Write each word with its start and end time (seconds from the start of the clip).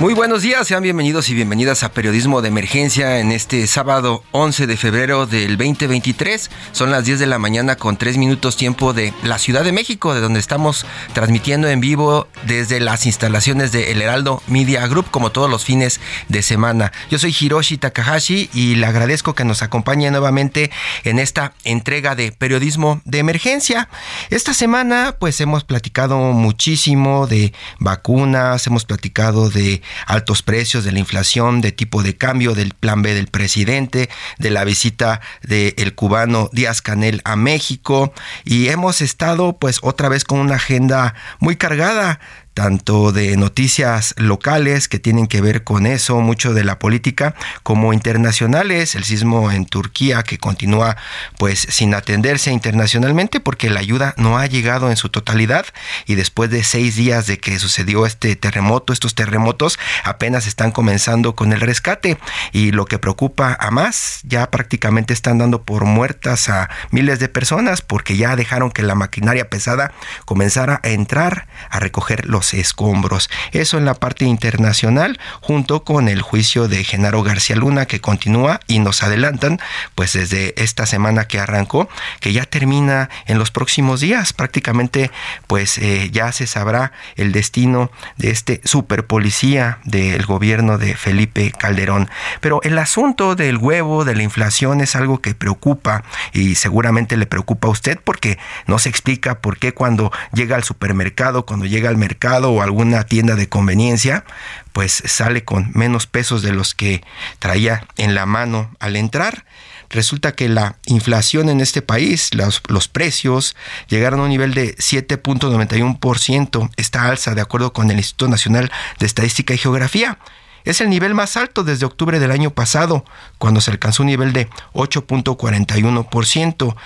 Muy 0.00 0.14
buenos 0.14 0.42
días, 0.42 0.68
sean 0.68 0.84
bienvenidos 0.84 1.28
y 1.28 1.34
bienvenidas 1.34 1.82
a 1.82 1.90
Periodismo 1.90 2.40
de 2.40 2.46
Emergencia 2.46 3.18
en 3.18 3.32
este 3.32 3.66
sábado 3.66 4.22
11 4.30 4.68
de 4.68 4.76
febrero 4.76 5.26
del 5.26 5.58
2023. 5.58 6.52
Son 6.70 6.92
las 6.92 7.04
10 7.04 7.18
de 7.18 7.26
la 7.26 7.40
mañana 7.40 7.74
con 7.74 7.96
3 7.96 8.16
minutos 8.16 8.56
tiempo 8.56 8.92
de 8.92 9.12
la 9.24 9.40
Ciudad 9.40 9.64
de 9.64 9.72
México, 9.72 10.14
de 10.14 10.20
donde 10.20 10.38
estamos 10.38 10.86
transmitiendo 11.14 11.68
en 11.68 11.80
vivo 11.80 12.28
desde 12.46 12.78
las 12.78 13.06
instalaciones 13.06 13.72
de 13.72 13.90
El 13.90 14.00
Heraldo 14.00 14.40
Media 14.46 14.86
Group, 14.86 15.10
como 15.10 15.32
todos 15.32 15.50
los 15.50 15.64
fines 15.64 16.00
de 16.28 16.42
semana. 16.42 16.92
Yo 17.10 17.18
soy 17.18 17.34
Hiroshi 17.36 17.76
Takahashi 17.76 18.50
y 18.54 18.76
le 18.76 18.86
agradezco 18.86 19.34
que 19.34 19.44
nos 19.44 19.64
acompañe 19.64 20.08
nuevamente 20.12 20.70
en 21.02 21.18
esta 21.18 21.54
entrega 21.64 22.14
de 22.14 22.30
Periodismo 22.30 23.02
de 23.04 23.18
Emergencia. 23.18 23.88
Esta 24.30 24.54
semana 24.54 25.16
pues 25.18 25.40
hemos 25.40 25.64
platicado 25.64 26.18
muchísimo 26.18 27.26
de 27.26 27.52
vacunas, 27.80 28.64
hemos 28.68 28.84
platicado 28.84 29.50
de 29.50 29.82
altos 30.06 30.42
precios, 30.42 30.84
de 30.84 30.92
la 30.92 30.98
inflación, 30.98 31.60
de 31.60 31.72
tipo 31.72 32.02
de 32.02 32.16
cambio, 32.16 32.54
del 32.54 32.74
plan 32.74 33.02
B 33.02 33.14
del 33.14 33.28
presidente, 33.28 34.08
de 34.38 34.50
la 34.50 34.64
visita 34.64 35.20
del 35.42 35.94
cubano 35.94 36.50
Díaz 36.52 36.82
Canel 36.82 37.20
a 37.24 37.36
México. 37.36 38.12
Y 38.44 38.68
hemos 38.68 39.00
estado 39.00 39.58
pues 39.58 39.78
otra 39.82 40.08
vez 40.08 40.24
con 40.24 40.40
una 40.40 40.56
agenda 40.56 41.14
muy 41.40 41.56
cargada 41.56 42.20
tanto 42.58 43.12
de 43.12 43.36
noticias 43.36 44.16
locales 44.16 44.88
que 44.88 44.98
tienen 44.98 45.28
que 45.28 45.40
ver 45.40 45.62
con 45.62 45.86
eso, 45.86 46.18
mucho 46.18 46.54
de 46.54 46.64
la 46.64 46.80
política, 46.80 47.36
como 47.62 47.92
internacionales, 47.92 48.96
el 48.96 49.04
sismo 49.04 49.52
en 49.52 49.64
Turquía 49.64 50.24
que 50.24 50.38
continúa 50.38 50.96
pues 51.38 51.60
sin 51.60 51.94
atenderse 51.94 52.50
internacionalmente 52.50 53.38
porque 53.38 53.70
la 53.70 53.78
ayuda 53.78 54.12
no 54.16 54.38
ha 54.38 54.46
llegado 54.46 54.90
en 54.90 54.96
su 54.96 55.08
totalidad 55.08 55.66
y 56.04 56.16
después 56.16 56.50
de 56.50 56.64
seis 56.64 56.96
días 56.96 57.28
de 57.28 57.38
que 57.38 57.60
sucedió 57.60 58.06
este 58.06 58.34
terremoto, 58.34 58.92
estos 58.92 59.14
terremotos 59.14 59.78
apenas 60.02 60.48
están 60.48 60.72
comenzando 60.72 61.36
con 61.36 61.52
el 61.52 61.60
rescate. 61.60 62.18
Y 62.50 62.72
lo 62.72 62.86
que 62.86 62.98
preocupa 62.98 63.56
a 63.60 63.70
más, 63.70 64.18
ya 64.24 64.50
prácticamente 64.50 65.14
están 65.14 65.38
dando 65.38 65.62
por 65.62 65.84
muertas 65.84 66.48
a 66.48 66.70
miles 66.90 67.20
de 67.20 67.28
personas 67.28 67.82
porque 67.82 68.16
ya 68.16 68.34
dejaron 68.34 68.72
que 68.72 68.82
la 68.82 68.96
maquinaria 68.96 69.48
pesada 69.48 69.92
comenzara 70.24 70.80
a 70.82 70.88
entrar 70.88 71.46
a 71.70 71.78
recoger 71.78 72.26
los 72.26 72.47
escombros. 72.54 73.30
Eso 73.52 73.78
en 73.78 73.84
la 73.84 73.94
parte 73.94 74.24
internacional, 74.24 75.18
junto 75.40 75.84
con 75.84 76.08
el 76.08 76.22
juicio 76.22 76.68
de 76.68 76.84
Genaro 76.84 77.22
García 77.22 77.56
Luna 77.56 77.86
que 77.86 78.00
continúa 78.00 78.60
y 78.66 78.78
nos 78.78 79.02
adelantan, 79.02 79.60
pues 79.94 80.12
desde 80.12 80.54
esta 80.62 80.86
semana 80.86 81.26
que 81.26 81.38
arrancó, 81.38 81.88
que 82.20 82.32
ya 82.32 82.44
termina 82.44 83.10
en 83.26 83.38
los 83.38 83.50
próximos 83.50 84.00
días. 84.00 84.32
Prácticamente, 84.32 85.10
pues 85.46 85.78
eh, 85.78 86.10
ya 86.12 86.32
se 86.32 86.46
sabrá 86.46 86.92
el 87.16 87.32
destino 87.32 87.90
de 88.16 88.30
este 88.30 88.60
super 88.64 89.06
policía 89.06 89.78
del 89.84 90.24
gobierno 90.26 90.78
de 90.78 90.94
Felipe 90.94 91.52
Calderón. 91.52 92.08
Pero 92.40 92.60
el 92.62 92.78
asunto 92.78 93.34
del 93.34 93.58
huevo, 93.58 94.04
de 94.04 94.14
la 94.14 94.22
inflación, 94.22 94.80
es 94.80 94.96
algo 94.96 95.20
que 95.20 95.34
preocupa 95.34 96.04
y 96.32 96.54
seguramente 96.54 97.16
le 97.16 97.26
preocupa 97.26 97.68
a 97.68 97.70
usted 97.70 97.98
porque 98.02 98.38
no 98.66 98.78
se 98.78 98.88
explica 98.88 99.40
por 99.40 99.58
qué 99.58 99.72
cuando 99.72 100.10
llega 100.32 100.56
al 100.56 100.64
supermercado, 100.64 101.46
cuando 101.46 101.66
llega 101.66 101.88
al 101.88 101.96
mercado, 101.96 102.37
o 102.44 102.62
alguna 102.62 103.04
tienda 103.04 103.34
de 103.34 103.48
conveniencia, 103.48 104.24
pues 104.72 105.02
sale 105.06 105.44
con 105.44 105.70
menos 105.74 106.06
pesos 106.06 106.42
de 106.42 106.52
los 106.52 106.74
que 106.74 107.02
traía 107.38 107.86
en 107.96 108.14
la 108.14 108.26
mano 108.26 108.70
al 108.78 108.96
entrar. 108.96 109.44
Resulta 109.90 110.32
que 110.32 110.48
la 110.48 110.76
inflación 110.86 111.48
en 111.48 111.60
este 111.60 111.82
país, 111.82 112.30
los, 112.34 112.60
precios, 112.88 113.56
llegaron 113.88 114.20
a 114.20 114.22
un 114.24 114.28
nivel 114.28 114.52
de 114.54 114.76
7.91%, 114.76 116.70
esta 116.76 117.08
alza 117.08 117.34
de 117.34 117.40
acuerdo 117.40 117.72
con 117.72 117.90
el 117.90 117.96
Instituto 117.96 118.28
Nacional 118.28 118.70
de 118.98 119.06
Estadística 119.06 119.54
y 119.54 119.58
Geografía. 119.58 120.18
Es 120.64 120.80
el 120.82 120.90
nivel 120.90 121.14
más 121.14 121.38
alto 121.38 121.64
desde 121.64 121.86
octubre 121.86 122.20
del 122.20 122.30
año 122.30 122.50
pasado, 122.50 123.02
cuando 123.38 123.62
se 123.62 123.70
alcanzó 123.70 124.02
un 124.02 124.08
nivel 124.08 124.34
de 124.34 124.50
8.41%, 124.74 126.76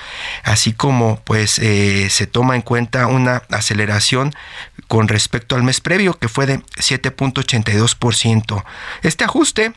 así 0.44 0.72
como 0.72 1.20
pues 1.24 1.58
eh, 1.58 2.08
se 2.08 2.28
toma 2.28 2.54
en 2.54 2.62
cuenta 2.62 3.08
una 3.08 3.42
aceleración 3.50 4.32
con 4.92 5.08
respecto 5.08 5.56
al 5.56 5.62
mes 5.62 5.80
previo, 5.80 6.18
que 6.18 6.28
fue 6.28 6.44
de 6.44 6.58
7.82%. 6.58 8.62
Este 9.00 9.24
ajuste 9.24 9.72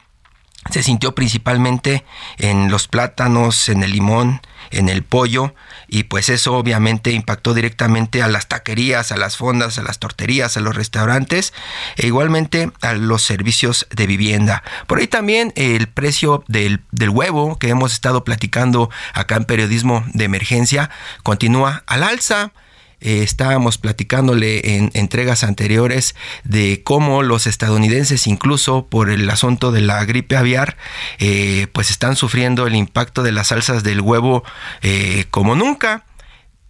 se 0.70 0.84
sintió 0.84 1.16
principalmente 1.16 2.04
en 2.38 2.70
los 2.70 2.90
plátanos, 2.90 3.70
en 3.70 3.84
el 3.84 3.94
limón, 3.94 4.42
en 4.72 4.90
el 4.90 5.04
pollo 5.04 5.56
y 5.88 6.04
pues 6.04 6.28
eso 6.28 6.58
obviamente 6.58 7.12
impactó 7.12 7.54
directamente 7.54 8.24
a 8.24 8.28
las 8.28 8.50
taquerías, 8.50 9.14
a 9.14 9.16
las 9.16 9.38
fondas, 9.38 9.80
a 9.80 9.84
las 9.84 10.00
torterías, 10.00 10.58
a 10.58 10.60
los 10.60 10.76
restaurantes 10.76 11.54
e 11.96 12.08
igualmente 12.08 12.74
a 12.82 12.92
los 12.92 13.22
servicios 13.22 13.88
de 13.92 14.08
vivienda. 14.08 14.64
Por 14.86 15.00
ahí 15.00 15.08
también 15.08 15.54
el 15.56 15.88
precio 15.88 16.44
del, 16.50 16.82
del 16.92 17.10
huevo 17.10 17.58
que 17.58 17.70
hemos 17.70 17.94
estado 17.94 18.26
platicando 18.26 18.90
acá 19.14 19.38
en 19.38 19.46
periodismo 19.46 20.04
de 20.14 20.26
emergencia 20.26 20.90
continúa 21.24 21.84
al 21.88 22.04
alza. 22.04 22.52
Eh, 23.02 23.24
estábamos 23.24 23.78
platicándole 23.78 24.78
en 24.78 24.92
entregas 24.94 25.44
anteriores 25.44 26.16
de 26.44 26.82
cómo 26.84 27.24
los 27.24 27.48
estadounidenses, 27.48 28.28
incluso 28.28 28.88
por 28.88 29.10
el 29.10 29.30
asunto 29.30 29.72
de 29.72 29.82
la 29.82 30.04
gripe 30.06 30.38
aviar, 30.38 30.78
eh, 31.20 31.68
pues 31.74 31.90
están 31.90 32.16
sufriendo 32.16 32.68
el 32.68 32.76
impacto 32.76 33.24
de 33.24 33.32
las 33.32 33.48
salsas 33.48 33.84
del 33.84 34.02
huevo 34.02 34.44
eh, 34.82 35.26
como 35.32 35.56
nunca 35.56 36.06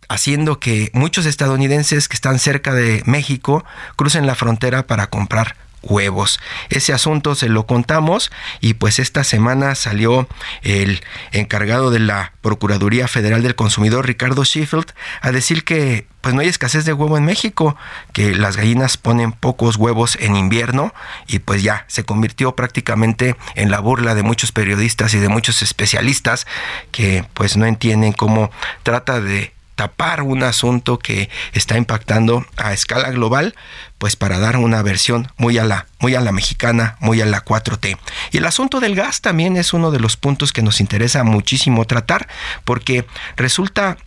haciendo 0.08 0.60
que 0.60 0.92
muchos 0.94 1.26
estadounidenses 1.26 2.08
que 2.08 2.16
están 2.16 2.40
cerca 2.40 2.74
de 2.74 3.02
México 3.06 3.66
crucen 3.96 4.28
la 4.28 4.36
frontera 4.36 4.86
para 4.86 5.08
comprar 5.08 5.65
huevos. 5.86 6.40
Ese 6.70 6.94
asunto 6.94 7.36
se 7.36 7.50
lo 7.50 7.66
contamos 7.66 8.32
y 8.60 8.74
pues 8.76 9.00
esta 9.00 9.24
semana 9.24 9.76
salió 9.76 10.28
el 10.62 11.02
encargado 11.32 11.92
de 11.92 12.00
la 12.00 12.34
Procuraduría 12.42 13.08
Federal 13.08 13.42
del 13.42 13.56
Consumidor, 13.56 14.06
Ricardo 14.06 14.44
Sheffield, 14.44 14.94
a 15.22 15.32
decir 15.32 15.64
que 15.64 16.08
pues 16.22 16.34
no 16.34 16.42
hay 16.42 16.48
escasez 16.48 16.86
de 16.86 16.94
huevo 16.94 17.18
en 17.18 17.26
México, 17.26 17.78
que 18.12 18.34
las 18.36 18.58
gallinas 18.58 18.98
ponen 18.98 19.32
pocos 19.32 19.76
huevos 19.76 20.18
en 20.20 20.36
invierno 20.36 20.94
y 21.28 21.40
pues 21.40 21.62
ya 21.62 21.86
se 21.88 22.04
convirtió 22.04 22.56
prácticamente 22.56 23.36
en 23.54 23.70
la 23.70 23.80
burla 23.80 24.16
de 24.16 24.24
muchos 24.24 24.52
periodistas 24.52 25.14
y 25.14 25.20
de 25.20 25.30
muchos 25.30 25.62
especialistas 25.62 26.48
que 26.92 27.26
pues 27.36 27.58
no 27.58 27.68
entienden 27.68 28.12
cómo 28.12 28.50
trata 28.84 29.22
de 29.22 29.55
tapar 29.76 30.22
un 30.22 30.44
asunto 30.44 31.00
que 31.00 31.30
está 31.54 31.78
impactando 31.78 32.46
a 32.58 32.74
escala 32.74 33.12
global, 33.12 33.56
pues 33.98 34.16
para 34.16 34.40
dar 34.40 34.58
una 34.58 34.82
versión 34.82 35.32
muy 35.38 35.58
a 35.58 35.66
la 35.66 35.88
muy 36.00 36.16
a 36.16 36.22
la 36.22 36.32
mexicana, 36.32 36.98
muy 37.00 37.22
a 37.22 37.26
la 37.26 37.44
4T. 37.44 37.98
Y 38.32 38.38
el 38.38 38.46
asunto 38.46 38.80
del 38.80 38.96
gas 38.96 39.22
también 39.22 39.58
es 39.58 39.74
uno 39.74 39.92
de 39.92 40.00
los 40.00 40.18
puntos 40.18 40.54
que 40.54 40.62
nos 40.62 40.80
interesa 40.80 41.24
muchísimo 41.24 41.86
tratar 41.86 42.28
porque 42.64 43.06
resulta 43.36 43.98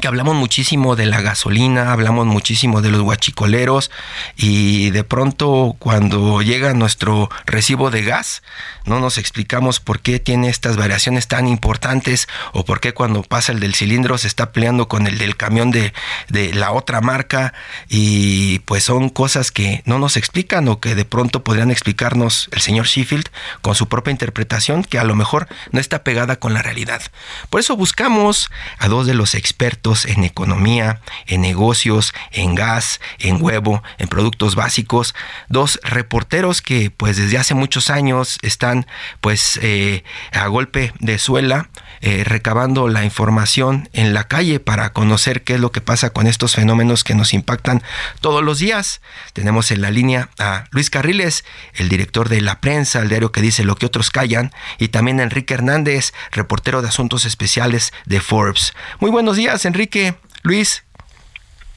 que 0.00 0.08
hablamos 0.08 0.34
muchísimo 0.34 0.94
de 0.94 1.06
la 1.06 1.22
gasolina, 1.22 1.92
hablamos 1.92 2.26
muchísimo 2.26 2.82
de 2.82 2.90
los 2.90 3.00
guachicoleros 3.00 3.90
y 4.36 4.90
de 4.90 5.04
pronto 5.04 5.74
cuando 5.78 6.42
llega 6.42 6.74
nuestro 6.74 7.30
recibo 7.46 7.90
de 7.90 8.02
gas 8.02 8.42
no 8.84 9.00
nos 9.00 9.16
explicamos 9.16 9.80
por 9.80 10.00
qué 10.00 10.20
tiene 10.20 10.48
estas 10.48 10.76
variaciones 10.76 11.28
tan 11.28 11.48
importantes 11.48 12.28
o 12.52 12.64
por 12.64 12.80
qué 12.80 12.92
cuando 12.92 13.22
pasa 13.22 13.52
el 13.52 13.60
del 13.60 13.74
cilindro 13.74 14.18
se 14.18 14.28
está 14.28 14.52
peleando 14.52 14.86
con 14.86 15.06
el 15.06 15.18
del 15.18 15.36
camión 15.36 15.70
de, 15.70 15.94
de 16.28 16.52
la 16.52 16.72
otra 16.72 17.00
marca 17.00 17.54
y 17.88 18.58
pues 18.60 18.84
son 18.84 19.08
cosas 19.08 19.50
que 19.50 19.82
no 19.86 19.98
nos 19.98 20.16
explican 20.16 20.68
o 20.68 20.78
que 20.78 20.94
de 20.94 21.04
pronto 21.04 21.42
podrían 21.42 21.70
explicarnos 21.70 22.48
el 22.52 22.60
señor 22.60 22.86
Sheffield 22.86 23.28
con 23.62 23.74
su 23.74 23.88
propia 23.88 24.10
interpretación 24.10 24.84
que 24.84 24.98
a 24.98 25.04
lo 25.04 25.14
mejor 25.14 25.48
no 25.72 25.80
está 25.80 26.04
pegada 26.04 26.36
con 26.36 26.52
la 26.52 26.62
realidad. 26.62 27.00
Por 27.48 27.60
eso 27.60 27.76
buscamos 27.76 28.50
a 28.78 28.88
dos 28.88 29.06
de 29.06 29.14
los 29.14 29.34
expertos 29.34 29.85
en 30.04 30.24
economía, 30.24 31.00
en 31.26 31.40
negocios, 31.40 32.12
en 32.32 32.54
gas, 32.54 33.00
en 33.20 33.40
huevo, 33.40 33.82
en 33.98 34.08
productos 34.08 34.56
básicos, 34.56 35.14
dos 35.48 35.78
reporteros 35.84 36.60
que 36.60 36.90
pues 36.90 37.16
desde 37.16 37.38
hace 37.38 37.54
muchos 37.54 37.88
años 37.88 38.38
están 38.42 38.86
pues 39.20 39.60
eh, 39.62 40.02
a 40.32 40.48
golpe 40.48 40.92
de 40.98 41.18
suela 41.18 41.68
eh, 42.06 42.22
recabando 42.22 42.86
la 42.86 43.02
información 43.02 43.88
en 43.92 44.14
la 44.14 44.28
calle 44.28 44.60
para 44.60 44.92
conocer 44.92 45.42
qué 45.42 45.54
es 45.54 45.60
lo 45.60 45.72
que 45.72 45.80
pasa 45.80 46.10
con 46.10 46.28
estos 46.28 46.54
fenómenos 46.54 47.02
que 47.02 47.16
nos 47.16 47.34
impactan 47.34 47.82
todos 48.20 48.44
los 48.44 48.60
días. 48.60 49.00
Tenemos 49.32 49.72
en 49.72 49.80
la 49.80 49.90
línea 49.90 50.28
a 50.38 50.66
Luis 50.70 50.88
Carriles, 50.88 51.44
el 51.74 51.88
director 51.88 52.28
de 52.28 52.40
La 52.42 52.60
Prensa, 52.60 53.00
el 53.00 53.08
diario 53.08 53.32
que 53.32 53.40
dice 53.40 53.64
lo 53.64 53.74
que 53.74 53.86
otros 53.86 54.12
callan, 54.12 54.52
y 54.78 54.86
también 54.86 55.18
Enrique 55.18 55.54
Hernández, 55.54 56.14
reportero 56.30 56.80
de 56.80 56.86
asuntos 56.90 57.24
especiales 57.24 57.92
de 58.04 58.20
Forbes. 58.20 58.72
Muy 59.00 59.10
buenos 59.10 59.34
días, 59.34 59.64
Enrique. 59.64 60.14
Luis. 60.44 60.84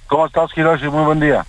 ¿Cómo 0.06 0.28
estás, 0.28 0.52
Hiroshi? 0.56 0.90
Muy 0.90 1.06
buen 1.06 1.22
día. 1.22 1.44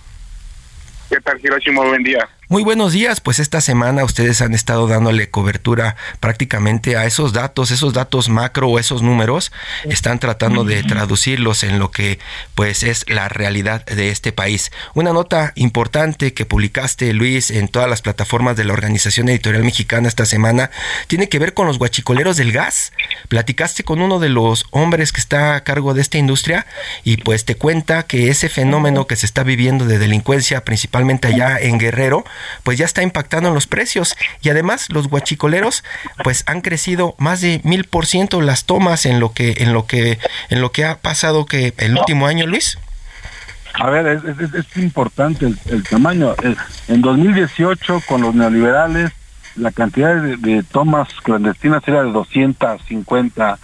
¿Qué 1.07 1.21
tal, 1.21 1.39
Hiroshi? 1.39 1.69
Muy 1.69 1.87
buen 1.87 2.01
día. 2.01 2.27
Muy 2.51 2.63
buenos 2.63 2.91
días, 2.91 3.21
pues 3.21 3.39
esta 3.39 3.61
semana 3.61 4.03
ustedes 4.03 4.41
han 4.41 4.53
estado 4.53 4.85
dándole 4.85 5.29
cobertura 5.29 5.95
prácticamente 6.19 6.97
a 6.97 7.05
esos 7.05 7.31
datos, 7.31 7.71
esos 7.71 7.93
datos 7.93 8.27
macro 8.27 8.67
o 8.67 8.77
esos 8.77 9.01
números, 9.01 9.53
están 9.85 10.19
tratando 10.19 10.65
de 10.65 10.83
traducirlos 10.83 11.63
en 11.63 11.79
lo 11.79 11.91
que 11.91 12.19
pues 12.53 12.83
es 12.83 13.05
la 13.07 13.29
realidad 13.29 13.85
de 13.85 14.09
este 14.09 14.33
país. 14.33 14.69
Una 14.95 15.13
nota 15.13 15.53
importante 15.55 16.33
que 16.33 16.45
publicaste 16.45 17.13
Luis 17.13 17.51
en 17.51 17.69
todas 17.69 17.89
las 17.89 18.01
plataformas 18.01 18.57
de 18.57 18.65
la 18.65 18.73
Organización 18.73 19.29
Editorial 19.29 19.63
Mexicana 19.63 20.09
esta 20.09 20.25
semana 20.25 20.71
tiene 21.07 21.29
que 21.29 21.39
ver 21.39 21.53
con 21.53 21.67
los 21.67 21.77
guachicoleros 21.77 22.35
del 22.35 22.51
gas. 22.51 22.91
Platicaste 23.29 23.85
con 23.85 24.01
uno 24.01 24.19
de 24.19 24.27
los 24.27 24.65
hombres 24.71 25.13
que 25.13 25.21
está 25.21 25.55
a 25.55 25.63
cargo 25.63 25.93
de 25.93 26.01
esta 26.01 26.17
industria 26.17 26.65
y 27.05 27.15
pues 27.15 27.45
te 27.45 27.55
cuenta 27.55 28.03
que 28.03 28.27
ese 28.27 28.49
fenómeno 28.49 29.07
que 29.07 29.15
se 29.15 29.25
está 29.25 29.43
viviendo 29.43 29.85
de 29.85 29.99
delincuencia 29.99 30.65
principalmente 30.65 31.29
allá 31.29 31.57
en 31.57 31.77
Guerrero 31.77 32.25
pues 32.63 32.77
ya 32.77 32.85
está 32.85 33.03
impactando 33.03 33.49
en 33.49 33.55
los 33.55 33.67
precios. 33.67 34.15
Y 34.41 34.49
además 34.49 34.87
los 34.89 35.07
guachicoleros 35.07 35.83
pues 36.23 36.43
han 36.47 36.61
crecido 36.61 37.15
más 37.17 37.41
de 37.41 37.61
mil 37.63 37.85
por 37.85 38.05
ciento 38.05 38.41
las 38.41 38.65
tomas 38.65 39.05
en 39.05 39.19
lo 39.19 39.33
que, 39.33 39.55
en 39.57 39.73
lo 39.73 39.85
que, 39.85 40.19
en 40.49 40.61
lo 40.61 40.71
que 40.71 40.85
ha 40.85 40.97
pasado 40.99 41.45
que 41.45 41.73
el 41.77 41.97
último 41.97 42.27
año, 42.27 42.45
Luis. 42.47 42.77
A 43.73 43.89
ver, 43.89 44.21
es, 44.53 44.77
importante 44.77 45.45
el, 45.45 45.83
tamaño. 45.83 46.35
En 46.87 47.01
2018, 47.01 48.01
con 48.05 48.21
los 48.21 48.35
neoliberales, 48.35 49.11
la 49.55 49.71
cantidad 49.71 50.15
de, 50.15 50.63
tomas 50.63 51.09
clandestinas 51.23 51.85
era 51.87 52.03
de 52.03 52.11
250 52.11 53.59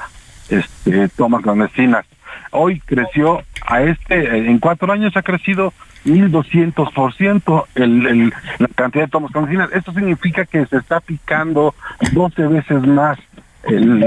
este, 0.50 1.10
tomas 1.10 1.44
clandestinas. 1.44 2.06
Hoy 2.52 2.80
creció 2.86 3.44
a 3.66 3.82
este, 3.82 4.38
en 4.38 4.60
cuatro 4.60 4.92
años 4.92 5.16
ha 5.18 5.22
crecido 5.22 5.74
1.200% 6.06 7.66
el, 7.76 8.06
el, 8.06 8.34
la 8.60 8.68
cantidad 8.76 9.06
de 9.06 9.12
tomas 9.12 9.32
clandestinas. 9.32 9.72
Esto 9.74 9.94
significa 9.94 10.46
que 10.46 10.66
se 10.66 10.78
está 10.78 11.00
picando 11.00 11.74
12 12.14 12.48
veces 12.48 12.88
más 12.88 13.18
el, 13.64 14.00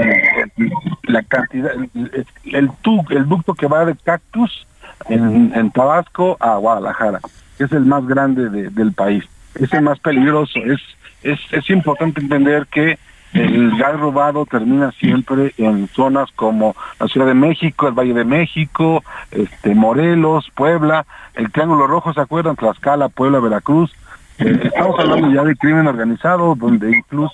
la 1.03 1.23
cantidad, 1.23 1.71
el, 1.73 2.25
el, 2.45 2.71
el 3.09 3.27
ducto 3.27 3.53
que 3.53 3.67
va 3.67 3.85
de 3.85 3.95
Cactus 3.95 4.65
en, 5.09 5.51
en 5.55 5.71
Tabasco 5.71 6.37
a 6.39 6.55
Guadalajara, 6.57 7.19
es 7.59 7.71
el 7.71 7.85
más 7.85 8.05
grande 8.07 8.49
del 8.49 8.93
país. 8.93 9.23
Es 9.55 9.73
el 9.73 9.81
más 9.81 9.99
peligroso. 9.99 10.59
Es, 10.59 10.79
es, 11.23 11.39
es 11.51 11.69
importante 11.69 12.21
entender 12.21 12.67
que 12.67 12.97
el 13.33 13.77
gas 13.77 13.99
robado 13.99 14.45
termina 14.45 14.91
siempre 14.91 15.53
en 15.57 15.87
zonas 15.89 16.29
como 16.35 16.75
la 16.99 17.07
Ciudad 17.07 17.27
de 17.27 17.33
México, 17.33 17.87
el 17.87 17.93
Valle 17.93 18.13
de 18.13 18.25
México, 18.25 19.03
este 19.31 19.73
Morelos, 19.73 20.49
Puebla, 20.53 21.05
el 21.35 21.51
Triángulo 21.51 21.87
Rojo, 21.87 22.13
¿se 22.13 22.21
acuerdan? 22.21 22.55
Tlaxcala, 22.55 23.09
Puebla, 23.09 23.39
Veracruz. 23.39 23.91
Eh, 24.39 24.59
estamos 24.63 24.99
hablando 24.99 25.31
ya 25.31 25.43
de 25.43 25.55
crimen 25.55 25.87
organizado, 25.87 26.55
donde 26.55 26.91
incluso 26.91 27.33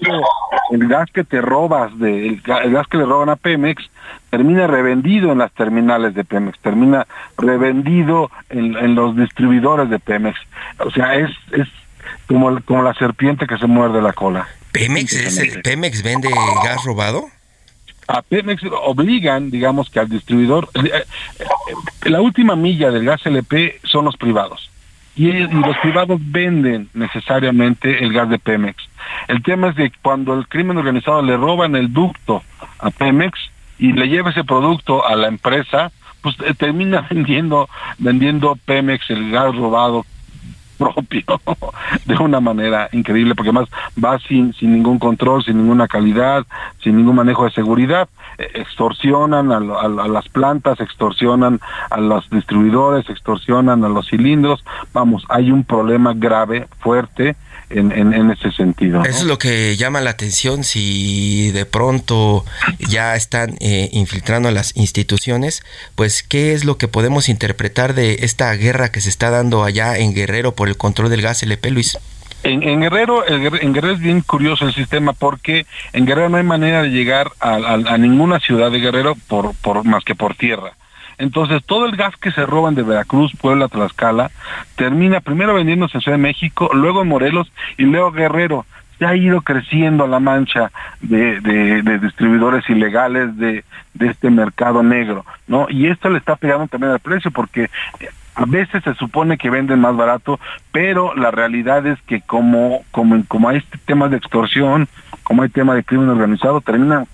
el 0.72 0.88
gas 0.88 1.10
que 1.12 1.24
te 1.24 1.42
robas, 1.42 1.98
de, 1.98 2.28
el, 2.28 2.42
gas 2.42 2.88
que 2.88 2.98
le 2.98 3.06
roban 3.06 3.30
a 3.30 3.36
Pemex, 3.36 3.90
termina 4.30 4.68
revendido 4.68 5.32
en 5.32 5.40
las 5.40 5.52
terminales 5.54 6.14
de 6.14 6.26
Pemex, 6.26 6.60
termina 6.60 7.08
revendido 7.38 8.30
en, 8.50 8.76
en 8.78 8.96
los 8.96 9.16
distribuidores 9.16 9.90
de 9.90 10.00
Pemex. 10.00 10.38
O 10.80 10.92
sea, 10.92 11.16
es, 11.16 11.32
es 11.52 11.68
como, 12.28 12.60
como 12.62 12.84
la 12.84 12.94
serpiente 12.94 13.48
que 13.48 13.58
se 13.58 13.68
muerde 13.68 14.02
la 14.02 14.14
cola. 14.14 14.48
¿Pemex, 14.78 15.60
¿Pemex 15.64 16.04
vende 16.04 16.30
gas 16.64 16.84
robado? 16.86 17.26
A 18.08 18.22
Pemex 18.22 18.62
obligan, 18.84 19.50
digamos, 19.50 19.90
que 19.90 20.00
al 20.00 20.10
distribuidor... 20.10 20.70
Eh, 20.76 20.92
eh, 20.94 22.10
la 22.10 22.22
última 22.22 22.56
milla 22.56 22.92
del 22.92 23.04
gas 23.04 23.26
LP 23.26 23.82
son 23.84 24.06
los 24.06 24.16
privados. 24.16 24.70
Y, 25.16 25.32
los 25.32 25.78
privados 25.80 26.20
venden 26.22 26.90
necesariamente 26.94 28.04
el 28.04 28.14
gas 28.14 28.30
de 28.30 28.40
Pemex. 28.40 28.78
El 29.28 29.42
tema 29.42 29.70
es 29.70 29.76
de 29.76 29.92
cuando 30.02 30.36
el 30.36 30.48
crimen 30.48 30.78
organizado 30.78 31.22
le 31.22 31.36
roban 31.36 31.76
el 31.76 31.92
ducto 31.92 32.44
a 32.80 32.92
Pemex 32.92 33.38
y 33.80 33.94
le 33.94 34.08
lleva 34.08 34.30
ese 34.30 34.44
producto 34.44 35.06
a 35.06 35.16
la 35.16 35.28
empresa, 35.28 35.92
pues 36.22 36.36
eh, 36.46 36.54
termina 36.54 37.02
vendiendo 37.10 37.68
vendiendo 37.98 38.56
Pemex 38.66 39.10
el 39.10 39.32
gas 39.32 39.56
robado 39.56 40.06
propio 40.78 41.24
de 42.06 42.16
una 42.18 42.40
manera 42.40 42.90
increíble 42.92 43.36
porque 43.36 43.50
además 43.50 43.70
va 44.04 44.20
sin, 44.20 44.54
sin 44.54 44.74
ningún 44.74 45.00
control, 45.00 45.44
sin 45.44 45.58
ninguna 45.58 45.88
calidad, 45.88 46.46
sin 46.84 46.98
ningún 46.98 47.16
manejo 47.16 47.46
de 47.46 47.52
seguridad, 47.52 48.08
extorsionan 48.38 49.51
a, 49.51 49.57
a, 49.57 50.07
las 50.07 50.30
plantas, 50.30 50.80
extorsionan 50.80 51.60
a 51.89 52.00
los 52.00 52.30
distribuidores, 52.30 53.10
extorsionan 53.10 53.84
a 53.84 53.89
los 53.89 54.07
cilindros, 54.07 54.63
vamos, 54.94 55.25
hay 55.30 55.51
un 55.51 55.63
problema 55.63 56.13
grave, 56.16 56.68
fuerte, 56.80 57.36
en, 57.69 57.92
en, 57.92 58.31
ese 58.31 58.51
sentido. 58.51 59.04
Eso 59.04 59.19
es 59.19 59.25
lo 59.25 59.38
que 59.38 59.75
llama 59.75 60.00
la 60.00 60.12
atención 60.12 60.63
si 60.63 61.51
de 61.51 61.66
pronto 61.66 62.45
ya 62.80 63.16
están 63.16 63.57
eh, 63.60 63.89
infiltrando 63.92 64.48
a 64.48 64.51
las 64.51 64.75
instituciones, 64.78 65.63
pues 65.95 66.24
qué 66.24 66.54
es 66.54 66.63
lo 66.63 66.78
que 66.78 66.88
podemos 66.88 67.28
interpretar 67.28 67.94
de 67.94 68.19
esta 68.22 68.54
guerra 68.54 68.92
que 68.92 69.01
se 69.01 69.10
está 69.10 69.30
dando 69.31 69.63
allá 69.63 69.98
en 69.98 70.13
Guerrero 70.13 70.54
por 70.56 70.69
el 70.69 70.78
control 70.78 71.10
del 71.10 71.22
gas 71.22 71.44
LP, 71.44 71.72
Luis. 71.72 71.98
En, 72.44 72.80
Guerrero, 72.80 73.28
en 73.28 73.74
Guerrero 73.74 73.94
es 73.94 74.00
bien 74.00 74.22
curioso 74.22 74.66
el 74.66 74.74
sistema 74.74 75.14
porque 75.14 75.66
en 75.92 76.06
Guerrero 76.06 76.30
no 76.30 76.38
hay 76.38 76.44
manera 76.44 76.82
de 76.84 76.90
llegar 76.90 77.32
a, 77.40 77.56
a 77.56 77.98
ninguna 77.98 78.40
ciudad 78.40 78.72
de 78.72 78.80
Guerrero 78.80 79.16
por, 79.28 79.54
por 79.56 79.84
más 79.84 80.04
que 80.04 80.16
por 80.16 80.36
tierra. 80.36 80.72
Entonces, 81.18 81.64
todo 81.66 81.86
el 81.86 81.96
gas 81.96 82.16
que 82.18 82.32
se 82.32 82.46
roban 82.46 82.76
de 82.76 82.84
Veracruz, 82.84 83.32
Puebla, 83.40 83.68
Tlaxcala, 83.68 84.32
termina 84.76 85.20
primero 85.20 85.56
vendiéndose 85.56 85.98
en 85.98 86.02
Ciudad 86.02 86.18
de 86.18 86.24
México, 86.24 86.70
luego 86.74 87.02
en 87.02 87.08
Morelos 87.08 87.52
y 87.78 87.84
luego 87.84 88.12
Guerrero. 88.12 88.66
Se 89.00 89.06
ha 89.06 89.16
ido 89.16 89.42
creciendo 89.42 90.08
la 90.08 90.20
mancha 90.20 90.72
de, 91.02 91.40
de, 91.42 92.00
distribuidores 92.00 92.68
ilegales 92.68 93.38
de, 93.38 93.64
de 93.94 94.08
este 94.08 94.32
mercado 94.32 94.82
negro, 94.82 95.24
¿no? 95.48 95.68
Y 95.70 95.88
esto 95.88 96.10
le 96.10 96.18
está 96.18 96.36
pegando 96.36 96.68
también 96.68 96.94
al 96.94 97.00
precio 97.00 97.30
porque 97.30 97.70
a 98.38 98.46
veces 98.46 98.84
se 98.84 98.94
supone 98.94 99.40
que 99.40 99.50
venden 99.50 99.82
más 99.82 99.96
barato, 99.96 100.40
pero 100.72 101.16
la 101.16 101.32
realidad 101.32 101.88
es 101.88 102.00
que 102.04 102.22
como, 102.22 102.84
como, 102.92 103.24
como 103.28 103.50
hay 103.50 103.58
este 103.58 103.80
tema 103.80 104.10
de 104.10 104.18
extorsión, 104.18 104.88
como 105.24 105.42
hay 105.42 105.50
tema 105.50 105.74
de 105.74 105.84
crimen 105.84 106.10
organizado, 106.10 106.62
terminan 106.62 107.08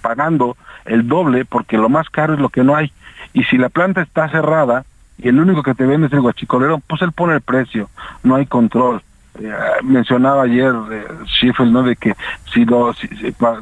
pagando 0.00 0.56
el 0.86 1.06
doble 1.06 1.44
porque 1.44 1.76
lo 1.76 1.90
más 1.90 2.08
caro 2.08 2.32
es 2.32 2.40
lo 2.40 2.48
que 2.48 2.64
no 2.64 2.74
hay. 2.74 2.90
Y 3.34 3.44
si 3.44 3.58
la 3.58 3.68
planta 3.68 4.00
está 4.00 4.30
cerrada 4.30 4.86
y 5.18 5.28
el 5.28 5.38
único 5.38 5.62
que 5.62 5.74
te 5.74 5.84
vende 5.84 6.06
es 6.06 6.12
el 6.14 6.22
guachicolero, 6.22 6.80
pues 6.86 7.02
él 7.02 7.12
pone 7.12 7.34
el 7.34 7.42
precio, 7.42 7.90
no 8.22 8.36
hay 8.36 8.46
control. 8.46 9.02
Eh, 9.40 9.52
mencionaba 9.82 10.42
ayer 10.42 10.72
eh, 10.90 11.06
¿no? 11.66 11.82
De 11.82 11.96
que 11.96 12.14
si, 12.52 12.64
lo, 12.64 12.94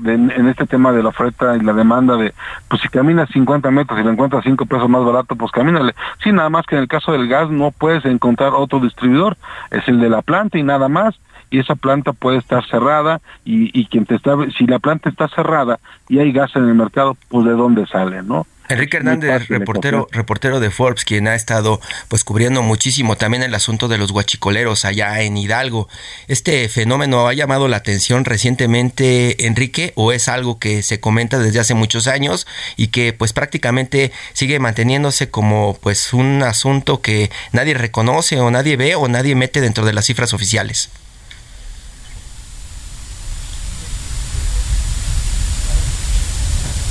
en 0.05 0.49
este 0.49 0.67
tema 0.67 0.93
de 0.93 1.03
la 1.03 1.09
oferta 1.09 1.57
y 1.57 1.61
la 1.61 1.73
demanda 1.73 2.17
de, 2.17 2.35
pues 2.69 2.83
si 2.83 2.89
caminas 2.89 3.29
50 3.31 3.71
metros 3.71 3.99
y 3.99 4.03
lo 4.03 4.11
encuentras 4.11 4.45
5 4.45 4.67
pesos 4.67 4.89
más 4.89 5.05
barato, 5.05 5.37
pues 5.37 5.51
camínale. 5.53 5.95
Sí, 6.23 6.33
nada 6.33 6.51
más 6.51 6.67
que 6.67 6.77
en 6.77 6.83
el 6.83 6.89
caso 6.89 7.13
del 7.13 7.29
gas 7.29 7.51
no 7.51 7.71
puedes 7.71 8.05
encontrar 8.05 8.53
otro 8.55 8.81
distribuidor, 8.81 9.37
es 9.71 9.87
el 9.89 10.01
de 10.01 10.11
la 10.11 10.23
planta 10.23 10.59
y 10.59 10.63
nada 10.63 10.89
más 10.89 11.19
y 11.51 11.59
esa 11.59 11.75
planta 11.75 12.13
puede 12.13 12.39
estar 12.39 12.65
cerrada 12.67 13.21
y, 13.45 13.79
y 13.79 13.87
quien 13.87 14.07
te 14.07 14.17
está 14.17 14.37
si 14.57 14.67
la 14.67 14.79
planta 14.79 15.09
está 15.09 15.29
cerrada 15.29 15.79
y 16.09 16.19
hay 16.19 16.33
gas 16.33 16.57
en 16.57 16.69
el 16.69 16.75
mercado 16.75 17.17
pues 17.29 17.45
de 17.45 17.53
dónde 17.53 17.87
sale 17.87 18.23
no 18.23 18.47
Enrique 18.67 18.97
Hernández, 18.97 19.49
reportero, 19.49 20.09
reportero 20.11 20.59
de 20.59 20.71
Forbes, 20.71 21.05
quien 21.05 21.29
ha 21.29 21.35
estado 21.35 21.81
pues 22.09 22.25
cubriendo 22.25 22.63
muchísimo 22.63 23.17
también 23.17 23.43
el 23.43 23.55
asunto 23.55 23.89
de 23.89 23.99
los 23.99 24.11
guachicoleros 24.11 24.87
allá 24.87 25.21
en 25.21 25.37
Hidalgo. 25.37 25.87
¿Este 26.29 26.67
fenómeno 26.71 27.29
ha 27.29 27.35
llamado 27.35 27.69
la 27.69 27.77
atención 27.77 28.25
recientemente, 28.25 29.47
Enrique, 29.47 29.93
o 29.97 30.13
es 30.13 30.29
algo 30.29 30.59
que 30.59 30.83
se 30.83 30.99
comenta 30.99 31.39
desde 31.39 31.61
hace 31.61 31.75
muchos 31.75 32.07
años 32.07 32.47
y 32.79 32.89
que 32.89 33.13
pues 33.13 33.35
prácticamente 33.35 34.13
sigue 34.33 34.59
manteniéndose 34.59 35.29
como 35.29 35.77
pues 35.83 36.15
un 36.15 36.43
asunto 36.43 37.03
que 37.03 37.31
nadie 37.53 37.75
reconoce 37.75 38.41
o 38.41 38.51
nadie 38.51 38.79
ve 38.79 38.95
o 38.95 39.09
nadie 39.09 39.35
mete 39.35 39.61
dentro 39.61 39.85
de 39.85 39.93
las 39.93 40.07
cifras 40.07 40.33
oficiales? 40.33 40.89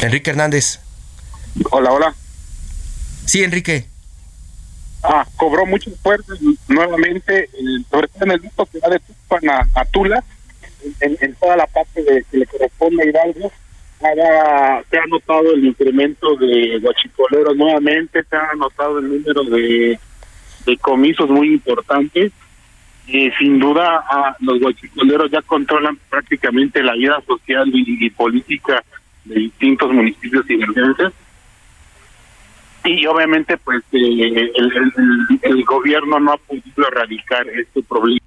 Enrique 0.01 0.29
Hernández. 0.29 0.79
Hola, 1.69 1.91
hola. 1.91 2.15
Sí, 3.25 3.43
Enrique. 3.43 3.85
Ah, 5.03 5.25
cobró 5.35 5.65
mucho 5.65 5.91
fuerza 6.01 6.33
nuevamente, 6.67 7.49
sobre 7.89 8.07
todo 8.07 8.25
en 8.25 8.31
el 8.31 8.39
grupo 8.39 8.65
que 8.65 8.79
va 8.79 8.89
de 8.89 8.99
Tupan 8.99 9.49
a, 9.75 9.85
Tula, 9.85 10.23
en, 11.01 11.35
toda 11.35 11.57
la 11.57 11.67
parte 11.67 12.01
de, 12.03 12.23
que 12.31 12.37
le 12.37 12.45
corresponde 12.45 13.03
a 13.03 13.05
Hidalgo, 13.05 13.51
se 14.89 14.97
ha 14.97 15.05
notado 15.07 15.53
el 15.53 15.65
incremento 15.65 16.35
de 16.37 16.79
guachicoleros 16.79 17.55
nuevamente, 17.55 18.23
se 18.23 18.35
ha 18.35 18.53
notado 18.55 18.99
el 18.99 19.09
número 19.09 19.43
de, 19.43 19.99
de 20.65 20.77
comisos 20.77 21.29
muy 21.29 21.53
importantes. 21.53 22.31
y 23.05 23.29
sin 23.31 23.59
duda, 23.59 24.05
ah, 24.09 24.35
los 24.39 24.59
guachicoleros 24.59 25.29
ya 25.31 25.41
controlan 25.41 25.97
prácticamente 26.09 26.81
la 26.81 26.93
vida 26.93 27.21
social 27.27 27.69
y, 27.73 28.09
política 28.11 28.83
de 29.25 29.35
distintos 29.35 29.91
municipios 29.91 30.49
y 30.49 30.53
hidralenses 30.53 31.13
y 32.85 33.05
obviamente 33.05 33.57
pues 33.57 33.83
eh, 33.91 34.51
el, 35.41 35.63
gobierno 35.65 36.19
no 36.19 36.33
ha 36.33 36.37
podido 36.37 36.87
erradicar 36.87 37.47
este 37.49 37.81
problema. 37.83 38.19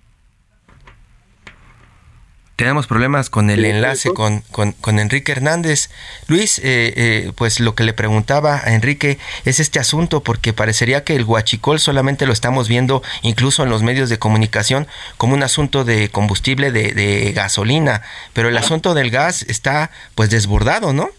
Tenemos 2.57 2.87
problemas 2.87 3.29
con 3.29 3.51
el 3.51 3.67
enlace 3.67 4.15
con, 4.15 4.41
con, 4.51 4.99
Enrique 4.99 5.31
Hernández. 5.31 5.91
Luis, 6.27 6.59
eh, 6.59 6.65
eh, 6.97 7.33
pues 7.35 7.61
lo 7.61 7.75
que 7.75 7.85
le 7.85 7.93
preguntaba 7.93 8.63
a 8.65 8.73
Enrique 8.73 9.19
es 9.45 9.61
este 9.61 9.79
asunto, 9.79 10.23
porque 10.23 10.55
parecería 10.55 11.05
que 11.05 11.17
el 11.17 11.25
huachicol 11.25 11.79
solamente 11.81 12.25
lo 12.25 12.33
estamos 12.33 12.67
viendo, 12.67 13.03
incluso 13.21 13.63
en 13.63 13.69
los 13.69 13.83
medios 13.83 14.09
de 14.09 14.19
comunicación, 14.19 14.87
como 15.19 15.35
un 15.35 15.43
asunto 15.43 15.85
de 15.85 16.09
combustible 16.09 16.73
de, 16.73 16.93
de 16.93 17.33
gasolina, 17.33 18.01
pero 18.33 18.49
el 18.49 18.57
asunto 18.57 18.95
del 18.95 19.11
gas 19.11 19.43
está 19.43 19.91
pues 20.15 20.31
desbordado, 20.31 20.95
¿no? 20.95 21.11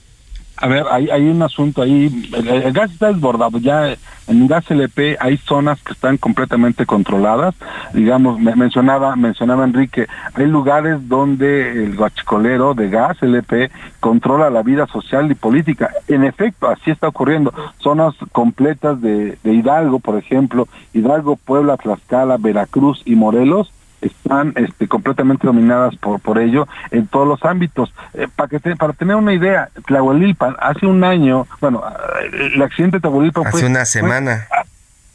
A 0.60 0.68
ver, 0.68 0.86
hay, 0.90 1.10
hay 1.12 1.28
un 1.28 1.42
asunto 1.44 1.84
ahí, 1.84 2.12
el, 2.34 2.74
gas 2.74 2.92
está 2.92 3.14
desbordado, 3.14 3.60
ya 3.60 3.96
en 4.28 4.48
gas 4.48 4.70
LP 4.72 5.16
hay 5.20 5.38
zonas 5.38 5.80
que 5.84 5.94
están 5.94 6.18
completamente 6.18 6.88
controladas, 6.88 7.54
digamos, 7.94 8.40
me, 8.40 8.56
mencionaba, 8.56 9.16
mencionaba 9.16 9.66
Enrique, 9.66 10.08
hay 10.34 10.48
lugares 10.48 11.08
donde 11.08 11.84
el 11.84 11.96
guachicolero 11.96 12.74
de 12.74 12.90
gas 12.90 13.22
LP 13.22 13.70
controla 14.00 14.50
la 14.50 14.64
vida 14.64 14.88
social 14.88 15.30
y 15.32 15.36
política, 15.36 15.92
en 16.08 16.24
efecto, 16.24 16.68
así 16.68 16.90
está 16.90 17.08
ocurriendo, 17.08 17.54
zonas 17.78 18.16
completas 18.32 19.00
de, 19.00 19.38
de 19.44 19.54
Hidalgo, 19.54 20.00
por 20.00 20.18
ejemplo, 20.18 20.68
Hidalgo, 20.92 21.36
Puebla, 21.36 21.78
Tlaxcala, 21.78 22.38
Veracruz 22.38 23.04
y 23.06 23.16
Morelos, 23.16 23.72
están 24.02 24.54
este, 24.56 24.88
completamente 24.88 25.48
dominadas 25.48 25.96
por 25.96 26.20
por 26.20 26.40
ello 26.40 26.68
en 26.92 27.08
todos 27.08 27.28
los 27.28 27.44
ámbitos. 27.44 27.94
Eh, 28.14 28.28
para 28.36 28.50
que 28.50 28.60
para 28.76 28.94
tener 28.94 29.16
una 29.16 29.34
idea, 29.34 29.70
Tlahuelilpan 29.86 30.56
hace 30.60 30.86
un 30.86 31.04
año, 31.04 31.48
bueno, 31.60 31.84
el 32.32 32.62
accidente 32.62 32.98
de 32.98 33.02
Tlahuelilpan 33.02 33.48
hace 33.48 33.66
una 33.66 33.86
semana 33.86 34.48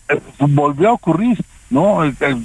eh, 0.08 0.20
volvió 0.38 0.90
a 0.90 0.92
ocurrir, 0.92 1.38
¿no? 1.70 2.00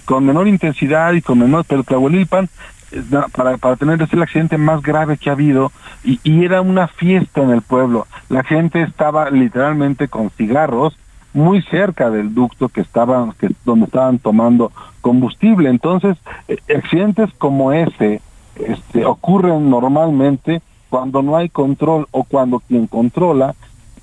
Con 0.05 0.25
menor 0.25 0.47
intensidad 0.47 1.13
y 1.13 1.21
con 1.21 1.39
menor, 1.39 1.65
pero 1.67 1.83
Tlahuelilpan 1.83 2.49
eh, 2.91 3.03
para, 3.35 3.57
para 3.57 3.75
tener 3.75 4.01
ese 4.01 4.15
el 4.15 4.21
accidente 4.21 4.57
más 4.57 4.81
grave 4.81 5.17
que 5.17 5.29
ha 5.29 5.33
habido 5.33 5.71
y, 6.03 6.19
y 6.23 6.45
era 6.45 6.61
una 6.61 6.87
fiesta 6.87 7.41
en 7.41 7.51
el 7.51 7.61
pueblo. 7.61 8.07
La 8.29 8.43
gente 8.43 8.81
estaba 8.81 9.29
literalmente 9.29 10.07
con 10.07 10.29
cigarros 10.31 10.97
muy 11.33 11.61
cerca 11.63 12.09
del 12.09 12.33
ducto 12.33 12.69
que 12.69 12.81
estaban 12.81 13.33
que 13.33 13.49
donde 13.65 13.85
estaban 13.85 14.19
tomando 14.19 14.71
combustible. 15.01 15.69
Entonces 15.69 16.17
eh, 16.47 16.57
accidentes 16.75 17.29
como 17.37 17.71
ese 17.71 18.21
este, 18.55 19.05
ocurren 19.05 19.69
normalmente 19.69 20.61
cuando 20.89 21.21
no 21.21 21.35
hay 21.35 21.49
control 21.49 22.07
o 22.11 22.23
cuando 22.23 22.59
quien 22.59 22.87
controla 22.87 23.55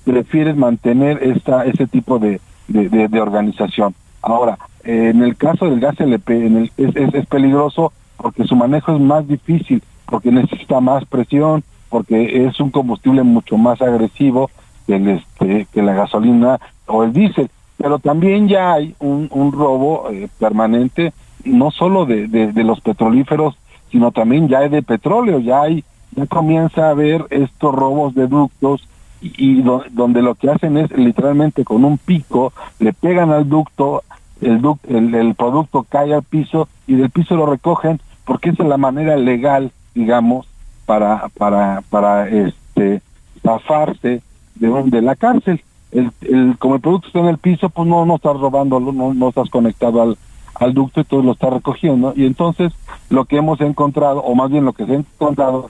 prefiere 0.03 0.53
mantener 0.53 1.21
esta 1.23 1.65
ese 1.65 1.87
tipo 1.87 2.19
de, 2.19 2.39
de, 2.67 3.21
organización. 3.21 3.95
Ahora 4.21 4.57
en 4.83 5.23
el 5.23 5.35
caso 5.35 5.65
del 5.65 5.79
gas 5.79 5.99
LP 5.99 6.45
en 6.45 6.57
el, 6.57 6.71
es, 6.77 7.13
es 7.13 7.25
peligroso 7.25 7.91
porque 8.17 8.45
su 8.45 8.55
manejo 8.55 8.93
es 8.95 9.01
más 9.01 9.27
difícil 9.27 9.81
porque 10.05 10.31
necesita 10.31 10.79
más 10.79 11.05
presión 11.05 11.63
porque 11.89 12.45
es 12.45 12.59
un 12.59 12.71
combustible 12.71 13.23
mucho 13.23 13.57
más 13.57 13.81
agresivo 13.81 14.49
que, 14.85 14.95
el, 14.95 15.09
este, 15.09 15.67
que 15.71 15.81
la 15.81 15.93
gasolina 15.93 16.59
o 16.87 17.03
el 17.03 17.13
diésel, 17.13 17.49
pero 17.77 17.99
también 17.99 18.47
ya 18.47 18.73
hay 18.73 18.95
un, 18.99 19.27
un 19.31 19.51
robo 19.51 20.09
eh, 20.11 20.29
permanente, 20.39 21.13
no 21.43 21.71
solo 21.71 22.05
de, 22.05 22.27
de, 22.27 22.63
los 22.63 22.81
petrolíferos, 22.81 23.55
sino 23.91 24.11
también 24.11 24.47
ya 24.47 24.59
hay 24.59 24.69
de 24.69 24.81
petróleo, 24.81 25.39
ya 25.39 25.61
hay, 25.61 25.83
ya 26.15 26.25
comienza 26.25 26.87
a 26.87 26.91
haber 26.91 27.25
estos 27.29 27.75
robos 27.75 28.15
de 28.15 28.27
ductos 28.27 28.87
y, 29.21 29.61
donde 29.61 30.21
lo 30.21 30.35
que 30.35 30.49
hacen 30.49 30.77
es 30.77 30.91
literalmente 30.91 31.63
con 31.63 31.85
un 31.85 31.97
pico, 31.97 32.53
le 32.79 32.93
pegan 32.93 33.31
al 33.31 33.47
ducto, 33.47 34.03
el, 34.41 34.61
el, 34.87 35.13
el 35.15 35.35
producto 35.35 35.85
cae 35.87 36.13
al 36.13 36.23
piso 36.23 36.67
y 36.87 36.95
del 36.95 37.09
piso 37.09 37.35
lo 37.35 37.45
recogen 37.45 37.99
porque 38.25 38.49
esa 38.49 38.63
es 38.63 38.69
la 38.69 38.77
manera 38.77 39.15
legal, 39.15 39.71
digamos, 39.93 40.47
para, 40.85 41.29
para, 41.37 41.83
para 41.89 42.27
este, 42.27 43.01
zafarse 43.41 44.21
de, 44.55 44.83
de 44.83 45.01
la 45.01 45.15
cárcel 45.15 45.61
el, 45.95 46.11
el, 46.21 46.57
como 46.57 46.75
el 46.75 46.81
producto 46.81 47.07
está 47.07 47.19
en 47.19 47.27
el 47.27 47.37
piso, 47.37 47.69
pues 47.69 47.87
no, 47.87 48.05
no 48.05 48.15
estás 48.15 48.37
robando, 48.37 48.79
no, 48.79 49.13
no 49.13 49.29
estás 49.29 49.49
conectado 49.49 50.01
al, 50.01 50.73
ducto 50.73 51.01
y 51.01 51.05
todo 51.05 51.23
lo 51.23 51.31
estás 51.31 51.53
recogiendo. 51.53 52.13
Y 52.15 52.25
entonces 52.25 52.73
lo 53.09 53.25
que 53.25 53.37
hemos 53.37 53.61
encontrado, 53.61 54.19
o 54.19 54.35
más 54.35 54.51
bien 54.51 54.65
lo 54.65 54.73
que 54.73 54.85
se 54.85 54.93
ha 54.93 54.95
encontrado, 54.95 55.69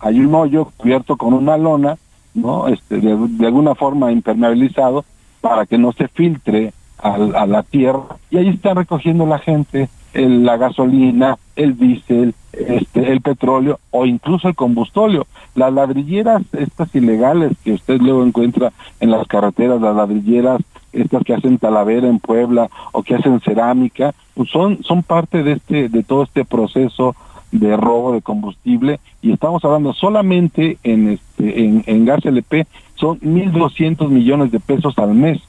hay 0.00 0.18
un 0.18 0.34
hoyo 0.34 0.72
cubierto 0.76 1.16
con 1.16 1.34
una 1.34 1.56
lona, 1.56 1.98
¿no? 2.34 2.66
Este, 2.66 2.98
de, 2.98 3.46
alguna 3.46 3.76
forma 3.76 4.10
impermeabilizado 4.10 5.04
para 5.40 5.66
que 5.66 5.78
no 5.78 5.92
se 5.92 6.08
filtre 6.08 6.72
a, 6.98 7.14
a 7.14 7.46
la 7.46 7.62
tierra. 7.62 8.16
Y 8.28 8.38
ahí 8.38 8.48
está 8.48 8.74
recogiendo 8.74 9.24
la 9.24 9.38
gente 9.38 9.88
el, 10.14 10.44
la 10.44 10.56
gasolina, 10.56 11.36
el 11.56 11.76
diésel, 11.76 12.34
este, 12.52 13.12
el 13.12 13.20
petróleo 13.20 13.78
o 13.90 14.06
incluso 14.06 14.48
el 14.48 14.54
combustóleo. 14.54 15.26
Las 15.54 15.72
ladrilleras, 15.72 16.42
estas 16.52 16.94
ilegales 16.94 17.52
que 17.64 17.72
usted 17.72 18.00
luego 18.00 18.24
encuentra 18.24 18.72
en 19.00 19.10
las 19.10 19.26
carreteras, 19.26 19.80
las 19.80 19.96
ladrilleras, 19.96 20.60
estas 20.92 21.22
que 21.24 21.34
hacen 21.34 21.58
talavera 21.58 22.08
en 22.08 22.18
Puebla 22.18 22.70
o 22.92 23.02
que 23.02 23.14
hacen 23.14 23.40
cerámica, 23.40 24.14
pues 24.34 24.50
son, 24.50 24.82
son 24.82 25.02
parte 25.02 25.42
de 25.42 25.52
este, 25.52 25.88
de 25.88 26.02
todo 26.02 26.22
este 26.22 26.44
proceso 26.44 27.14
de 27.50 27.76
robo 27.76 28.12
de 28.12 28.22
combustible 28.22 29.00
y 29.22 29.32
estamos 29.32 29.64
hablando 29.64 29.94
solamente 29.94 30.78
en 30.82 31.12
este 31.12 31.64
en, 31.64 31.82
en 31.86 32.04
gas 32.04 32.24
LP 32.26 32.66
son 32.94 33.18
1.200 33.20 34.08
millones 34.08 34.52
de 34.52 34.60
pesos 34.60 34.98
al 34.98 35.14
mes 35.14 35.40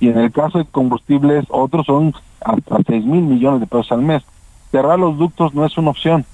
y 0.00 0.08
en 0.08 0.18
el 0.18 0.32
caso 0.32 0.58
de 0.58 0.64
combustibles 0.64 1.44
otros 1.48 1.86
son 1.86 2.14
hasta 2.44 2.78
6 2.86 3.04
mil 3.04 3.22
millones 3.22 3.60
de 3.60 3.66
pesos 3.66 3.92
al 3.92 4.02
mes. 4.02 4.22
Cerrar 4.70 4.98
los 4.98 5.16
ductos 5.16 5.54
no 5.54 5.64
es 5.64 5.76
una 5.78 5.90
opción, 5.90 6.24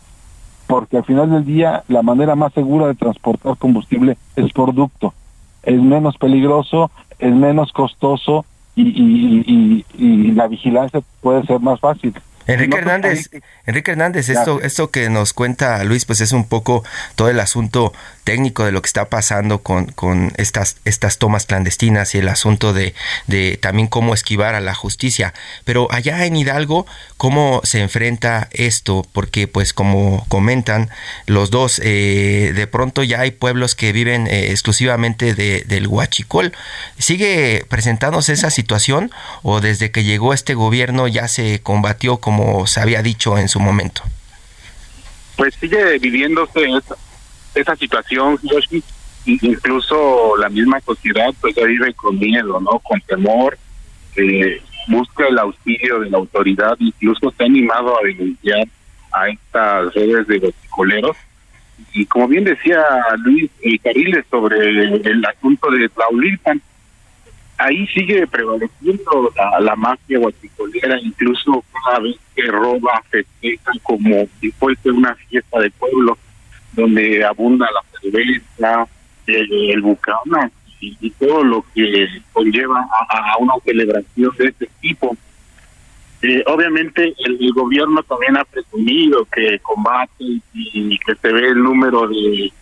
porque 0.67 0.97
al 0.97 1.05
final 1.05 1.31
del 1.31 1.45
día 1.45 1.85
la 1.89 2.03
manera 2.03 2.35
más 2.35 2.53
segura 2.53 2.87
de 2.87 2.95
transportar 2.95 3.57
combustible 3.57 4.17
es 4.37 4.53
por 4.53 4.75
ducto. 4.75 5.15
Es 5.63 5.81
menos 5.81 6.17
peligroso, 6.17 6.91
es 7.19 7.33
menos 7.33 7.73
costoso 7.73 8.45
y, 8.75 9.85
la 10.35 10.49
vigilancia 10.49 11.03
puede 11.21 11.45
ser 11.45 11.61
más 11.61 11.79
fácil. 11.79 12.15
Enrique 12.47 12.77
Hernández, 12.77 13.31
Enrique 13.67 13.91
Hernández, 13.93 14.29
esto, 14.29 14.61
esto 14.61 14.91
que 14.91 15.09
nos 15.11 15.33
cuenta 15.33 15.83
Luis, 15.85 16.05
pues 16.05 16.21
es 16.21 16.33
un 16.33 16.45
poco 16.45 16.85
todo 17.15 17.29
el 17.29 17.41
asunto 17.41 17.93
técnico 18.25 18.65
de 18.65 18.73
lo 18.73 18.83
que 18.83 18.87
está 18.87 19.09
pasando 19.09 19.63
con, 19.63 19.87
con 19.87 20.33
estas, 20.37 20.77
estas 20.85 21.19
tomas 21.19 21.47
clandestinas 21.47 22.15
y 22.15 22.19
el 22.19 22.29
asunto 22.29 22.73
de, 22.73 22.95
de 23.27 23.59
también 23.61 23.89
cómo 23.89 24.15
esquivar 24.15 24.55
a 24.55 24.61
la 24.61 24.75
justicia. 24.75 25.35
Pero 25.65 25.89
allá 25.91 26.25
en 26.25 26.37
Hidalgo, 26.37 26.87
¿cómo 27.17 27.61
se 27.65 27.81
enfrenta 27.81 28.49
esto? 28.53 29.07
Porque 29.13 29.49
pues 29.49 29.73
como 29.73 30.25
comentan 30.29 30.91
los 31.27 31.51
dos, 31.51 31.81
eh, 31.83 32.53
de 32.55 32.67
pronto 32.67 33.03
ya 33.03 33.21
hay 33.21 33.33
pueblos 33.33 33.75
que 33.75 33.93
viven 33.93 34.27
eh, 34.27 34.51
exclusivamente 34.51 35.35
de, 35.35 35.65
del 35.67 35.87
huachicol. 35.87 36.53
¿Sigue 36.99 37.65
presentándose 37.69 38.33
esa 38.33 38.51
situación 38.51 39.11
o 39.43 39.61
desde 39.61 39.91
que 39.91 40.05
llegó 40.05 40.33
este 40.33 40.55
gobierno 40.55 41.09
ya 41.09 41.29
se 41.29 41.61
combatió 41.61 42.19
con 42.19 42.32
como 42.37 42.67
se 42.67 42.81
había 42.81 43.03
dicho 43.03 43.37
en 43.37 43.49
su 43.49 43.61
momento? 43.61 44.03
Pues 45.37 45.55
sigue 45.55 45.99
viviéndose 45.99 46.67
esa, 47.55 47.77
situación, 47.77 48.39
Yoshi. 48.43 48.83
incluso 49.27 50.37
la 50.39 50.49
misma 50.49 50.81
sociedad 50.81 51.33
pues 51.41 51.55
ya 51.55 51.65
vive 51.65 51.93
con 51.95 52.19
miedo, 52.19 52.61
¿no? 52.61 52.79
Con 52.79 53.01
temor, 53.03 53.59
eh, 54.17 54.63
busca 54.89 55.27
el 55.29 55.39
auxilio 55.39 56.01
de 56.01 56.11
la 56.11 56.19
autoridad, 56.19 56.77
incluso 56.79 57.33
ha 57.39 57.45
animado 57.45 57.99
a 57.99 58.07
denunciar 58.07 58.67
a 59.13 59.29
estas 59.29 59.95
redes 59.95 60.27
de 60.27 60.39
los 60.39 60.55
coleros. 60.71 61.17
Y 61.93 62.07
como 62.07 62.29
bien 62.29 62.45
decía 62.45 62.83
Luis 63.19 63.51
el 63.63 63.81
Cariles 63.81 64.25
sobre 64.31 64.57
el, 64.69 65.25
asunto 65.27 65.71
de 65.71 65.89
Tlaulilpan, 65.89 66.63
ahí 67.65 67.87
sigue 67.89 68.27
prevaleciendo 68.27 69.33
la, 69.61 69.77
mafia 69.77 70.19
guachicolera, 70.19 70.99
incluso 71.01 71.65
cada 71.85 72.01
vez 72.01 72.17
que 72.35 72.43
roba, 72.43 73.03
festeja 73.11 73.73
como 73.83 74.27
si 74.41 74.51
fuese 74.53 74.91
una 74.91 75.15
fiesta 75.15 75.61
de 75.61 75.71
pueblo, 75.71 76.19
donde 76.73 77.25
abunda 77.25 77.67
la 77.73 78.01
cerveza, 78.01 78.89
el, 79.27 79.71
el 79.71 79.81
bucana 79.83 80.51
y, 80.81 81.11
todo 81.11 81.45
lo 81.45 81.65
que 81.75 82.09
conlleva 82.33 82.89
a, 83.09 83.37
una 83.39 83.55
celebración 83.65 84.33
de 84.37 84.47
este 84.47 84.69
tipo. 84.81 85.17
Eh, 86.23 86.43
obviamente 86.47 87.15
el, 87.19 87.53
gobierno 87.53 88.03
también 88.05 88.37
ha 88.37 88.45
presumido 88.45 89.25
que 89.27 89.59
combate 89.61 90.25
y, 90.55 90.99
que 90.99 91.15
se 91.17 91.33
ve 91.33 91.49
el 91.49 91.63
número 91.63 92.09
de, 92.09 92.53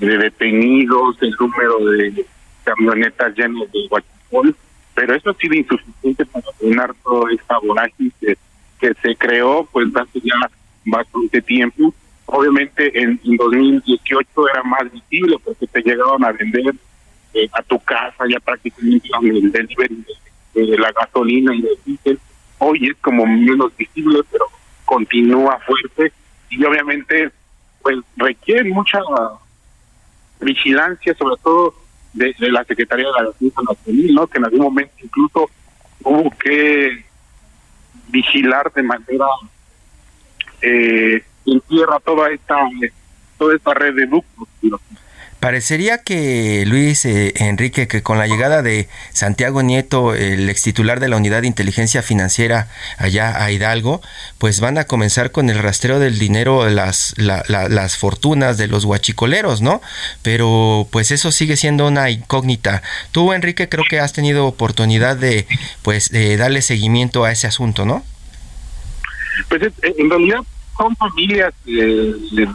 de 0.00 0.18
detenidos, 0.18 1.16
el 1.22 1.34
número 1.38 1.78
de 1.90 2.26
camionetas 2.64 3.34
llenas 3.36 3.70
de 3.72 3.88
guachipol, 4.30 4.56
pero 4.94 5.14
eso 5.14 5.30
ha 5.30 5.34
sido 5.34 5.54
insuficiente 5.54 6.24
para 6.26 6.52
frenar 6.58 6.94
toda 7.02 7.32
esta 7.32 7.58
vorágine 7.58 8.10
que, 8.20 8.36
que 8.80 8.94
se 9.02 9.16
creó 9.16 9.68
pues 9.72 9.88
hace 9.96 10.20
ya 10.20 10.50
bastante 10.84 11.42
tiempo 11.42 11.92
Obviamente 12.30 12.90
en, 13.00 13.18
2018 13.24 14.28
era 14.52 14.62
más 14.62 14.92
visible 14.92 15.36
porque 15.42 15.66
te 15.66 15.80
llegaban 15.80 16.22
a 16.24 16.32
vender 16.32 16.74
eh, 17.32 17.48
a 17.52 17.62
tu 17.62 17.78
casa 17.80 18.24
ya 18.30 18.38
prácticamente 18.38 19.08
el 19.22 19.50
delivery 19.50 20.04
de, 20.52 20.78
la 20.78 20.92
gasolina 20.92 21.54
y 21.54 21.62
del 21.62 21.78
diésel. 21.86 22.20
Hoy 22.58 22.88
es 22.90 22.96
como 23.00 23.24
menos 23.24 23.74
visible, 23.78 24.20
pero 24.30 24.44
continúa 24.84 25.58
fuerte 25.60 26.12
y 26.50 26.62
obviamente 26.62 27.30
pues 27.80 27.96
requiere 28.16 28.68
mucha 28.74 29.00
vigilancia, 30.40 31.14
sobre 31.14 31.36
todo 31.42 31.74
de, 32.12 32.34
la 32.38 32.64
Secretaría 32.64 33.06
de 33.06 33.12
la 33.12 33.28
Defensa 33.30 33.62
Nacional, 33.68 34.14
¿no? 34.14 34.26
que 34.26 34.38
en 34.38 34.44
algún 34.44 34.60
momento 34.60 34.94
incluso 35.02 35.50
hubo 36.02 36.30
que 36.30 37.04
vigilar 38.08 38.72
de 38.72 38.82
manera 38.82 39.26
eh, 40.62 41.22
entierra 41.46 42.00
toda 42.00 42.30
esta, 42.30 42.56
toda 43.38 43.54
esta 43.54 43.74
red 43.74 43.94
de 43.94 44.06
ductos. 44.06 44.48
Parecería 45.40 45.98
que 45.98 46.64
Luis 46.66 47.04
eh, 47.04 47.32
Enrique, 47.36 47.86
que 47.86 48.02
con 48.02 48.18
la 48.18 48.26
llegada 48.26 48.60
de 48.60 48.88
Santiago 49.12 49.62
Nieto, 49.62 50.14
el 50.14 50.48
ex 50.50 50.62
titular 50.62 50.98
de 50.98 51.08
la 51.08 51.16
Unidad 51.16 51.42
de 51.42 51.46
Inteligencia 51.46 52.02
Financiera 52.02 52.66
allá 52.96 53.44
a 53.44 53.52
Hidalgo, 53.52 54.02
pues 54.38 54.58
van 54.58 54.78
a 54.78 54.84
comenzar 54.84 55.30
con 55.30 55.48
el 55.48 55.60
rastreo 55.60 56.00
del 56.00 56.18
dinero, 56.18 56.68
las, 56.68 57.14
las 57.18 57.96
fortunas 57.96 58.58
de 58.58 58.66
los 58.66 58.84
guachicoleros, 58.84 59.62
¿no? 59.62 59.80
Pero 60.22 60.88
pues 60.90 61.12
eso 61.12 61.30
sigue 61.30 61.56
siendo 61.56 61.86
una 61.86 62.10
incógnita. 62.10 62.82
Tú, 63.12 63.32
Enrique, 63.32 63.68
creo 63.68 63.84
que 63.88 64.00
has 64.00 64.12
tenido 64.12 64.44
oportunidad 64.46 65.16
de 65.16 65.46
pues 65.82 66.10
de 66.10 66.36
darle 66.36 66.62
seguimiento 66.62 67.24
a 67.24 67.30
ese 67.30 67.46
asunto, 67.46 67.86
¿no? 67.86 68.02
Pues 69.48 69.62
en 69.82 70.10
realidad 70.10 70.40
son 70.76 70.96
familias 70.96 71.54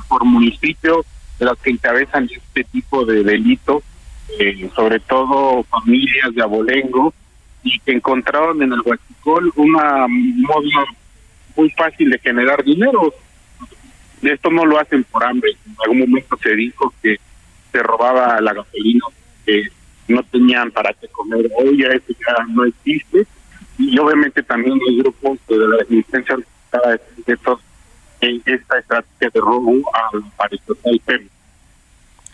por 0.10 0.26
municipio 0.26 0.98
de 0.98 1.13
las 1.40 1.58
que 1.60 1.72
encabezan 1.72 2.30
este 2.32 2.64
tipo 2.66 3.06
de 3.06 3.24
delitos, 3.24 3.84
eh, 4.40 4.70
sobre 4.76 5.00
todo 5.00 5.64
familias 5.64 6.34
de 6.34 6.42
abolengo, 6.42 7.14
y 7.64 7.80
que 7.80 7.94
encontraron 7.94 8.62
en 8.62 8.74
el 8.74 8.82
Huachicol 8.82 9.52
una 9.56 10.06
moda 10.08 10.86
muy 11.56 11.70
fácil 11.72 12.10
de 12.10 12.20
generar 12.20 12.64
dinero. 12.64 13.14
Esto 14.22 14.50
no 14.50 14.66
lo 14.66 14.80
hacen 14.80 15.04
por 15.06 15.24
hambre. 15.24 15.52
En 15.66 15.76
algún 15.84 16.00
momento 16.00 16.38
se 16.42 16.56
dijo 16.56 16.94
que 17.02 17.18
se 17.72 17.84
robaba 17.84 18.40
la 18.42 18.54
gasolina, 18.54 19.06
que 19.46 19.64
no 20.08 20.24
tenían 20.24 20.72
para 20.72 20.94
qué 20.94 21.08
comer. 21.08 21.50
Hoy 21.58 21.82
ya 21.82 21.88
eso 21.88 22.08
ya 22.10 22.46
no 22.50 22.66
existe. 22.66 23.26
Y 23.78 23.98
obviamente 23.98 24.44
también 24.44 24.80
hay 24.88 25.00
grupos 25.00 25.40
de 25.48 25.58
la 25.58 25.82
existencia 25.82 26.38
de 26.38 27.34
estos 27.34 27.60
esta 28.46 28.80
estrategia 28.80 29.30
de 29.34 29.40
robo 29.40 29.72
al 29.94 30.24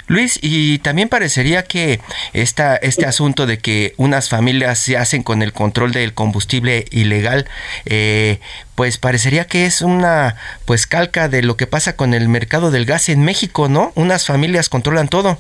Luis, 0.08 0.40
y 0.42 0.80
también 0.80 1.08
parecería 1.08 1.64
que 1.64 2.00
esta, 2.34 2.76
este 2.76 3.06
asunto 3.06 3.46
de 3.46 3.60
que 3.60 3.94
unas 3.98 4.28
familias 4.28 4.80
se 4.80 4.98
hacen 4.98 5.22
con 5.22 5.44
el 5.44 5.54
control 5.54 5.92
del 5.92 6.16
combustible 6.16 6.86
ilegal, 6.90 7.48
eh, 7.86 8.40
pues 8.74 8.98
parecería 8.98 9.46
que 9.46 9.68
es 9.68 9.84
una 9.84 10.36
pues 10.66 10.88
calca 10.88 11.30
de 11.30 11.44
lo 11.44 11.58
que 11.58 11.68
pasa 11.68 11.96
con 11.96 12.16
el 12.16 12.28
mercado 12.28 12.72
del 12.72 12.86
gas 12.86 13.08
en 13.10 13.24
México, 13.24 13.70
¿no? 13.70 13.92
Unas 13.94 14.26
familias 14.26 14.68
controlan 14.68 15.10
todo. 15.10 15.38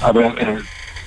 A 0.00 0.12
ver, 0.12 0.34
eh, 0.38 0.58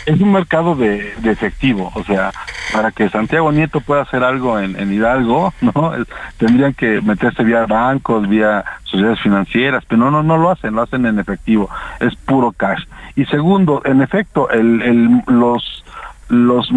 es 0.06 0.20
un 0.20 0.32
mercado 0.32 0.76
de, 0.76 1.14
efectivo, 1.24 1.92
o 1.96 2.04
sea, 2.04 2.32
para 2.72 2.92
que 2.92 3.10
Santiago 3.10 3.52
Nieto 3.52 3.82
pueda 3.82 4.02
hacer 4.02 4.24
algo 4.24 4.60
en, 4.60 4.92
Hidalgo, 4.92 5.54
¿no? 5.62 5.94
tendrían 6.38 6.74
que 6.74 7.02
meterse 7.02 7.44
vía 7.44 7.66
bancos, 7.66 8.28
vía 8.28 8.64
sociedades 8.84 9.22
financieras, 9.22 9.84
pero 9.88 10.00
no, 10.00 10.12
no, 10.12 10.24
no 10.24 10.38
lo 10.38 10.52
hacen, 10.52 10.76
lo 10.76 10.82
hacen 10.82 11.06
en 11.06 11.20
efectivo, 11.20 11.70
es 12.00 12.16
puro 12.16 12.52
cash. 12.52 12.84
Y 13.16 13.26
segundo, 13.26 13.82
en 13.86 14.02
efecto, 14.02 14.50
el, 14.50 14.82
el, 14.82 15.22
los, 15.28 15.84
los, 16.30 16.70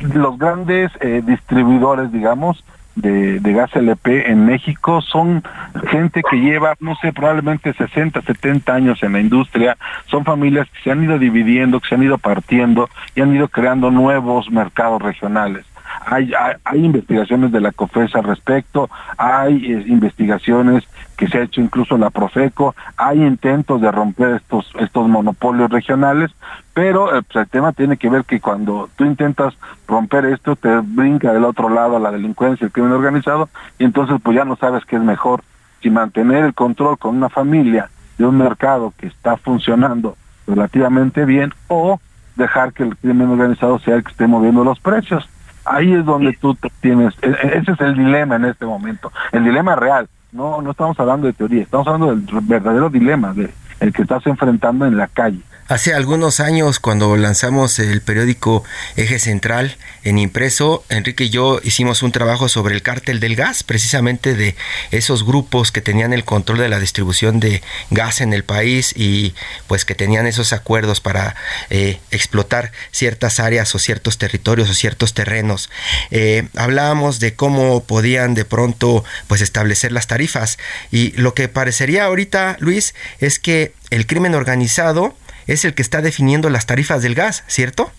los 0.00 0.38
grandes 0.38 0.90
eh, 1.00 1.22
distribuidores, 1.24 2.12
digamos, 2.12 2.64
de, 2.94 3.40
gas 3.52 3.74
LP 3.74 4.30
en 4.30 4.46
México 4.46 5.00
son 5.02 5.42
gente 5.88 6.22
que 6.28 6.36
lleva, 6.36 6.74
no 6.80 6.94
sé, 6.96 7.12
probablemente 7.12 7.72
60, 7.72 8.22
70 8.22 8.74
años 8.74 9.02
en 9.02 9.12
la 9.12 9.20
industria, 9.20 9.76
son 10.06 10.24
familias 10.24 10.68
que 10.70 10.82
se 10.82 10.90
han 10.90 11.04
ido 11.04 11.18
dividiendo, 11.18 11.80
que 11.80 11.88
se 11.88 11.94
han 11.94 12.02
ido 12.02 12.18
partiendo 12.18 12.88
y 13.14 13.20
han 13.20 13.34
ido 13.34 13.48
creando 13.48 13.90
nuevos 13.90 14.50
mercados 14.50 15.00
regionales. 15.02 15.64
Hay, 16.04 16.32
hay, 16.64 16.84
investigaciones 16.84 17.52
de 17.52 17.60
la 17.60 17.72
COFES 17.72 18.14
al 18.16 18.24
respecto, 18.24 18.90
hay 19.16 19.72
eh, 19.72 19.84
investigaciones 19.86 20.84
que 21.16 21.28
se 21.28 21.38
ha 21.38 21.42
hecho 21.42 21.60
incluso 21.60 21.96
la 21.96 22.10
Profeco, 22.10 22.74
hay 22.96 23.22
intentos 23.22 23.80
de 23.80 23.90
romper 23.90 24.36
estos, 24.36 24.70
estos 24.78 25.08
monopolios 25.08 25.70
regionales, 25.70 26.30
pero 26.74 27.16
eh, 27.16 27.22
pues, 27.22 27.44
el 27.44 27.50
tema 27.50 27.72
tiene 27.72 27.96
que 27.96 28.10
ver 28.10 28.24
que 28.24 28.40
cuando 28.40 28.88
tú 28.96 29.04
intentas 29.04 29.54
romper 29.86 30.24
esto, 30.26 30.56
te 30.56 30.80
brinca 30.80 31.32
del 31.32 31.44
otro 31.44 31.68
lado 31.68 31.98
la 31.98 32.10
delincuencia, 32.10 32.64
el 32.64 32.72
crimen 32.72 32.92
organizado, 32.92 33.48
y 33.78 33.84
entonces 33.84 34.18
pues 34.22 34.36
ya 34.36 34.44
no 34.44 34.56
sabes 34.56 34.84
qué 34.84 34.96
es 34.96 35.02
mejor, 35.02 35.42
si 35.80 35.90
mantener 35.90 36.44
el 36.44 36.54
control 36.54 36.98
con 36.98 37.16
una 37.16 37.28
familia 37.28 37.90
de 38.18 38.26
un 38.26 38.38
mercado 38.38 38.92
que 38.96 39.06
está 39.06 39.36
funcionando 39.36 40.16
relativamente 40.46 41.24
bien 41.24 41.52
o 41.68 42.00
dejar 42.36 42.72
que 42.72 42.82
el 42.82 42.96
crimen 42.96 43.28
organizado 43.28 43.78
sea 43.80 43.96
el 43.96 44.04
que 44.04 44.10
esté 44.10 44.26
moviendo 44.26 44.64
los 44.64 44.80
precios. 44.80 45.28
Ahí 45.64 45.92
es 45.92 46.04
donde 46.04 46.32
tú 46.34 46.56
tienes, 46.80 47.14
e, 47.22 47.28
e, 47.28 47.58
ese 47.58 47.72
es 47.72 47.80
el 47.80 47.94
dilema 47.96 48.36
en 48.36 48.46
este 48.46 48.66
momento, 48.66 49.12
el 49.32 49.44
dilema 49.44 49.76
real. 49.76 50.08
No, 50.32 50.62
no 50.62 50.70
estamos 50.70 50.98
hablando 50.98 51.26
de 51.26 51.34
teoría, 51.34 51.62
estamos 51.62 51.86
hablando 51.86 52.16
del 52.16 52.40
verdadero 52.42 52.88
dilema, 52.88 53.34
de 53.34 53.50
el 53.82 53.92
que 53.92 54.02
estás 54.02 54.26
enfrentando 54.26 54.86
en 54.86 54.96
la 54.96 55.08
calle. 55.08 55.40
Hace 55.68 55.94
algunos 55.94 56.40
años, 56.40 56.80
cuando 56.80 57.16
lanzamos 57.16 57.78
el 57.78 58.02
periódico 58.02 58.62
Eje 58.96 59.18
Central 59.18 59.76
en 60.04 60.18
impreso, 60.18 60.84
Enrique 60.90 61.24
y 61.24 61.30
yo 61.30 61.60
hicimos 61.64 62.02
un 62.02 62.12
trabajo 62.12 62.50
sobre 62.50 62.74
el 62.74 62.82
cártel 62.82 63.20
del 63.20 63.36
gas, 63.36 63.62
precisamente 63.62 64.34
de 64.34 64.54
esos 64.90 65.24
grupos 65.24 65.72
que 65.72 65.80
tenían 65.80 66.12
el 66.12 66.24
control 66.24 66.58
de 66.58 66.68
la 66.68 66.78
distribución 66.78 67.40
de 67.40 67.62
gas 67.90 68.20
en 68.20 68.34
el 68.34 68.44
país 68.44 68.92
y 68.94 69.34
pues 69.66 69.86
que 69.86 69.94
tenían 69.94 70.26
esos 70.26 70.52
acuerdos 70.52 71.00
para 71.00 71.36
eh, 71.70 72.00
explotar 72.10 72.72
ciertas 72.90 73.40
áreas 73.40 73.74
o 73.74 73.78
ciertos 73.78 74.18
territorios 74.18 74.68
o 74.68 74.74
ciertos 74.74 75.14
terrenos. 75.14 75.70
Eh, 76.10 76.48
hablábamos 76.54 77.18
de 77.18 77.34
cómo 77.34 77.84
podían 77.84 78.34
de 78.34 78.44
pronto 78.44 79.04
pues 79.26 79.40
establecer 79.40 79.90
las 79.90 80.06
tarifas 80.06 80.58
y 80.90 81.12
lo 81.12 81.32
que 81.32 81.48
parecería 81.48 82.04
ahorita, 82.04 82.56
Luis, 82.60 82.94
es 83.20 83.38
que 83.38 83.71
el 83.90 84.06
crimen 84.06 84.34
organizado 84.34 85.14
es 85.46 85.64
el 85.64 85.74
que 85.74 85.82
está 85.82 86.00
definiendo 86.00 86.50
las 86.50 86.66
tarifas 86.66 87.02
del 87.02 87.14
gas, 87.14 87.44
¿cierto? 87.46 87.90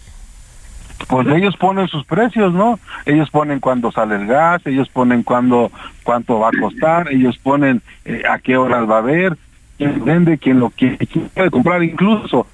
Pues 1.07 1.27
ellos 1.27 1.55
ponen 1.57 1.87
sus 1.87 2.05
precios, 2.05 2.53
¿no? 2.53 2.79
Ellos 3.05 3.29
ponen 3.29 3.59
cuándo 3.59 3.91
sale 3.91 4.15
el 4.15 4.27
gas, 4.27 4.65
ellos 4.65 4.89
ponen 4.89 5.23
cuándo, 5.23 5.71
cuánto 6.03 6.39
va 6.39 6.49
a 6.49 6.59
costar, 6.59 7.11
ellos 7.11 7.37
ponen 7.37 7.81
eh, 8.05 8.23
a 8.29 8.39
qué 8.39 8.57
horas 8.57 8.89
va 8.89 8.95
a 8.95 8.99
haber, 8.99 9.37
quién 9.77 10.03
vende, 10.05 10.37
quién 10.37 10.59
lo 10.59 10.69
quiere, 10.69 10.97
quién 11.05 11.29
puede 11.29 11.51
comprar, 11.51 11.83
incluso 11.83 12.47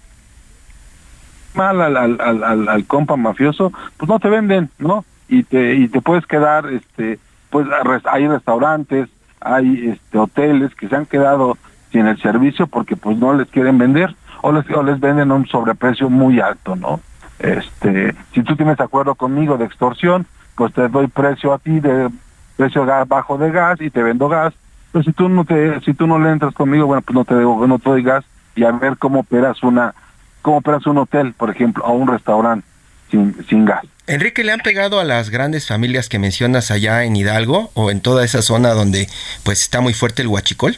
mal 1.53 1.81
al, 1.81 1.97
al, 1.97 2.85
compa 2.85 3.15
mafioso, 3.15 3.71
pues 3.97 4.09
no 4.09 4.19
te 4.19 4.29
venden, 4.29 4.69
¿no? 4.79 5.05
Y 5.27 5.43
te, 5.43 5.75
y 5.75 5.87
te 5.87 6.01
puedes 6.01 6.25
quedar, 6.25 6.67
este, 6.71 7.19
pues 7.49 7.67
hay 8.05 8.27
restaurantes, 8.27 9.09
hay 9.41 9.89
este, 9.89 10.17
hoteles 10.17 10.73
que 10.75 10.87
se 10.87 10.95
han 10.95 11.05
quedado 11.05 11.57
sin 11.91 12.07
el 12.07 12.21
servicio 12.21 12.67
porque 12.67 12.95
pues 12.95 13.17
no 13.17 13.33
les 13.33 13.47
quieren 13.49 13.77
vender 13.77 14.15
o 14.41 14.51
les, 14.51 14.69
o 14.71 14.83
les 14.83 14.99
venden 14.99 15.31
a 15.31 15.35
un 15.35 15.47
sobreprecio 15.47 16.09
muy 16.09 16.39
alto, 16.39 16.75
¿no? 16.75 16.99
Este, 17.39 18.13
si 18.33 18.43
tú 18.43 18.55
tienes 18.55 18.79
acuerdo 18.79 19.15
conmigo 19.15 19.57
de 19.57 19.65
extorsión, 19.65 20.25
pues 20.55 20.73
te 20.73 20.87
doy 20.89 21.07
precio 21.07 21.53
a 21.53 21.59
ti 21.59 21.79
de 21.79 22.09
precio 22.57 22.85
bajo 23.07 23.37
de 23.37 23.51
gas 23.51 23.79
y 23.81 23.89
te 23.89 24.03
vendo 24.03 24.27
gas. 24.27 24.53
Pero 24.91 25.03
si 25.03 25.13
tú 25.13 25.29
no 25.29 25.45
te, 25.45 25.79
si 25.81 25.93
tú 25.93 26.07
no 26.07 26.19
le 26.19 26.31
entras 26.31 26.53
conmigo, 26.53 26.87
bueno, 26.87 27.01
pues 27.01 27.15
no 27.15 27.25
te 27.25 27.35
no 27.35 27.79
te 27.79 27.89
doy 27.89 28.03
gas 28.03 28.25
y 28.55 28.63
a 28.63 28.71
ver 28.71 28.97
cómo 28.97 29.21
operas 29.21 29.63
una, 29.63 29.93
cómo 30.41 30.57
operas 30.57 30.85
un 30.85 30.97
hotel, 30.97 31.33
por 31.33 31.49
ejemplo, 31.49 31.83
o 31.85 31.93
un 31.93 32.07
restaurante 32.07 32.67
sin, 33.09 33.35
sin 33.47 33.65
gas. 33.65 33.83
Enrique, 34.07 34.43
¿le 34.43 34.51
han 34.51 34.59
pegado 34.59 34.99
a 34.99 35.03
las 35.03 35.29
grandes 35.29 35.67
familias 35.67 36.09
que 36.09 36.19
mencionas 36.19 36.71
allá 36.71 37.03
en 37.03 37.15
Hidalgo 37.15 37.71
o 37.75 37.91
en 37.91 38.01
toda 38.01 38.25
esa 38.25 38.41
zona 38.41 38.71
donde 38.71 39.07
pues 39.43 39.61
está 39.61 39.81
muy 39.81 39.93
fuerte 39.93 40.23
el 40.23 40.27
huachicol? 40.27 40.77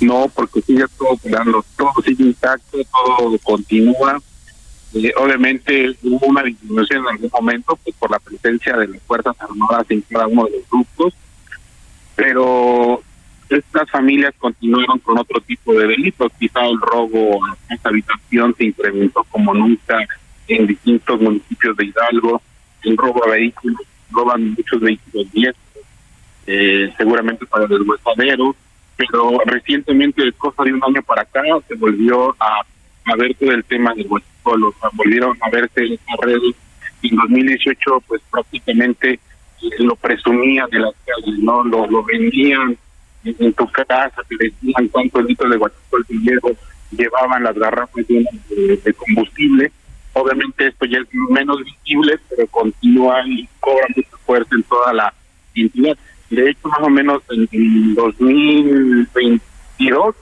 No, 0.00 0.30
porque 0.34 0.60
sigue 0.60 0.84
todo 0.98 1.10
operando, 1.10 1.64
todo 1.76 1.92
sigue 2.04 2.24
intacto, 2.24 2.78
todo 2.84 3.38
continúa. 3.38 4.20
Eh, 4.94 5.12
obviamente 5.16 5.96
hubo 6.02 6.26
una 6.26 6.42
disminución 6.42 7.00
en 7.00 7.08
algún 7.08 7.30
momento 7.32 7.78
pues, 7.82 7.96
por 7.96 8.10
la 8.10 8.18
presencia 8.18 8.76
de 8.76 8.88
las 8.88 9.02
Fuerzas 9.02 9.36
Armadas 9.40 9.86
en 9.90 10.02
cada 10.02 10.26
uno 10.26 10.44
de 10.44 10.52
los 10.52 10.70
grupos, 10.70 11.14
pero 12.14 13.02
estas 13.48 13.90
familias 13.90 14.34
continuaron 14.38 14.98
con 14.98 15.18
otro 15.18 15.40
tipo 15.40 15.72
de 15.74 15.86
delitos. 15.86 16.32
Quizá 16.38 16.64
el 16.66 16.80
robo 16.80 17.44
a 17.44 17.56
esta 17.74 17.88
habitación 17.88 18.54
se 18.56 18.64
incrementó 18.64 19.24
como 19.24 19.54
nunca 19.54 19.98
en 20.48 20.66
distintos 20.66 21.20
municipios 21.20 21.76
de 21.76 21.86
Hidalgo, 21.86 22.40
el 22.82 22.96
robo 22.96 23.24
a 23.24 23.30
vehículos, 23.30 23.80
roban 24.10 24.50
muchos 24.50 24.80
vehículos 24.80 25.32
viejos, 25.32 25.60
eh, 26.46 26.92
seguramente 26.96 27.46
para 27.46 27.64
el 27.64 27.70
deshuesadero, 27.70 28.54
pero 28.96 29.38
recientemente, 29.44 30.30
cosa 30.32 30.64
de 30.64 30.72
un 30.72 30.82
año 30.84 31.02
para 31.02 31.22
acá, 31.22 31.42
se 31.68 31.74
volvió 31.74 32.34
a, 32.40 32.62
a 33.04 33.16
ver 33.16 33.34
todo 33.34 33.52
el 33.52 33.64
tema 33.64 33.94
del 33.94 34.06
huesucolo, 34.08 34.74
volvieron 34.92 35.36
a 35.40 35.50
verse 35.50 35.86
las 35.86 36.20
redes. 36.20 36.54
En 37.02 37.14
2018, 37.14 38.02
pues 38.08 38.22
prácticamente 38.30 39.12
eh, 39.12 39.20
lo 39.78 39.94
presumían 39.96 40.68
de 40.70 40.80
las 40.80 40.94
calles, 41.04 41.38
¿no? 41.38 41.62
Lo, 41.62 41.86
lo 41.86 42.02
vendían 42.02 42.76
en, 43.24 43.52
tu 43.52 43.70
casa, 43.70 44.10
te 44.28 44.36
decían 44.38 44.88
cuántos 44.88 45.24
litros 45.24 45.50
de 45.50 45.56
guachicol 45.56 46.06
llevaban 46.90 47.42
las 47.42 47.56
garrafas 47.56 48.06
de 48.06 48.94
combustible 48.94 49.70
Obviamente 50.18 50.68
esto 50.68 50.86
ya 50.86 50.98
es 51.00 51.08
menos 51.28 51.62
visible, 51.62 52.18
pero 52.30 52.46
continúa 52.46 53.20
y 53.26 53.46
cobra 53.60 53.86
mucha 53.94 54.16
fuerza 54.24 54.54
en 54.54 54.62
toda 54.62 54.94
la 54.94 55.14
entidad. 55.54 55.98
De 56.30 56.50
hecho, 56.50 56.68
más 56.68 56.80
o 56.80 56.90
menos 56.90 57.22
en, 57.30 57.94
2022 57.94 60.16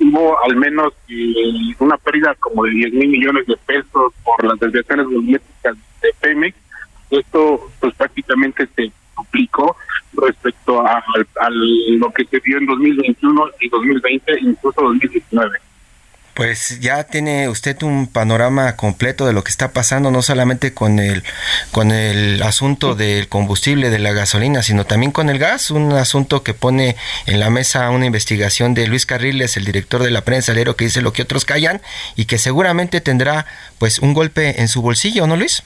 hubo 0.00 0.42
al 0.44 0.56
menos 0.56 0.92
eh, 1.08 1.74
una 1.78 1.96
pérdida 1.98 2.34
como 2.36 2.64
de 2.64 2.70
10 2.70 2.94
mil 2.94 3.10
millones 3.10 3.46
de 3.46 3.56
pesos 3.58 4.14
por 4.24 4.42
las 4.44 4.58
desviaciones 4.58 5.04
volumétricas 5.06 5.76
de 6.00 6.08
Pemex. 6.20 6.56
Esto 7.10 7.70
pues 7.78 7.94
prácticamente 7.94 8.66
se 8.74 8.90
duplicó 9.16 9.76
respecto 10.14 10.84
a, 10.86 10.98
a, 10.98 11.50
lo 11.50 12.10
que 12.12 12.24
se 12.24 12.40
vio 12.40 12.58
en 12.58 12.66
2021 12.66 13.50
y 13.60 13.68
2020, 13.68 14.40
incluso 14.40 14.80
2019. 14.80 15.60
Pues 16.34 16.80
ya 16.80 17.04
tiene 17.04 17.50
usted 17.50 17.82
un 17.82 18.06
panorama 18.06 18.74
completo 18.76 19.26
de 19.26 19.34
lo 19.34 19.44
que 19.44 19.50
está 19.50 19.72
pasando, 19.72 20.10
no 20.10 20.22
solamente 20.22 20.72
con 20.72 20.98
el, 20.98 21.22
con 21.72 21.90
el 21.90 22.42
asunto 22.42 22.94
del 22.94 23.28
combustible, 23.28 23.90
de 23.90 23.98
la 23.98 24.12
gasolina, 24.12 24.62
sino 24.62 24.86
también 24.86 25.12
con 25.12 25.28
el 25.28 25.38
gas, 25.38 25.70
un 25.70 25.92
asunto 25.92 26.42
que 26.42 26.54
pone 26.54 26.96
en 27.26 27.38
la 27.38 27.50
mesa 27.50 27.90
una 27.90 28.06
investigación 28.06 28.72
de 28.72 28.86
Luis 28.86 29.04
Carriles, 29.04 29.58
el 29.58 29.66
director 29.66 30.02
de 30.02 30.10
la 30.10 30.22
prensa, 30.22 30.54
Lero, 30.54 30.74
que 30.74 30.86
dice 30.86 31.02
lo 31.02 31.12
que 31.12 31.22
otros 31.22 31.44
callan 31.44 31.82
y 32.16 32.24
que 32.24 32.38
seguramente 32.38 33.02
tendrá 33.02 33.44
pues 33.78 33.98
un 33.98 34.14
golpe 34.14 34.62
en 34.62 34.68
su 34.68 34.80
bolsillo, 34.80 35.26
¿no 35.26 35.36
Luis? 35.36 35.62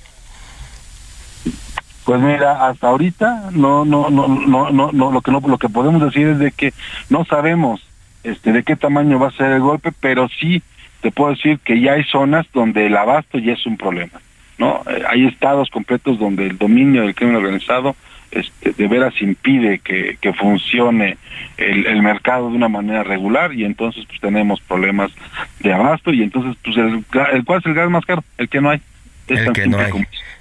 Pues 2.04 2.20
mira, 2.20 2.68
hasta 2.68 2.88
ahorita 2.88 3.50
no, 3.52 3.84
no, 3.84 4.10
no, 4.10 4.26
no, 4.26 4.70
no, 4.70 4.92
no, 4.92 5.12
lo 5.12 5.20
que 5.20 5.30
no, 5.30 5.40
lo 5.40 5.58
que 5.58 5.68
podemos 5.68 6.02
decir 6.02 6.28
es 6.28 6.38
de 6.38 6.50
que 6.50 6.72
no 7.08 7.24
sabemos 7.24 7.80
este, 8.26 8.52
de 8.52 8.62
qué 8.62 8.76
tamaño 8.76 9.18
va 9.18 9.28
a 9.28 9.32
ser 9.32 9.52
el 9.52 9.60
golpe, 9.60 9.92
pero 9.98 10.28
sí 10.28 10.62
te 11.00 11.10
puedo 11.10 11.30
decir 11.30 11.58
que 11.60 11.80
ya 11.80 11.92
hay 11.92 12.04
zonas 12.04 12.46
donde 12.52 12.86
el 12.86 12.96
abasto 12.96 13.38
ya 13.38 13.52
es 13.52 13.66
un 13.66 13.76
problema, 13.76 14.20
¿no? 14.58 14.82
Eh, 14.88 15.02
hay 15.08 15.26
estados 15.26 15.70
completos 15.70 16.18
donde 16.18 16.46
el 16.46 16.58
dominio 16.58 17.02
del 17.02 17.14
crimen 17.14 17.36
organizado 17.36 17.94
este, 18.32 18.72
de 18.72 18.88
veras 18.88 19.14
impide 19.22 19.78
que, 19.78 20.32
funcione 20.32 21.16
el, 21.56 21.86
el, 21.86 22.02
mercado 22.02 22.50
de 22.50 22.56
una 22.56 22.68
manera 22.68 23.04
regular 23.04 23.54
y 23.54 23.64
entonces 23.64 24.04
pues 24.06 24.20
tenemos 24.20 24.60
problemas 24.60 25.12
de 25.60 25.72
abasto 25.72 26.12
y 26.12 26.22
entonces 26.22 26.56
pues 26.62 26.76
el, 26.76 27.04
el 27.32 27.44
cuál 27.44 27.60
es 27.60 27.66
el 27.66 27.74
gas 27.74 27.88
más 27.88 28.04
caro, 28.04 28.24
el 28.36 28.48
que 28.48 28.60
no 28.60 28.70
hay. 28.70 28.80
El 29.28 29.52
que 29.52 29.66
no 29.66 29.78
hay. 29.78 29.92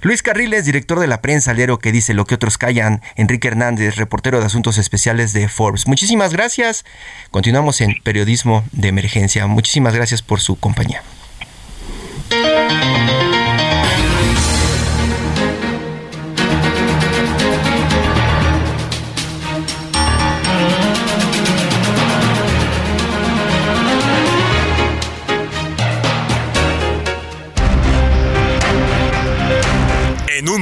Luis 0.02 0.22
Carriles, 0.22 0.64
director 0.64 1.00
de 1.00 1.06
la 1.06 1.20
prensa 1.20 1.52
Lero, 1.52 1.78
que 1.78 1.92
dice 1.92 2.14
lo 2.14 2.24
que 2.26 2.34
otros 2.34 2.58
callan. 2.58 3.02
Enrique 3.16 3.48
Hernández, 3.48 3.96
reportero 3.96 4.40
de 4.40 4.46
Asuntos 4.46 4.78
Especiales 4.78 5.32
de 5.32 5.48
Forbes. 5.48 5.86
Muchísimas 5.86 6.32
gracias. 6.32 6.84
Continuamos 7.30 7.80
en 7.80 7.94
Periodismo 8.02 8.64
de 8.72 8.88
Emergencia. 8.88 9.46
Muchísimas 9.46 9.94
gracias 9.94 10.22
por 10.22 10.40
su 10.40 10.56
compañía. 10.56 11.02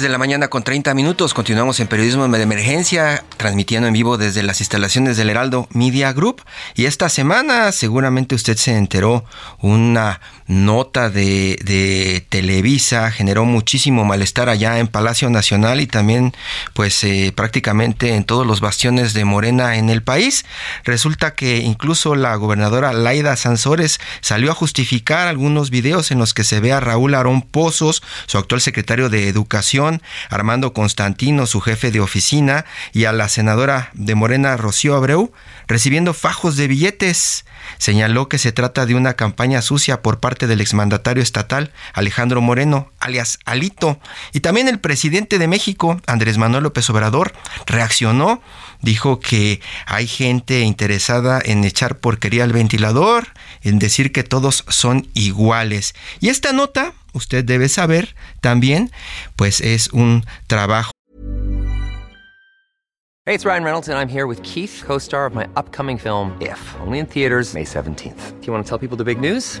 Desde 0.00 0.12
la 0.12 0.16
mañana 0.16 0.48
con 0.48 0.62
30 0.62 0.94
minutos 0.94 1.34
continuamos 1.34 1.78
en 1.78 1.86
Periodismo 1.86 2.26
de 2.26 2.42
Emergencia, 2.42 3.22
transmitiendo 3.36 3.86
en 3.86 3.92
vivo 3.92 4.16
desde 4.16 4.42
las 4.42 4.60
instalaciones 4.60 5.18
del 5.18 5.28
Heraldo 5.28 5.68
Media 5.74 6.14
Group. 6.14 6.40
Y 6.74 6.86
esta 6.86 7.10
semana 7.10 7.70
seguramente 7.70 8.34
usted 8.34 8.56
se 8.56 8.78
enteró 8.78 9.26
una 9.58 10.22
nota 10.46 11.10
de, 11.10 11.58
de 11.62 12.26
Televisa, 12.28 13.10
generó 13.12 13.44
muchísimo 13.44 14.04
malestar 14.04 14.48
allá 14.48 14.78
en 14.78 14.88
Palacio 14.88 15.30
Nacional 15.30 15.80
y 15.80 15.86
también 15.86 16.34
pues 16.72 17.04
eh, 17.04 17.32
prácticamente 17.36 18.14
en 18.14 18.24
todos 18.24 18.46
los 18.46 18.60
bastiones 18.60 19.12
de 19.12 19.24
Morena 19.26 19.76
en 19.76 19.90
el 19.90 20.02
país. 20.02 20.46
Resulta 20.84 21.34
que 21.34 21.58
incluso 21.58 22.16
la 22.16 22.34
gobernadora 22.36 22.94
Laida 22.94 23.36
Sansores 23.36 24.00
salió 24.22 24.50
a 24.50 24.54
justificar 24.54 25.28
algunos 25.28 25.68
videos 25.68 26.10
en 26.10 26.18
los 26.18 26.32
que 26.32 26.42
se 26.42 26.58
ve 26.58 26.72
a 26.72 26.80
Raúl 26.80 27.14
Arón 27.14 27.42
Pozos, 27.42 28.02
su 28.26 28.38
actual 28.38 28.62
secretario 28.62 29.10
de 29.10 29.28
Educación, 29.28 29.89
Armando 30.28 30.72
Constantino, 30.72 31.46
su 31.46 31.60
jefe 31.60 31.90
de 31.90 32.00
oficina, 32.00 32.64
y 32.92 33.04
a 33.06 33.12
la 33.12 33.28
senadora 33.28 33.90
de 33.94 34.14
Morena, 34.14 34.56
Rocío 34.56 34.94
Abreu, 34.94 35.32
recibiendo 35.66 36.14
fajos 36.14 36.56
de 36.56 36.68
billetes. 36.68 37.44
Señaló 37.78 38.28
que 38.28 38.38
se 38.38 38.52
trata 38.52 38.86
de 38.86 38.94
una 38.94 39.14
campaña 39.14 39.62
sucia 39.62 40.02
por 40.02 40.20
parte 40.20 40.46
del 40.46 40.60
exmandatario 40.60 41.22
estatal 41.22 41.72
Alejandro 41.92 42.40
Moreno, 42.40 42.90
alias 43.00 43.38
Alito. 43.44 43.98
Y 44.32 44.40
también 44.40 44.68
el 44.68 44.80
presidente 44.80 45.38
de 45.38 45.48
México, 45.48 46.00
Andrés 46.06 46.38
Manuel 46.38 46.64
López 46.64 46.88
Obrador, 46.90 47.32
reaccionó, 47.66 48.42
dijo 48.80 49.20
que 49.20 49.60
hay 49.86 50.06
gente 50.06 50.60
interesada 50.60 51.40
en 51.44 51.64
echar 51.64 51.98
porquería 51.98 52.44
al 52.44 52.52
ventilador, 52.52 53.28
en 53.62 53.78
decir 53.78 54.12
que 54.12 54.24
todos 54.24 54.64
son 54.68 55.08
iguales. 55.14 55.94
Y 56.20 56.28
esta 56.28 56.52
nota 56.52 56.92
usted 57.12 57.44
debe 57.44 57.68
saber 57.68 58.14
también, 58.40 58.90
pues 59.36 59.60
es 59.60 59.88
un 59.92 60.24
trabajo 60.46 60.92
Hey, 63.26 63.34
it's 63.34 63.44
Ryan 63.44 63.62
Reynolds, 63.62 63.88
and 63.88 63.96
I'm 63.96 64.08
here 64.08 64.26
with 64.26 64.42
Keith, 64.42 64.82
co 64.84 64.98
star 64.98 65.24
of 65.24 65.34
my 65.34 65.46
upcoming 65.54 65.98
film, 65.98 66.36
If, 66.40 66.58
only 66.80 66.98
in 66.98 67.06
theaters, 67.06 67.54
May 67.54 67.64
17th. 67.64 68.40
Do 68.40 68.46
you 68.46 68.52
want 68.52 68.64
to 68.64 68.68
tell 68.68 68.78
people 68.78 68.96
the 68.96 69.04
big 69.04 69.20
news? 69.20 69.60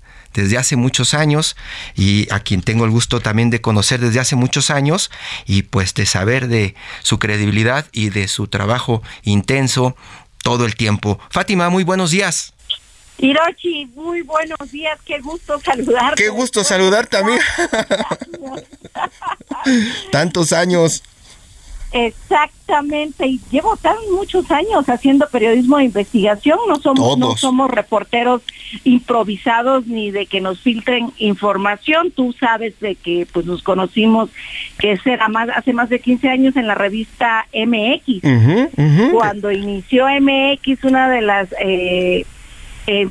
desde 0.33 0.57
hace 0.57 0.75
muchos 0.75 1.13
años 1.13 1.55
y 1.95 2.31
a 2.31 2.39
quien 2.39 2.61
tengo 2.61 2.85
el 2.85 2.91
gusto 2.91 3.19
también 3.19 3.49
de 3.49 3.61
conocer 3.61 3.99
desde 3.99 4.19
hace 4.19 4.35
muchos 4.35 4.69
años 4.69 5.11
y 5.45 5.63
pues 5.63 5.93
de 5.93 6.05
saber 6.05 6.47
de 6.47 6.75
su 7.01 7.19
credibilidad 7.19 7.85
y 7.91 8.09
de 8.09 8.27
su 8.27 8.47
trabajo 8.47 9.01
intenso 9.23 9.95
todo 10.43 10.65
el 10.65 10.75
tiempo. 10.75 11.19
Fátima, 11.29 11.69
muy 11.69 11.83
buenos 11.83 12.11
días. 12.11 12.53
Hirochi, 13.17 13.85
muy 13.93 14.23
buenos 14.23 14.71
días, 14.71 14.97
qué 15.05 15.19
gusto 15.19 15.59
saludarte. 15.59 16.23
Qué 16.23 16.29
gusto 16.29 16.63
saludarte, 16.63 17.17
amiga. 17.17 17.43
Tantos 20.11 20.53
años. 20.53 21.03
Exactamente, 21.93 23.27
y 23.27 23.41
llevo 23.51 23.75
tan 23.75 23.95
muchos 24.13 24.49
años 24.49 24.87
haciendo 24.87 25.27
periodismo 25.27 25.77
de 25.77 25.85
investigación, 25.85 26.57
no 26.67 26.77
somos, 26.77 27.17
no 27.17 27.35
somos 27.35 27.69
reporteros 27.69 28.41
improvisados 28.85 29.87
ni 29.87 30.09
de 30.09 30.25
que 30.25 30.39
nos 30.39 30.61
filtren 30.61 31.11
información, 31.17 32.11
tú 32.11 32.33
sabes 32.39 32.79
de 32.79 32.95
que 32.95 33.27
pues 33.31 33.45
nos 33.45 33.61
conocimos 33.61 34.29
que 34.79 34.95
será 34.97 35.27
más 35.27 35.49
hace 35.53 35.73
más 35.73 35.89
de 35.89 35.99
15 35.99 36.29
años 36.29 36.55
en 36.55 36.67
la 36.67 36.75
revista 36.75 37.47
MX, 37.53 38.21
cuando 39.11 39.51
inició 39.51 40.05
MX, 40.07 40.85
una 40.85 41.09
de 41.09 41.21
las 41.21 41.53
eh, 41.59 42.25
eh, 42.87 43.09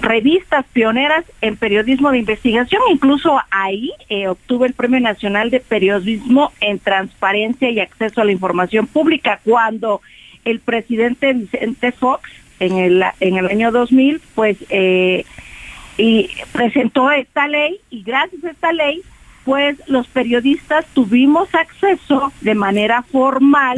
revistas 0.00 0.64
pioneras 0.72 1.24
en 1.40 1.56
periodismo 1.56 2.10
de 2.10 2.18
investigación. 2.18 2.82
Incluso 2.90 3.40
ahí 3.50 3.92
eh, 4.08 4.28
obtuve 4.28 4.66
el 4.66 4.74
Premio 4.74 5.00
Nacional 5.00 5.50
de 5.50 5.60
Periodismo 5.60 6.52
en 6.60 6.78
Transparencia 6.78 7.70
y 7.70 7.80
Acceso 7.80 8.20
a 8.20 8.24
la 8.24 8.32
Información 8.32 8.86
Pública 8.86 9.40
cuando 9.44 10.00
el 10.44 10.60
presidente 10.60 11.32
Vicente 11.32 11.92
Fox 11.92 12.30
en 12.60 12.78
el, 12.78 13.04
en 13.20 13.36
el 13.36 13.46
año 13.46 13.72
2000 13.72 14.20
pues 14.34 14.58
eh, 14.68 15.24
y 15.96 16.30
presentó 16.52 17.10
esta 17.10 17.48
ley 17.48 17.80
y 17.90 18.02
gracias 18.02 18.44
a 18.44 18.50
esta 18.50 18.72
ley 18.72 19.02
pues 19.44 19.76
los 19.86 20.06
periodistas 20.08 20.86
tuvimos 20.94 21.54
acceso 21.54 22.32
de 22.40 22.54
manera 22.54 23.02
formal 23.02 23.76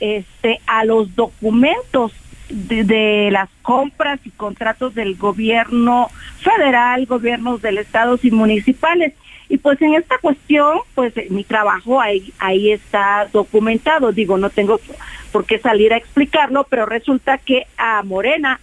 este 0.00 0.60
a 0.66 0.84
los 0.84 1.14
documentos 1.16 2.12
de, 2.52 3.30
las 3.30 3.48
compras 3.62 4.20
y 4.24 4.30
contratos 4.30 4.94
del 4.94 5.16
gobierno 5.16 6.10
federal, 6.40 7.06
gobiernos 7.06 7.62
del 7.62 7.78
estado 7.78 8.18
y 8.22 8.30
municipales. 8.30 9.14
Y 9.48 9.58
pues 9.58 9.80
en 9.82 9.94
esta 9.94 10.18
cuestión, 10.18 10.78
pues 10.94 11.12
mi 11.30 11.44
trabajo 11.44 12.00
ahí, 12.00 12.32
ahí 12.38 12.72
está 12.72 13.28
documentado. 13.32 14.12
Digo, 14.12 14.38
no 14.38 14.50
tengo 14.50 14.80
por 15.30 15.44
qué 15.44 15.58
salir 15.58 15.92
a 15.92 15.96
explicarlo, 15.96 16.64
pero 16.64 16.86
resulta 16.86 17.38
que 17.38 17.66
a 17.76 18.02
Morena 18.02 18.60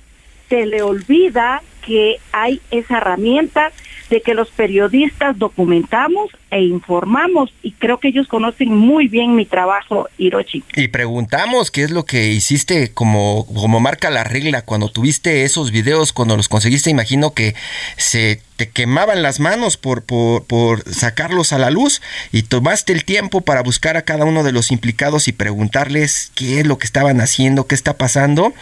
se 0.47 0.65
le 0.65 0.81
olvida 0.81 1.61
que 1.85 2.17
hay 2.31 2.61
esa 2.71 2.97
herramienta 2.97 3.71
de 4.09 4.21
que 4.21 4.33
los 4.33 4.49
periodistas 4.49 5.37
documentamos 5.37 6.31
e 6.51 6.61
informamos 6.61 7.51
y 7.61 7.71
creo 7.73 7.99
que 7.99 8.09
ellos 8.09 8.27
conocen 8.27 8.75
muy 8.75 9.07
bien 9.07 9.35
mi 9.35 9.45
trabajo, 9.45 10.07
Hirochi. 10.17 10.63
Y 10.75 10.87
preguntamos 10.87 11.71
qué 11.71 11.83
es 11.83 11.91
lo 11.91 12.05
que 12.05 12.27
hiciste 12.29 12.91
como, 12.93 13.45
como 13.45 13.79
marca 13.79 14.09
la 14.09 14.23
regla 14.23 14.63
cuando 14.63 14.89
tuviste 14.89 15.43
esos 15.43 15.71
videos, 15.71 16.13
cuando 16.13 16.35
los 16.35 16.49
conseguiste, 16.49 16.89
imagino 16.89 17.33
que 17.33 17.55
se 17.97 18.41
te 18.59 18.69
quemaban 18.69 19.21
las 19.21 19.39
manos 19.39 19.77
por, 19.77 20.03
por, 20.03 20.43
por, 20.43 20.83
sacarlos 20.93 21.53
a 21.53 21.57
la 21.57 21.69
luz 21.69 22.01
y 22.33 22.43
tomaste 22.43 22.91
el 22.91 23.05
tiempo 23.05 23.39
para 23.39 23.63
buscar 23.63 23.95
a 23.95 24.01
cada 24.01 24.25
uno 24.25 24.43
de 24.43 24.51
los 24.51 24.69
implicados 24.69 25.29
y 25.29 25.31
preguntarles 25.31 26.33
qué 26.35 26.59
es 26.59 26.67
lo 26.67 26.77
que 26.77 26.83
estaban 26.83 27.21
haciendo, 27.21 27.67
qué 27.67 27.75
está 27.75 27.93
pasando 27.93 28.53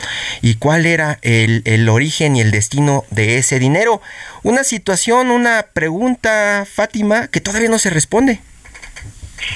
y 0.44 0.54
cuál 0.54 0.86
era 0.86 1.18
el, 1.24 1.64
el 1.66 1.90
origen 1.90 2.36
y 2.36 2.42
el 2.42 2.52
destino 2.52 3.06
de 3.10 3.40
ese 3.40 3.58
dinero. 3.58 4.00
Una 4.44 4.64
situación, 4.64 5.32
una 5.32 5.66
pregunta, 5.74 6.68
Fátima, 6.72 7.28
que 7.30 7.42
todavía 7.42 7.70
no 7.70 7.80
se 7.80 7.90
responde. 7.90 8.40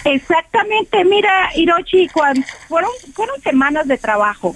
Exactamente, 0.06 1.06
mira, 1.06 1.52
Hirochi, 1.54 2.08
cuando 2.08 2.42
fueron, 2.68 2.90
fueron 3.14 3.40
semanas 3.44 3.88
de 3.88 4.00
trabajo. 4.00 4.56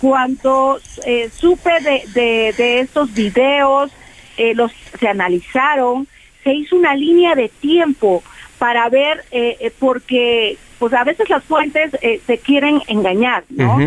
Cuando 0.00 0.78
eh, 1.04 1.28
supe 1.36 1.72
de, 1.80 2.04
de, 2.14 2.54
de 2.56 2.80
estos 2.80 3.12
videos, 3.12 3.90
eh, 4.36 4.54
los 4.54 4.72
se 4.98 5.08
analizaron, 5.08 6.06
se 6.42 6.54
hizo 6.54 6.76
una 6.76 6.94
línea 6.94 7.34
de 7.34 7.48
tiempo 7.48 8.22
para 8.58 8.88
ver, 8.88 9.24
eh, 9.30 9.56
eh, 9.60 9.72
porque 9.78 10.58
pues 10.78 10.92
a 10.92 11.04
veces 11.04 11.30
las 11.30 11.42
fuentes 11.44 11.92
se 12.26 12.38
quieren 12.38 12.82
engañar, 12.88 13.44
¿no? 13.48 13.78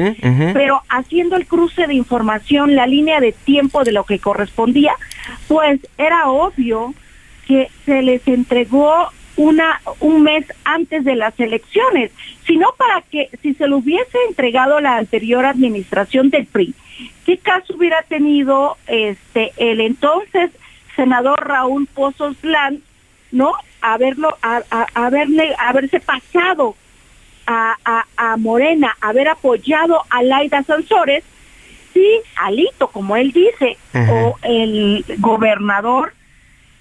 Pero 0.54 0.82
haciendo 0.90 1.36
el 1.36 1.46
cruce 1.46 1.86
de 1.86 1.94
información, 1.94 2.76
la 2.76 2.88
línea 2.88 3.20
de 3.20 3.34
tiempo 3.34 3.84
de 3.84 3.92
lo 3.92 4.04
que 4.04 4.18
correspondía, 4.18 4.96
pues 5.48 5.80
era 5.98 6.30
obvio 6.30 6.96
que 7.46 7.70
se 7.86 8.02
les 8.02 8.28
entregó 8.28 9.10
una 9.36 9.80
un 10.00 10.24
mes 10.24 10.46
antes 10.64 11.04
de 11.06 11.16
las 11.16 11.40
elecciones, 11.40 12.12
sino 12.46 12.74
para 12.78 13.02
que 13.02 13.30
si 13.42 13.54
se 13.54 13.68
lo 13.68 13.78
hubiese 13.78 14.18
entregado 14.28 14.80
la 14.80 14.98
anterior 14.98 15.46
administración 15.46 16.30
del 16.30 16.48
PRI, 16.48 16.74
¿qué 17.26 17.38
caso 17.38 17.76
hubiera 17.76 18.02
tenido 18.04 18.78
este 18.88 19.52
el 19.58 19.82
entonces 19.82 20.52
senador 20.96 21.48
Raúl 21.48 21.88
Pozos 21.88 22.40
Blanc, 22.42 22.82
no? 23.32 23.54
Haberlo, 23.80 24.36
a, 24.42 24.64
haberle, 24.96 25.56
haberse 25.60 26.00
pasado 26.00 26.76
a, 27.46 27.76
a, 28.18 28.38
Morena, 28.38 28.98
haber 29.00 29.30
apoyado 29.30 30.02
a 30.10 30.24
Laida 30.24 30.64
Sansores, 30.64 31.24
si 31.94 32.06
Alito, 32.36 32.88
como 32.90 33.16
él 33.16 33.32
dice, 33.32 33.78
o 34.10 34.38
el 34.42 35.06
gobernador 35.20 36.14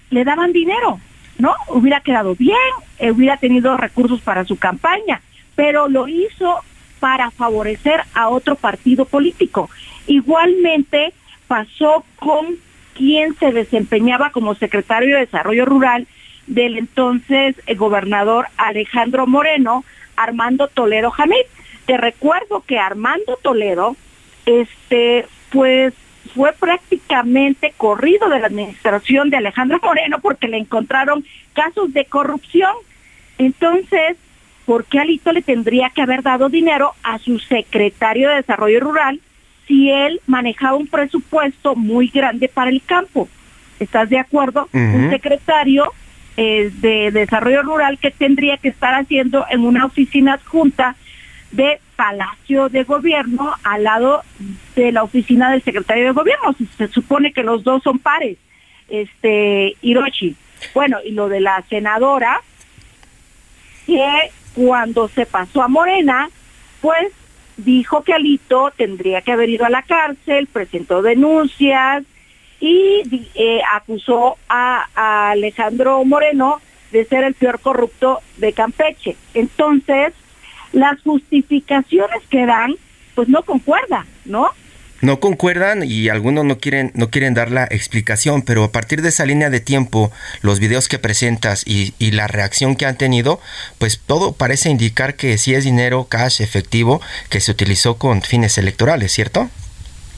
le 0.09 0.23
daban 0.25 0.51
dinero, 0.51 0.99
¿no? 1.37 1.55
Hubiera 1.67 2.01
quedado 2.01 2.35
bien, 2.35 2.57
hubiera 2.99 3.37
tenido 3.37 3.77
recursos 3.77 4.19
para 4.21 4.43
su 4.43 4.57
campaña, 4.57 5.21
pero 5.55 5.87
lo 5.87 6.07
hizo 6.07 6.63
para 6.99 7.31
favorecer 7.31 8.01
a 8.13 8.29
otro 8.29 8.55
partido 8.55 9.05
político. 9.05 9.69
Igualmente 10.07 11.13
pasó 11.47 12.03
con 12.17 12.55
quien 12.95 13.35
se 13.35 13.51
desempeñaba 13.51 14.31
como 14.31 14.55
secretario 14.55 15.15
de 15.15 15.25
Desarrollo 15.25 15.65
Rural 15.65 16.07
del 16.47 16.77
entonces 16.77 17.55
eh, 17.67 17.75
gobernador 17.75 18.47
Alejandro 18.57 19.27
Moreno, 19.27 19.83
Armando 20.15 20.67
Toledo 20.67 21.11
Jamid. 21.11 21.45
Te 21.85 21.97
recuerdo 21.97 22.63
que 22.65 22.79
Armando 22.79 23.37
Toledo, 23.41 23.95
este, 24.45 25.25
pues 25.51 25.93
fue 26.33 26.53
prácticamente 26.53 27.73
corrido 27.77 28.29
de 28.29 28.39
la 28.39 28.47
administración 28.47 29.29
de 29.29 29.37
Alejandro 29.37 29.79
Moreno 29.81 30.19
porque 30.19 30.47
le 30.47 30.57
encontraron 30.57 31.25
casos 31.53 31.93
de 31.93 32.05
corrupción. 32.05 32.73
Entonces, 33.37 34.17
¿por 34.65 34.85
qué 34.85 34.99
Alito 34.99 35.31
le 35.31 35.41
tendría 35.41 35.89
que 35.91 36.01
haber 36.01 36.23
dado 36.23 36.49
dinero 36.49 36.93
a 37.03 37.19
su 37.19 37.39
secretario 37.39 38.29
de 38.29 38.35
Desarrollo 38.35 38.79
Rural 38.79 39.21
si 39.67 39.91
él 39.91 40.21
manejaba 40.27 40.77
un 40.77 40.87
presupuesto 40.87 41.75
muy 41.75 42.07
grande 42.07 42.47
para 42.47 42.69
el 42.69 42.81
campo? 42.83 43.27
¿Estás 43.79 44.09
de 44.09 44.19
acuerdo? 44.19 44.67
Un 44.73 45.09
secretario 45.11 45.91
eh, 46.35 46.71
de 46.81 47.11
Desarrollo 47.11 47.61
Rural 47.63 47.99
que 47.99 48.11
tendría 48.11 48.57
que 48.57 48.69
estar 48.69 48.95
haciendo 48.95 49.45
en 49.49 49.65
una 49.65 49.85
oficina 49.85 50.33
adjunta 50.33 50.95
de 51.51 51.79
Palacio 51.95 52.69
de 52.69 52.83
Gobierno 52.83 53.53
al 53.63 53.83
lado 53.83 54.23
de 54.75 54.91
la 54.91 55.03
oficina 55.03 55.51
del 55.51 55.63
secretario 55.63 56.05
de 56.05 56.11
Gobierno. 56.11 56.55
Se 56.77 56.87
supone 56.87 57.33
que 57.33 57.43
los 57.43 57.63
dos 57.63 57.83
son 57.83 57.99
pares, 57.99 58.37
este 58.89 59.75
Hiroshi. 59.81 60.35
Bueno, 60.73 60.97
y 61.05 61.11
lo 61.11 61.29
de 61.29 61.39
la 61.39 61.63
senadora, 61.69 62.41
que 63.85 64.31
cuando 64.53 65.07
se 65.07 65.25
pasó 65.25 65.61
a 65.61 65.67
Morena, 65.67 66.29
pues 66.81 67.11
dijo 67.57 68.03
que 68.03 68.13
Alito 68.13 68.71
tendría 68.75 69.21
que 69.21 69.31
haber 69.31 69.49
ido 69.49 69.65
a 69.65 69.69
la 69.69 69.81
cárcel, 69.81 70.47
presentó 70.47 71.01
denuncias 71.01 72.03
y 72.59 73.29
eh, 73.35 73.61
acusó 73.73 74.37
a 74.47 75.29
Alejandro 75.31 76.03
Moreno 76.05 76.61
de 76.91 77.05
ser 77.05 77.23
el 77.23 77.33
peor 77.33 77.59
corrupto 77.59 78.19
de 78.37 78.53
Campeche. 78.53 79.15
Entonces, 79.33 80.13
las 80.71 81.01
justificaciones 81.01 82.23
que 82.29 82.45
dan, 82.45 82.75
pues 83.15 83.27
no 83.27 83.43
concuerdan, 83.43 84.05
¿no? 84.25 84.49
No 85.01 85.19
concuerdan 85.19 85.83
y 85.83 86.09
algunos 86.09 86.45
no 86.45 86.57
quieren 86.57 86.91
no 86.95 87.09
quieren 87.09 87.33
dar 87.33 87.51
la 87.51 87.65
explicación, 87.65 88.41
pero 88.41 88.63
a 88.63 88.71
partir 88.71 89.01
de 89.01 89.09
esa 89.09 89.25
línea 89.25 89.49
de 89.49 89.59
tiempo, 89.59 90.11
los 90.41 90.59
videos 90.59 90.87
que 90.87 90.99
presentas 90.99 91.63
y, 91.65 91.93
y, 91.99 92.11
la 92.11 92.27
reacción 92.27 92.75
que 92.75 92.85
han 92.85 92.97
tenido, 92.97 93.39
pues 93.77 93.99
todo 94.05 94.33
parece 94.33 94.69
indicar 94.69 95.15
que 95.15 95.37
sí 95.37 95.53
es 95.53 95.63
dinero 95.63 96.05
cash 96.05 96.41
efectivo 96.41 97.01
que 97.29 97.41
se 97.41 97.51
utilizó 97.51 97.97
con 97.97 98.21
fines 98.21 98.57
electorales, 98.57 99.11
¿cierto? 99.11 99.49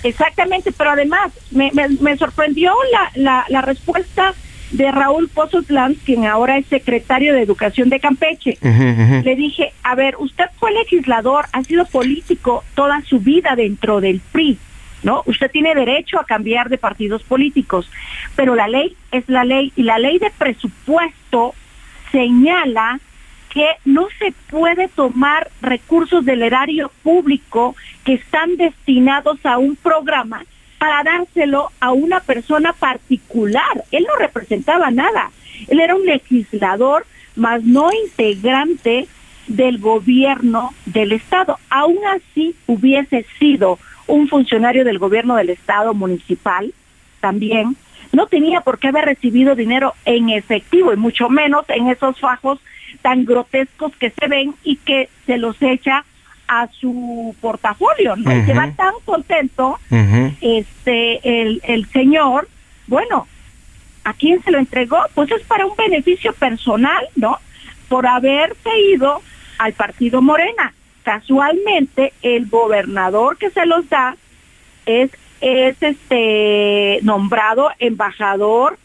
Exactamente, 0.04 0.72
pero 0.72 0.92
además 0.92 1.32
me, 1.52 1.72
me, 1.74 1.90
me 1.90 2.16
sorprendió 2.18 2.74
la, 2.92 3.12
la, 3.16 3.46
la, 3.50 3.62
respuesta 3.62 4.34
de 4.72 4.92
Raúl 4.92 5.28
Pozos 5.28 5.70
Lanz, 5.70 5.98
quien 6.06 6.26
ahora 6.26 6.58
es 6.58 6.68
secretario 6.68 7.34
de 7.34 7.42
Educación 7.42 7.90
de 7.90 8.00
Campeche. 8.00 8.58
Uh 8.62 8.68
-huh. 8.68 9.24
Le 9.24 9.36
dije, 9.36 9.74
a 9.84 9.96
ver, 9.96 10.16
usted 10.18 10.46
fue 10.58 10.72
legislador, 10.72 11.46
ha 11.52 11.64
sido 11.64 11.86
político 11.86 12.64
toda 12.76 13.02
su 13.02 13.20
vida 13.20 13.56
dentro 13.56 14.00
del 14.00 14.22
PRI. 14.32 14.58
¿No? 15.04 15.24
Usted 15.26 15.50
tiene 15.52 15.76
derecho 15.76 16.20
a 16.20 16.26
cambiar 16.26 16.70
de 16.70 16.78
partidos 16.78 17.24
políticos, 17.24 17.90
pero 18.36 18.56
la 18.56 18.68
ley 18.68 18.96
es 19.12 19.28
la 19.28 19.44
ley 19.44 19.72
y 19.76 19.84
la 19.84 20.00
ley 20.00 20.20
de 20.20 20.32
presupuesto 20.32 21.54
señala 22.12 23.00
que 23.50 23.68
no 23.86 24.08
se 24.20 24.32
puede 24.50 24.88
tomar 24.90 25.50
recursos 25.62 26.24
del 26.24 26.44
erario 26.44 26.92
público 27.04 27.76
que 28.04 28.14
están 28.14 28.58
destinados 28.58 29.44
a 29.46 29.58
un 29.58 29.76
programa 29.76 30.44
para 30.78 31.04
dárselo 31.04 31.72
a 31.80 31.92
una 31.92 32.22
persona 32.22 32.74
particular. 32.74 33.84
Él 33.92 34.06
no 34.08 34.16
representaba 34.16 34.92
nada. 34.92 35.32
Él 35.68 35.80
era 35.80 35.96
un 35.96 36.06
legislador, 36.06 37.06
más 37.36 37.64
no 37.64 37.90
integrante 37.92 39.08
del 39.48 39.80
gobierno 39.80 40.74
del 40.86 41.12
Estado. 41.12 41.58
Aún 41.70 41.98
así 42.08 42.56
hubiese 42.68 43.26
sido 43.40 43.80
un 44.10 44.28
funcionario 44.28 44.84
del 44.84 45.00
gobierno 45.00 45.36
del 45.36 45.52
estado 45.52 45.94
municipal 45.94 46.74
también 47.22 47.78
no 48.12 48.26
tenía 48.28 48.62
por 48.62 48.80
qué 48.80 48.88
haber 48.88 49.06
recibido 49.06 49.56
dinero 49.56 49.94
en 50.06 50.30
efectivo 50.30 50.92
y 50.92 50.98
mucho 50.98 51.30
menos 51.30 51.66
en 51.70 51.88
esos 51.88 52.20
fajos 52.20 52.60
tan 53.02 53.24
grotescos 53.24 53.96
que 53.98 54.10
se 54.10 54.28
ven 54.28 54.56
y 54.64 54.78
que 54.78 55.10
se 55.26 55.38
los 55.38 55.62
echa 55.62 56.04
a 56.48 56.68
su 56.68 57.36
portafolio, 57.40 58.16
¿no? 58.16 58.32
Uh 58.32 58.34
-huh. 58.34 58.46
Se 58.48 58.54
va 58.54 58.72
tan 58.72 58.94
contento 59.06 59.80
uh 59.92 59.96
-huh. 59.96 60.36
este 60.42 61.42
el, 61.42 61.62
el 61.64 61.86
señor, 61.92 62.48
bueno, 62.88 63.28
¿a 64.04 64.14
quién 64.14 64.42
se 64.44 64.50
lo 64.50 64.58
entregó? 64.58 64.98
Pues 65.14 65.30
es 65.32 65.44
para 65.44 65.68
un 65.68 65.76
beneficio 65.78 66.34
personal, 66.34 67.06
¿no? 67.16 67.38
Por 67.88 68.08
haberse 68.08 68.70
ido 68.96 69.22
al 69.60 69.74
partido 69.74 70.24
Morena 70.24 70.74
casualmente 71.10 72.14
el 72.22 72.48
gobernador 72.50 73.36
que 73.38 73.50
se 73.50 73.66
los 73.66 73.90
da 73.90 74.16
es 74.86 75.10
es 75.42 75.76
este 75.82 77.00
nombrado 77.02 77.72
embajador 77.80 78.78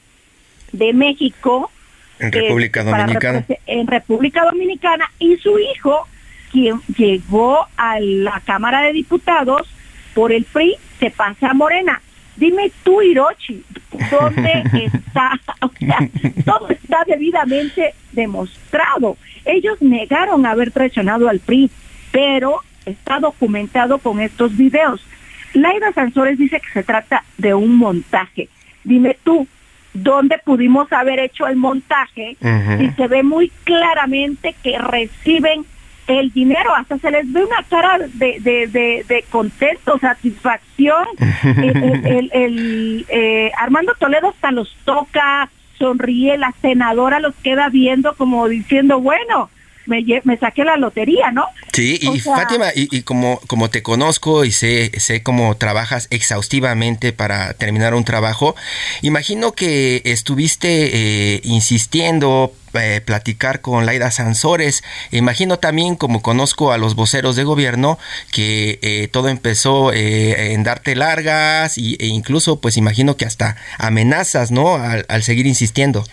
de 0.72 0.94
México 0.94 1.70
en 2.18 2.32
República 2.32 2.80
eh, 2.80 2.84
Dominicana. 2.84 3.44
en 3.66 3.86
República 3.86 4.44
Dominicana 4.44 5.10
y 5.18 5.36
su 5.36 5.58
hijo 5.58 6.08
quien 6.50 6.80
llegó 6.96 7.66
a 7.76 8.00
la 8.00 8.40
Cámara 8.46 8.80
de 8.80 8.94
Diputados 8.94 9.68
por 10.14 10.32
el 10.32 10.44
PRI 10.44 10.76
se 11.00 11.10
pasa 11.10 11.50
a 11.50 11.54
Morena. 11.54 12.00
Dime 12.36 12.72
tú 12.84 13.02
Hirochi 13.02 13.62
dónde 14.10 14.62
está 14.94 15.38
o 15.60 15.70
sea 15.78 15.98
todo 16.46 16.70
está 16.70 17.04
debidamente 17.06 17.92
demostrado. 18.12 19.18
Ellos 19.44 19.76
negaron 19.82 20.46
haber 20.46 20.70
traicionado 20.70 21.28
al 21.28 21.40
PRI 21.40 21.70
pero 22.14 22.60
está 22.86 23.18
documentado 23.18 23.98
con 23.98 24.20
estos 24.20 24.56
videos. 24.56 25.04
Laida 25.52 25.92
Sansores 25.92 26.38
dice 26.38 26.60
que 26.60 26.70
se 26.72 26.84
trata 26.84 27.24
de 27.38 27.54
un 27.54 27.76
montaje. 27.76 28.48
Dime 28.84 29.16
tú, 29.24 29.48
¿dónde 29.92 30.38
pudimos 30.44 30.92
haber 30.92 31.18
hecho 31.18 31.48
el 31.48 31.56
montaje? 31.56 32.36
Uh 32.40 32.46
-huh. 32.46 32.84
Y 32.84 32.90
se 32.94 33.08
ve 33.08 33.24
muy 33.24 33.50
claramente 33.64 34.54
que 34.62 34.78
reciben 34.78 35.64
el 36.06 36.30
dinero, 36.30 36.72
hasta 36.72 36.98
se 36.98 37.10
les 37.10 37.32
ve 37.32 37.44
una 37.44 37.64
cara 37.68 37.98
de, 37.98 38.38
de, 38.38 38.68
de, 38.68 39.04
de 39.08 39.24
contento, 39.28 39.98
satisfacción. 39.98 41.06
el, 41.42 41.76
el, 41.82 42.06
el, 42.06 42.30
el 42.32 43.06
eh, 43.08 43.50
Armando 43.58 43.92
Toledo 43.98 44.28
hasta 44.28 44.52
los 44.52 44.72
toca, 44.84 45.48
sonríe, 45.80 46.38
la 46.38 46.52
senadora 46.62 47.18
los 47.18 47.34
queda 47.42 47.70
viendo 47.70 48.14
como 48.14 48.46
diciendo, 48.46 49.00
bueno, 49.00 49.50
me, 49.86 50.04
me, 50.24 50.36
saqué 50.36 50.64
la 50.64 50.76
lotería, 50.76 51.30
¿no? 51.30 51.46
Sí, 51.72 51.98
y 52.00 52.08
o 52.08 52.16
sea, 52.16 52.36
Fátima, 52.36 52.66
y, 52.74 52.94
y, 52.96 53.02
como, 53.02 53.40
como 53.46 53.70
te 53.70 53.82
conozco 53.82 54.44
y 54.44 54.52
sé, 54.52 54.90
sé 54.98 55.22
cómo 55.22 55.56
trabajas 55.56 56.08
exhaustivamente 56.10 57.12
para 57.12 57.54
terminar 57.54 57.94
un 57.94 58.04
trabajo, 58.04 58.54
imagino 59.02 59.52
que 59.52 60.02
estuviste 60.04 61.34
eh, 61.36 61.40
insistiendo 61.44 62.52
eh, 62.74 63.00
platicar 63.04 63.60
con 63.60 63.86
Laida 63.86 64.10
Sansores. 64.10 64.82
Imagino 65.12 65.58
también, 65.58 65.94
como 65.94 66.22
conozco 66.22 66.72
a 66.72 66.78
los 66.78 66.96
voceros 66.96 67.36
de 67.36 67.44
gobierno, 67.44 67.98
que 68.32 68.80
eh, 68.82 69.08
todo 69.12 69.28
empezó 69.28 69.92
eh, 69.92 70.52
en 70.52 70.64
darte 70.64 70.96
largas 70.96 71.78
y, 71.78 71.96
e 72.00 72.06
incluso, 72.06 72.60
pues 72.60 72.76
imagino 72.76 73.16
que 73.16 73.26
hasta 73.26 73.56
amenazas, 73.78 74.50
¿no? 74.50 74.74
Al, 74.74 75.06
al 75.08 75.22
seguir 75.22 75.46
insistiendo. 75.46 76.04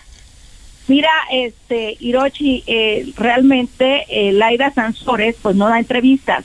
Mira, 0.88 1.10
este, 1.30 1.96
Hirochi, 2.00 2.64
eh, 2.66 3.12
realmente 3.16 4.04
eh, 4.08 4.32
Laida 4.32 4.70
Sansores 4.72 5.36
pues 5.40 5.56
no 5.56 5.68
da 5.68 5.78
entrevistas. 5.78 6.44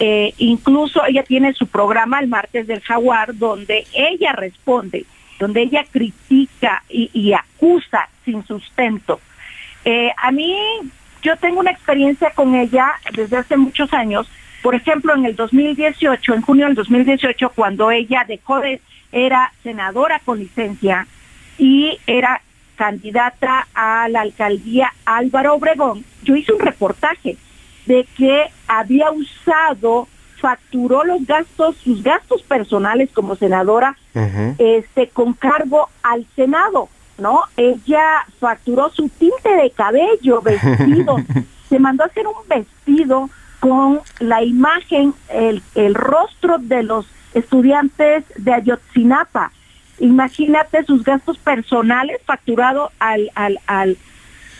Eh, 0.00 0.32
incluso 0.38 1.04
ella 1.06 1.24
tiene 1.24 1.54
su 1.54 1.66
programa 1.66 2.20
el 2.20 2.28
martes 2.28 2.68
del 2.68 2.80
jaguar 2.80 3.36
donde 3.36 3.84
ella 3.92 4.32
responde, 4.32 5.06
donde 5.40 5.62
ella 5.62 5.84
critica 5.90 6.84
y, 6.88 7.32
acusa 7.32 8.08
sin 8.24 8.44
sustento. 8.46 9.20
Eh, 9.84 10.12
a 10.16 10.30
mí, 10.30 10.56
yo 11.22 11.36
tengo 11.36 11.60
una 11.60 11.72
experiencia 11.72 12.30
con 12.30 12.54
ella 12.54 12.92
desde 13.12 13.38
hace 13.38 13.56
muchos 13.56 13.92
años. 13.92 14.28
Por 14.62 14.74
ejemplo, 14.76 15.14
en 15.14 15.24
el 15.24 15.34
2018, 15.34 16.34
en 16.34 16.42
junio 16.42 16.66
del 16.66 16.74
2018, 16.76 17.50
cuando 17.50 17.90
ella 17.90 18.24
dejó 18.26 18.60
de, 18.60 18.80
era 19.10 19.52
senadora 19.62 20.20
con 20.24 20.38
licencia 20.38 21.08
y 21.58 21.98
era 22.06 22.40
candidata 22.78 23.66
a 23.74 24.08
la 24.08 24.20
alcaldía 24.20 24.94
Álvaro 25.04 25.54
Obregón, 25.54 26.04
yo 26.22 26.36
hice 26.36 26.52
un 26.52 26.60
reportaje 26.60 27.36
de 27.86 28.06
que 28.16 28.44
había 28.68 29.10
usado, 29.10 30.06
facturó 30.40 31.02
los 31.02 31.26
gastos, 31.26 31.76
sus 31.78 32.04
gastos 32.04 32.42
personales 32.42 33.10
como 33.12 33.34
senadora, 33.34 33.96
uh 34.14 34.20
-huh. 34.20 34.54
este, 34.58 35.08
con 35.08 35.32
cargo 35.32 35.88
al 36.04 36.24
Senado, 36.36 36.88
¿no? 37.18 37.42
Ella 37.56 38.24
facturó 38.38 38.90
su 38.90 39.08
tinte 39.08 39.50
de 39.50 39.70
cabello, 39.70 40.40
vestido, 40.50 41.16
se 41.68 41.78
mandó 41.80 42.04
a 42.04 42.06
hacer 42.06 42.26
un 42.28 42.48
vestido 42.48 43.28
con 43.58 44.00
la 44.20 44.44
imagen, 44.44 45.14
el, 45.30 45.62
el 45.74 45.94
rostro 45.96 46.58
de 46.58 46.84
los 46.84 47.06
estudiantes 47.34 48.24
de 48.36 48.52
Ayotzinapa 48.54 49.50
imagínate 50.00 50.84
sus 50.84 51.02
gastos 51.04 51.38
personales 51.38 52.20
facturados 52.24 52.90
al, 52.98 53.30
al, 53.34 53.58
al, 53.66 53.96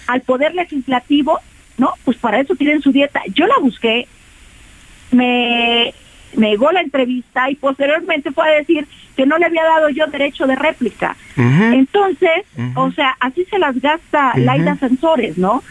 al 0.06 0.20
Poder 0.22 0.54
Legislativo, 0.54 1.38
¿no? 1.76 1.94
Pues 2.04 2.16
para 2.16 2.40
eso 2.40 2.54
tienen 2.54 2.82
su 2.82 2.92
dieta. 2.92 3.22
Yo 3.34 3.46
la 3.46 3.58
busqué, 3.60 4.06
me, 5.10 5.94
llegó 6.36 6.72
la 6.72 6.80
entrevista 6.80 7.50
y 7.50 7.54
posteriormente 7.56 8.30
fue 8.32 8.48
a 8.48 8.58
decir 8.58 8.86
que 9.16 9.26
no 9.26 9.38
le 9.38 9.46
había 9.46 9.64
dado 9.64 9.88
yo 9.88 10.06
derecho 10.06 10.46
de 10.46 10.56
réplica. 10.56 11.16
Uh 11.36 11.40
-huh. 11.40 11.74
Entonces, 11.74 12.42
uh 12.56 12.60
-huh. 12.60 12.72
o 12.76 12.92
sea, 12.92 13.16
así 13.20 13.44
se 13.50 13.58
las 13.58 13.80
gasta 13.80 14.32
uh 14.34 14.38
-huh. 14.38 14.44
Laida 14.44 14.76
Sensores, 14.76 15.38
¿no? 15.38 15.62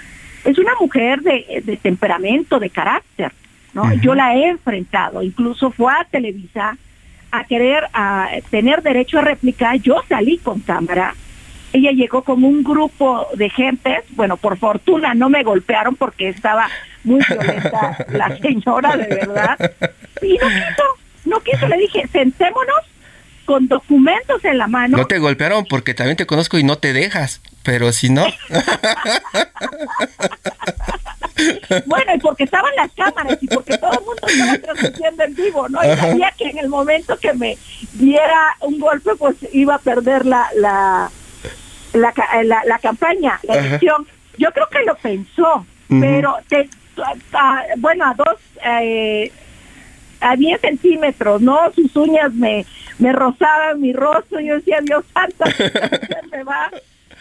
Es 0.43 0.58
una 0.58 0.71
mujer 0.80 1.21
de, 1.21 1.62
de 1.65 1.77
temperamento, 1.77 2.60
de 2.60 2.69
carácter, 2.69 3.32
¿no? 3.73 3.93
Yo 3.95 4.15
la 4.15 4.36
he 4.36 4.47
enfrentado, 4.47 5.21
incluso 5.21 5.71
fue 5.71 5.91
a 5.91 6.06
Televisa 6.06 6.77
a 7.32 7.44
querer 7.44 7.88
a 7.94 8.30
tener 8.50 8.82
derecho 8.82 9.20
a 9.20 9.22
réplica, 9.22 9.76
yo 9.76 10.02
salí 10.08 10.38
con 10.38 10.60
cámara. 10.60 11.16
Ella 11.74 11.92
llegó 11.92 12.24
con 12.24 12.44
un 12.44 12.63
grupo 12.63 13.28
de 13.36 13.50
gentes, 13.50 14.04
bueno, 14.12 14.38
por 14.38 14.58
fortuna 14.58 15.13
no 15.13 15.30
me 15.30 15.44
golpearon 15.44 15.96
porque 15.96 16.30
estaba 16.30 16.70
muy 17.04 17.20
violenta 17.28 18.06
la 18.10 18.38
señora, 18.42 18.96
de 18.96 19.08
verdad. 19.08 19.58
Y 20.22 20.38
no 20.38 20.48
quiso, 20.48 20.84
no 21.26 21.40
quiso, 21.42 21.68
le 21.68 21.78
dije, 21.78 22.08
sentémonos 22.12 22.80
con 23.46 23.67
documentos 23.67 24.44
en 24.46 24.58
la 24.58 24.67
mano. 24.67 24.98
No 24.98 25.06
te 25.06 25.19
golpearon 25.19 25.65
porque 25.65 25.94
también 25.94 26.17
te 26.17 26.25
conozco 26.25 26.58
y 26.58 26.63
no 26.63 26.78
te 26.78 26.94
dejas, 26.94 27.42
pero 27.63 27.92
si 27.92 28.10
no... 28.10 28.25
bueno, 31.85 32.15
y 32.15 32.19
porque 32.19 32.44
estaban 32.44 32.71
las 32.75 32.92
cámaras 32.94 33.38
y 33.42 33.48
porque 33.48 33.77
todo 33.77 33.92
el 33.94 34.06
mundo 34.06 34.21
estaba 34.27 34.58
transmitiendo 34.58 35.23
en 35.23 35.35
vivo, 35.35 35.69
¿no? 35.69 35.79
Y 35.83 35.96
sabía 35.96 36.33
que 36.38 36.50
en 36.50 36.58
el 36.58 36.69
momento 36.69 37.17
que 37.17 37.33
me 37.33 37.58
diera 37.94 38.56
un 38.62 38.79
golpe, 38.79 39.15
pues 39.15 39.35
iba 39.54 39.75
a 39.75 39.79
perder 39.79 40.25
la 40.25 40.50
la 40.56 41.12
la, 41.94 42.13
la, 42.44 42.63
la 42.65 42.79
campaña, 42.79 43.40
la 43.44 43.56
elección. 43.56 44.08
Yo 44.38 44.52
creo 44.52 44.67
que 44.69 44.83
lo 44.83 44.96
pensó, 44.96 45.65
uh 45.90 45.94
-huh. 45.94 46.00
pero 46.00 46.38
te, 46.48 46.69
bueno, 47.77 48.06
a 48.06 48.13
dos, 48.13 48.38
eh, 48.63 49.31
a 50.19 50.35
10 50.35 50.62
centímetros, 50.62 51.42
¿no? 51.42 51.71
Sus 51.73 51.96
uñas 51.96 52.33
me, 52.33 52.65
me 53.00 53.13
rozaban 53.13 53.79
mi 53.81 53.94
rostro, 53.94 54.40
yo 54.40 54.56
decía, 54.56 54.79
Dios 54.81 55.06
santo, 55.13 55.46
me 56.31 56.44
va. 56.44 56.71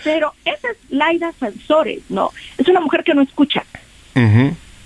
Pero 0.04 0.34
esa 0.44 0.68
es 0.70 0.76
Laida 0.90 1.32
Sansores, 1.40 2.02
¿no? 2.10 2.30
Es 2.58 2.68
una 2.68 2.80
mujer 2.80 3.02
que 3.02 3.14
no 3.14 3.22
escucha, 3.22 3.64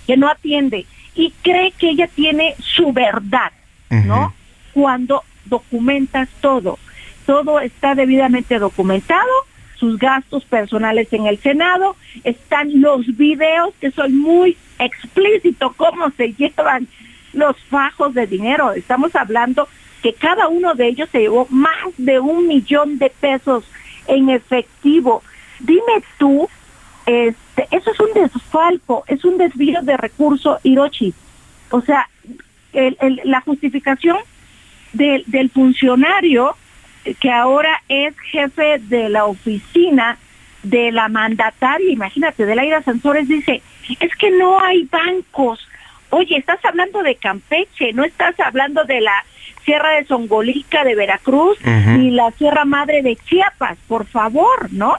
que 0.07 0.17
no 0.17 0.29
atiende 0.29 0.85
y 1.15 1.33
cree 1.41 1.71
que 1.71 1.89
ella 1.89 2.07
tiene 2.07 2.55
su 2.59 2.91
verdad, 2.91 3.51
¿no? 3.89 4.33
Cuando 4.73 5.23
documentas 5.45 6.29
todo, 6.41 6.77
todo 7.25 7.59
está 7.59 7.95
debidamente 7.95 8.59
documentado, 8.59 9.29
sus 9.75 9.97
gastos 9.97 10.45
personales 10.45 11.11
en 11.11 11.25
el 11.25 11.39
Senado, 11.39 11.95
están 12.23 12.81
los 12.81 13.17
videos 13.17 13.73
que 13.81 13.91
son 13.91 14.17
muy 14.19 14.57
explícitos, 14.79 15.75
cómo 15.75 16.11
se 16.11 16.33
llevan 16.33 16.87
los 17.33 17.57
fajos 17.69 18.13
de 18.13 18.27
dinero. 18.27 18.73
Estamos 18.73 19.15
hablando 19.15 19.67
que 20.03 20.13
cada 20.13 20.47
uno 20.47 20.75
de 20.75 20.87
ellos 20.87 21.09
se 21.11 21.19
llevó 21.19 21.47
más 21.49 21.93
de 21.97 22.19
un 22.19 22.47
millón 22.47 22.97
de 22.97 23.09
pesos 23.09 23.63
en 24.07 24.29
efectivo. 24.29 25.23
Dime 25.59 26.03
tú, 26.17 26.49
este, 27.05 27.67
eso 27.71 27.91
es 27.91 27.99
un 27.99 28.13
desfalco, 28.13 29.03
es 29.07 29.23
un 29.25 29.37
desvío 29.37 29.81
de 29.81 29.97
recursos, 29.97 30.59
Hirochi. 30.63 31.13
O 31.69 31.81
sea, 31.81 32.07
la 33.23 33.41
justificación 33.41 34.17
del, 34.93 35.23
del 35.27 35.49
funcionario 35.49 36.55
que 37.19 37.31
ahora 37.31 37.81
es 37.89 38.17
jefe 38.31 38.79
de 38.79 39.09
la 39.09 39.25
oficina 39.25 40.17
de 40.63 40.91
la 40.91 41.07
mandataria, 41.09 41.91
imagínate, 41.91 42.45
de 42.45 42.55
Laida 42.55 42.83
Sansores, 42.83 43.27
dice, 43.27 43.61
es 43.99 44.15
que 44.15 44.29
no 44.29 44.59
hay 44.61 44.83
bancos. 44.83 45.67
Oye, 46.11 46.37
estás 46.37 46.63
hablando 46.65 47.01
de 47.03 47.15
Campeche, 47.15 47.93
no 47.93 48.03
estás 48.03 48.39
hablando 48.39 48.83
de 48.83 49.01
la 49.01 49.23
Sierra 49.65 49.91
de 49.91 50.05
Songolica 50.05 50.83
de 50.83 50.95
Veracruz 50.95 51.57
ni 51.97 52.11
la 52.11 52.31
Sierra 52.31 52.65
Madre 52.65 53.01
de 53.01 53.15
Chiapas, 53.15 53.77
por 53.87 54.05
favor, 54.05 54.71
¿no? 54.71 54.95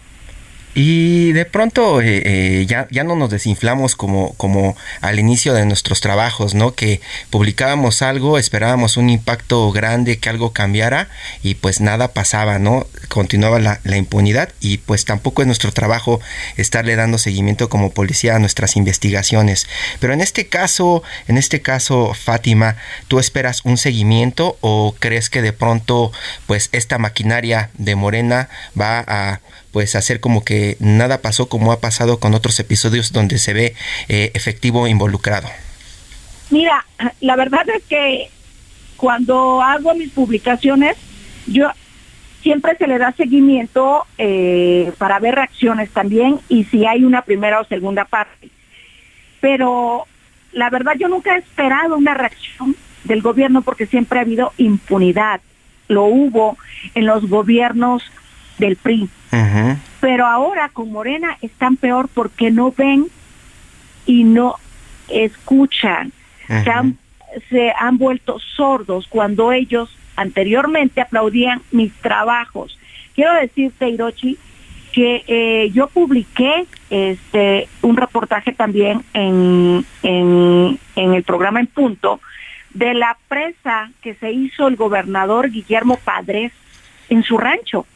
Y 0.75 1.33
de 1.33 1.45
pronto 1.45 2.01
eh, 2.01 2.23
eh, 2.25 2.67
ya, 2.67 2.89
ya 2.91 3.05
no 3.05 3.15
nos 3.15 3.29
desinflamos 3.29 3.95
como, 3.95 4.33
como 4.35 4.75
al 5.03 5.19
inicio 5.19 5.53
de 5.53 5.67
nuestros 5.67 6.01
trabajos, 6.01 6.55
¿no? 6.55 6.75
Que 6.75 7.03
publicábamos 7.29 8.01
algo, 8.01 8.39
esperábamos 8.39 8.97
un 8.97 9.11
impacto 9.11 9.71
grande, 9.71 10.19
que 10.19 10.31
algo 10.31 10.53
cambiara 10.53 11.09
y 11.43 11.57
pues 11.57 11.83
nada 11.83 12.09
pasaba, 12.09 12.59
¿no? 12.59 12.87
Continuaba 13.09 13.59
la, 13.59 13.81
la 13.85 13.99
impunidad 13.99 14.49
y 14.61 14.79
pues 14.79 15.05
tampoco 15.05 15.43
es 15.43 15.47
nuestro 15.47 15.73
trabajo 15.73 16.21
estarle 16.57 16.97
dando 16.97 17.19
seguimiento 17.19 17.69
como 17.69 17.91
policía 17.91 18.37
a 18.37 18.39
nuestras 18.39 18.77
investigaciones. 18.77 19.67
Pero 20.01 20.15
en 20.15 20.23
este 20.23 20.49
caso, 20.49 21.03
en 21.29 21.37
este 21.37 21.61
caso, 21.61 22.15
Fátima, 22.15 22.77
¿tú 23.09 23.19
esperas 23.19 23.61
un 23.65 23.77
seguimiento 23.77 24.57
o 24.63 24.95
crees 24.99 25.29
que 25.29 25.43
de 25.43 25.53
pronto 25.53 26.13
pues 26.47 26.71
esta 26.73 26.97
maquinaria 26.97 27.69
de 27.75 27.95
Morena 27.95 28.49
va 28.79 29.05
a 29.07 29.41
pues 29.73 29.97
hacer 29.97 30.21
como 30.21 30.45
que 30.45 30.77
nada 30.81 31.23
pasó 31.23 31.49
como 31.49 31.73
ha 31.73 31.81
pasado 31.81 32.21
con 32.21 32.35
otros 32.35 32.61
episodios 32.61 33.13
donde 33.13 33.39
se 33.39 33.53
ve 33.53 33.75
eh, 34.09 34.31
efectivo 34.35 34.87
involucrado? 34.87 35.49
Mira, 36.51 36.85
la 37.21 37.37
verdad 37.37 37.67
es 37.75 37.83
que 37.85 38.29
cuando 38.97 39.63
hago 39.63 39.95
mis 39.95 40.11
publicaciones, 40.11 40.97
yo 41.47 41.71
siempre 42.43 42.77
se 42.77 42.87
le 42.87 42.99
da 42.99 43.13
seguimiento 43.13 44.05
eh, 44.19 44.93
para 44.99 45.19
ver 45.19 45.37
reacciones 45.37 45.91
también 45.91 46.41
y 46.49 46.65
si 46.65 46.87
hay 46.87 47.05
una 47.05 47.23
primera 47.23 47.61
o 47.61 47.65
segunda 47.65 48.05
parte. 48.05 48.51
Pero 49.41 50.07
la 50.53 50.71
verdad 50.71 50.93
yo 50.99 51.09
nunca 51.09 51.35
he 51.35 51.39
esperado 51.39 51.97
una 51.97 52.15
reacción 52.15 52.77
del 53.05 53.23
gobierno 53.23 53.63
porque 53.63 53.87
siempre 53.87 54.19
ha 54.19 54.23
habido 54.23 54.53
impunidad. 54.59 55.41
Lo 55.89 56.05
hubo 56.05 56.59
en 56.95 57.07
los 57.07 57.29
gobiernos 57.29 58.03
del 58.63 58.77
PRI. 58.77 59.09
Pero 60.01 60.27
ahora 60.27 60.69
con 60.69 60.93
Morena 60.93 61.37
están 61.43 61.77
peor 61.77 62.09
porque 62.13 62.51
no 62.51 62.73
ven 62.73 63.07
y 64.07 64.25
no 64.25 64.55
escuchan. 65.09 66.13
se, 66.47 66.71
han, 66.71 66.97
se 67.51 67.73
han 67.77 67.99
vuelto 67.99 68.39
sordos 68.39 69.07
cuando 69.09 69.53
ellos 69.53 69.91
anteriormente 70.17 71.01
aplaudían 71.01 71.61
mis 71.73 71.93
trabajos. 71.95 72.79
Quiero 73.15 73.35
decirte, 73.35 73.89
Hirochi, 73.89 74.39
que 74.93 75.25
eh, 75.27 75.71
yo 75.73 75.89
publiqué 75.89 76.67
este 76.91 77.69
un 77.81 77.97
reportaje 77.97 78.53
también 78.53 79.03
en, 79.15 79.85
en, 80.03 80.79
en 80.97 81.15
el 81.15 81.23
programa 81.23 81.61
En 81.61 81.67
Punto 81.67 82.21
de 82.75 82.95
la 82.95 83.17
presa 83.29 83.91
que 84.03 84.15
se 84.15 84.31
hizo 84.33 84.69
el 84.69 84.77
gobernador 84.77 85.51
Guillermo 85.51 85.97
Padres 85.97 86.53
en 87.09 87.23
su 87.23 87.39
rancho, 87.39 87.87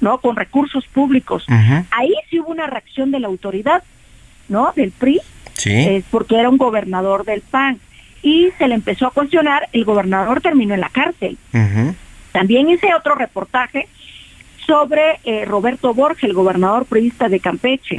¿no? 0.00 0.18
Con 0.18 0.36
recursos 0.36 0.86
públicos. 0.86 1.46
Ahí 1.90 2.12
sí 2.30 2.40
hubo 2.40 2.50
una 2.50 2.66
reacción 2.66 3.10
de 3.10 3.20
la 3.20 3.28
autoridad, 3.28 3.82
¿no? 4.48 4.72
Del 4.74 4.92
PRI, 4.92 5.20
sí. 5.54 6.04
porque 6.10 6.38
era 6.38 6.48
un 6.48 6.58
gobernador 6.58 7.24
del 7.24 7.40
PAN. 7.40 7.78
Y 8.22 8.48
se 8.58 8.66
le 8.66 8.74
empezó 8.74 9.06
a 9.06 9.10
cuestionar, 9.12 9.68
el 9.72 9.84
gobernador 9.84 10.40
terminó 10.40 10.74
en 10.74 10.80
la 10.80 10.88
cárcel. 10.88 11.38
También 12.32 12.68
hice 12.68 12.94
otro 12.94 13.14
reportaje 13.14 13.88
sobre 14.66 15.18
eh, 15.24 15.46
Roberto 15.46 15.94
Borges, 15.94 16.24
el 16.24 16.34
gobernador 16.34 16.84
priista 16.84 17.30
de 17.30 17.40
Campeche, 17.40 17.96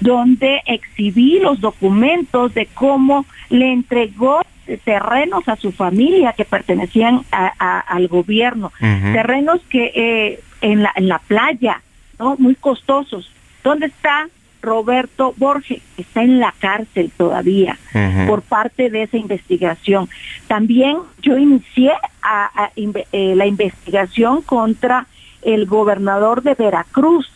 donde 0.00 0.60
exhibí 0.66 1.38
los 1.40 1.60
documentos 1.60 2.52
de 2.52 2.66
cómo 2.74 3.24
le 3.48 3.72
entregó 3.72 4.42
terrenos 4.84 5.48
a 5.48 5.56
su 5.56 5.72
familia 5.72 6.32
que 6.32 6.44
pertenecían 6.44 7.22
al 7.30 8.08
gobierno, 8.08 8.72
terrenos 8.80 9.60
que 9.68 9.92
eh, 9.94 10.40
en, 10.60 10.82
la, 10.82 10.92
en 10.96 11.08
la 11.08 11.18
playa, 11.18 11.82
¿no? 12.18 12.36
Muy 12.38 12.54
costosos. 12.54 13.30
¿Dónde 13.62 13.86
está 13.86 14.28
Roberto 14.62 15.34
Borges? 15.36 15.82
Está 15.96 16.22
en 16.22 16.40
la 16.40 16.54
cárcel 16.58 17.12
todavía 17.16 17.78
por 18.26 18.42
parte 18.42 18.90
de 18.90 19.02
esa 19.02 19.16
investigación. 19.16 20.08
También 20.46 20.98
yo 21.22 21.36
inicié 21.36 21.92
a, 22.22 22.70
eh, 22.76 23.34
la 23.36 23.46
investigación 23.46 24.42
contra 24.42 25.06
el 25.42 25.66
gobernador 25.66 26.42
de 26.42 26.54
Veracruz, 26.54 27.30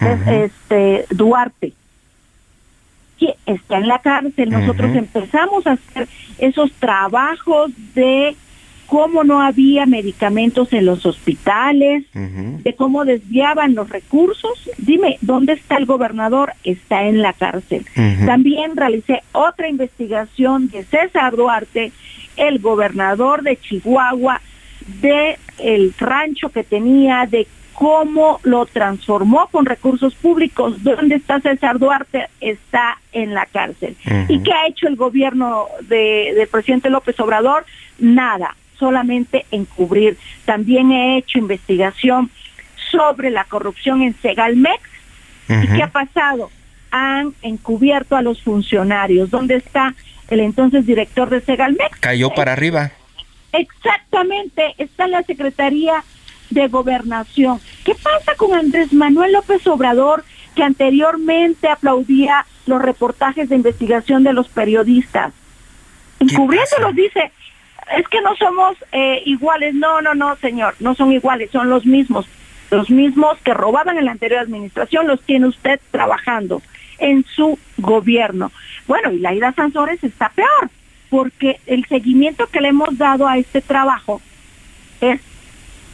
este 0.00 1.06
Duarte 1.10 1.74
que 3.18 3.34
está 3.46 3.78
en 3.78 3.88
la 3.88 3.98
cárcel. 3.98 4.50
Nosotros 4.50 4.94
empezamos 4.94 5.66
a 5.66 5.72
hacer 5.72 6.08
esos 6.38 6.72
trabajos 6.72 7.70
de 7.94 8.36
cómo 8.86 9.22
no 9.22 9.42
había 9.42 9.84
medicamentos 9.84 10.72
en 10.72 10.86
los 10.86 11.04
hospitales, 11.04 12.04
de 12.14 12.74
cómo 12.74 13.04
desviaban 13.04 13.74
los 13.74 13.90
recursos. 13.90 14.70
Dime, 14.78 15.18
¿dónde 15.20 15.52
está 15.52 15.76
el 15.76 15.84
gobernador? 15.84 16.54
Está 16.64 17.04
en 17.04 17.20
la 17.20 17.34
cárcel. 17.34 17.84
También 18.24 18.76
realicé 18.76 19.22
otra 19.32 19.68
investigación 19.68 20.68
de 20.70 20.84
César 20.84 21.36
Duarte, 21.36 21.92
el 22.36 22.60
gobernador 22.60 23.42
de 23.42 23.58
Chihuahua, 23.58 24.40
de 25.02 25.36
el 25.58 25.92
rancho 25.98 26.48
que 26.48 26.64
tenía, 26.64 27.26
de 27.30 27.46
cómo 27.78 28.40
lo 28.42 28.66
transformó 28.66 29.46
con 29.52 29.64
recursos 29.64 30.12
públicos. 30.16 30.82
¿Dónde 30.82 31.14
está 31.14 31.38
César 31.38 31.78
Duarte? 31.78 32.26
Está 32.40 32.98
en 33.12 33.34
la 33.34 33.46
cárcel. 33.46 33.96
¿Y 34.26 34.42
qué 34.42 34.52
ha 34.52 34.66
hecho 34.66 34.88
el 34.88 34.96
gobierno 34.96 35.68
de, 35.82 36.32
del 36.34 36.48
presidente 36.48 36.90
López 36.90 37.20
Obrador? 37.20 37.64
Nada, 38.00 38.56
solamente 38.80 39.46
encubrir. 39.52 40.18
También 40.44 40.90
he 40.90 41.18
hecho 41.18 41.38
investigación 41.38 42.32
sobre 42.90 43.30
la 43.30 43.44
corrupción 43.44 44.02
en 44.02 44.12
Segalmex. 44.20 44.82
¿Y 45.48 45.68
qué 45.68 45.84
ha 45.84 45.92
pasado? 45.92 46.50
Han 46.90 47.32
encubierto 47.42 48.16
a 48.16 48.22
los 48.22 48.42
funcionarios. 48.42 49.30
¿Dónde 49.30 49.54
está 49.54 49.94
el 50.30 50.40
entonces 50.40 50.84
director 50.84 51.30
de 51.30 51.42
Segalmex? 51.42 51.96
Cayó 52.00 52.30
para 52.30 52.54
arriba. 52.54 52.90
Exactamente, 53.52 54.74
está 54.78 55.04
en 55.04 55.12
la 55.12 55.22
Secretaría 55.22 56.02
de 56.50 56.68
gobernación. 56.68 57.60
¿Qué 57.84 57.94
pasa 57.94 58.34
con 58.36 58.54
Andrés 58.54 58.92
Manuel 58.92 59.32
López 59.32 59.66
Obrador, 59.66 60.24
que 60.54 60.62
anteriormente 60.62 61.68
aplaudía 61.68 62.46
los 62.66 62.82
reportajes 62.82 63.48
de 63.48 63.56
investigación 63.56 64.24
de 64.24 64.32
los 64.32 64.48
periodistas? 64.48 65.32
Encubriéndolos 66.20 66.94
dice, 66.94 67.32
es 67.96 68.08
que 68.08 68.20
no 68.20 68.34
somos 68.36 68.76
eh, 68.92 69.22
iguales. 69.24 69.74
No, 69.74 70.00
no, 70.00 70.14
no, 70.14 70.36
señor, 70.36 70.74
no 70.80 70.94
son 70.94 71.12
iguales, 71.12 71.50
son 71.50 71.70
los 71.70 71.86
mismos. 71.86 72.26
Los 72.70 72.90
mismos 72.90 73.38
que 73.44 73.54
robaban 73.54 73.96
en 73.96 74.04
la 74.04 74.12
anterior 74.12 74.40
administración 74.40 75.06
los 75.06 75.22
tiene 75.22 75.46
usted 75.46 75.80
trabajando 75.90 76.60
en 76.98 77.24
su 77.24 77.58
gobierno. 77.78 78.52
Bueno, 78.86 79.12
y 79.12 79.18
la 79.18 79.32
Ida 79.32 79.52
Sansores 79.52 80.02
está 80.04 80.30
peor, 80.30 80.70
porque 81.08 81.60
el 81.66 81.86
seguimiento 81.86 82.46
que 82.48 82.60
le 82.60 82.68
hemos 82.68 82.98
dado 82.98 83.26
a 83.26 83.38
este 83.38 83.60
trabajo 83.60 84.20
es 85.00 85.20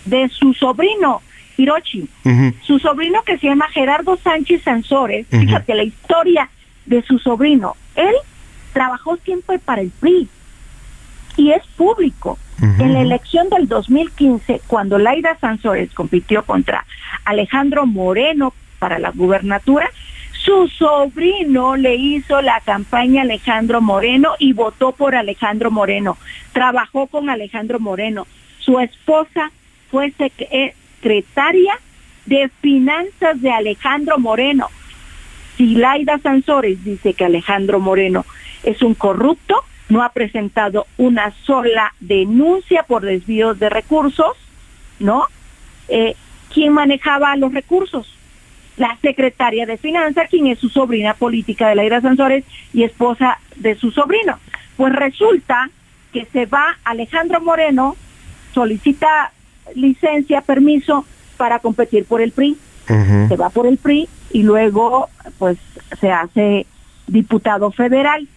de 0.05 0.29
su 0.29 0.55
sobrino, 0.55 1.23
Hirochi, 1.57 2.09
su 2.63 2.79
sobrino 2.79 3.23
que 3.23 3.39
se 3.39 3.47
llama 3.47 3.69
Gerardo 3.69 4.17
Sánchez 4.17 4.63
Sansores, 4.63 5.27
fíjate 5.29 5.75
la 5.75 5.85
historia 5.85 6.49
de 6.87 7.03
su 7.03 7.19
sobrino, 7.19 7.77
él 7.95 8.15
trabajó 8.73 9.17
siempre 9.19 9.59
para 9.59 9.83
el 9.83 9.91
PRI 9.91 10.29
y 11.37 11.53
es 11.53 11.65
público. 11.77 12.39
En 12.79 12.95
la 12.95 13.03
elección 13.03 13.51
del 13.51 13.69
2015, 13.69 14.63
cuando 14.67 14.99
Laida 14.99 15.37
Sansores 15.41 15.93
compitió 15.93 16.45
contra 16.45 16.87
Alejandro 17.25 17.85
Moreno 17.85 18.55
para 18.79 18.99
la 18.99 19.11
gubernatura, 19.11 19.91
su 20.33 20.69
sobrino 20.69 21.77
le 21.77 21.97
hizo 21.97 22.43
la 22.43 22.61
campaña 22.61 23.23
a 23.23 23.25
Alejandro 23.25 23.81
Moreno 23.81 24.31
y 24.39 24.53
votó 24.53 24.93
por 24.93 25.15
Alejandro 25.15 25.71
Moreno. 25.71 26.17
Trabajó 26.53 27.07
con 27.07 27.29
Alejandro 27.29 27.81
Moreno. 27.81 28.27
Su 28.59 28.79
esposa 28.79 29.51
fue 29.95 30.12
secretaria 30.18 31.78
de 32.26 32.51
finanzas 32.61 33.40
de 33.40 33.53
Alejandro 33.53 34.18
Moreno. 34.18 34.66
Si 35.57 35.76
Laida 35.76 36.18
Sansores 36.18 36.82
dice 36.82 37.14
que 37.14 37.24
Alejandro 37.24 37.78
Moreno 37.78 38.26
es 38.64 38.82
un 38.82 38.95
corrupto, 38.95 39.62
no 39.88 40.03
ha 40.03 40.09
presentado 40.09 40.88
una 40.97 41.32
sola 41.45 41.95
denuncia 42.01 42.82
por 42.82 43.03
desvíos 43.03 43.61
de 43.61 43.68
recursos, 43.68 44.36
¿no? 44.99 45.28
Eh, 45.86 46.16
¿Quién 46.53 46.72
manejaba 46.72 47.36
los 47.36 47.55
recursos? 47.55 48.12
La 48.76 48.99
secretaria 49.01 49.64
de 49.64 49.76
Finanzas, 49.76 50.28
quien 50.28 50.49
es 50.49 50.59
su 50.59 50.70
sobrina 50.70 51.14
política 51.14 51.68
de 51.68 51.76
Laida 51.76 52.01
Sansores 52.01 52.45
y 52.72 52.82
esposa 52.82 53.38
de 53.55 53.76
su 53.76 53.92
sobrino. 53.92 54.40
Pues 54.76 54.92
resulta 54.92 55.70
que 56.12 56.24
se 56.24 56.47
va 56.47 56.78
Alejandro 56.82 57.40
Moreno, 57.40 57.95
solicita 58.53 59.30
licencia, 59.75 60.41
permiso 60.41 61.05
para 61.37 61.59
competir 61.59 62.05
por 62.05 62.21
el 62.21 62.33
PRI. 62.33 62.57
Se 62.87 63.37
va 63.37 63.49
por 63.49 63.67
el 63.67 63.79
PRI 63.79 64.09
y 64.31 64.43
luego 64.43 65.09
pues 65.39 65.57
se 66.01 66.11
hace 66.11 66.67
diputado 67.07 67.71
federal. 67.71 68.29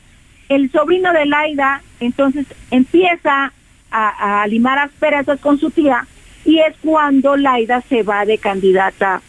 El 0.47 0.71
sobrino 0.71 1.11
de 1.11 1.25
Laida 1.25 1.81
entonces 1.99 2.45
empieza 2.71 3.51
a, 3.91 4.41
a 4.41 4.47
limar 4.47 4.79
asperezas 4.79 5.39
con 5.41 5.59
su 5.59 5.69
tía 5.69 6.07
y 6.45 6.59
es 6.59 6.75
cuando 6.81 7.35
Laida 7.35 7.81
se 7.89 8.03
va 8.03 8.25
de 8.25 8.37
candidata 8.37 9.21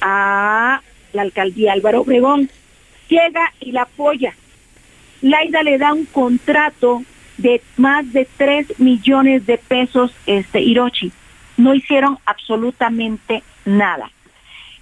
a 0.00 0.80
la 1.12 1.22
alcaldía 1.22 1.72
Álvaro 1.74 2.00
Obregón. 2.00 2.48
Llega 3.08 3.52
y 3.60 3.72
la 3.72 3.82
apoya. 3.82 4.34
Laida 5.20 5.62
le 5.62 5.78
da 5.78 5.92
un 5.92 6.06
contrato 6.06 7.02
de 7.36 7.62
más 7.76 8.12
de 8.12 8.28
3 8.36 8.78
millones 8.78 9.46
de 9.46 9.58
pesos 9.58 10.12
este 10.26 10.60
Hirochi. 10.60 11.12
No 11.56 11.74
hicieron 11.74 12.18
absolutamente 12.26 13.42
nada. 13.64 14.10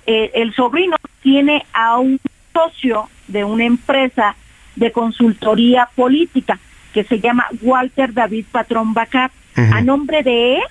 Eh, 0.07 0.30
el 0.34 0.55
sobrino 0.55 0.96
tiene 1.22 1.64
a 1.72 1.98
un 1.98 2.20
socio 2.53 3.09
de 3.28 3.44
una 3.44 3.64
empresa 3.64 4.36
de 4.76 4.90
consultoría 4.90 5.88
política 5.94 6.59
que 6.92 7.05
se 7.05 7.20
llama 7.20 7.46
Walter 7.61 8.12
David 8.12 8.46
Patrón 8.50 8.94
Bacar. 8.94 9.30
A 9.55 9.82
nombre 9.82 10.22
de 10.22 10.57
él 10.57 10.62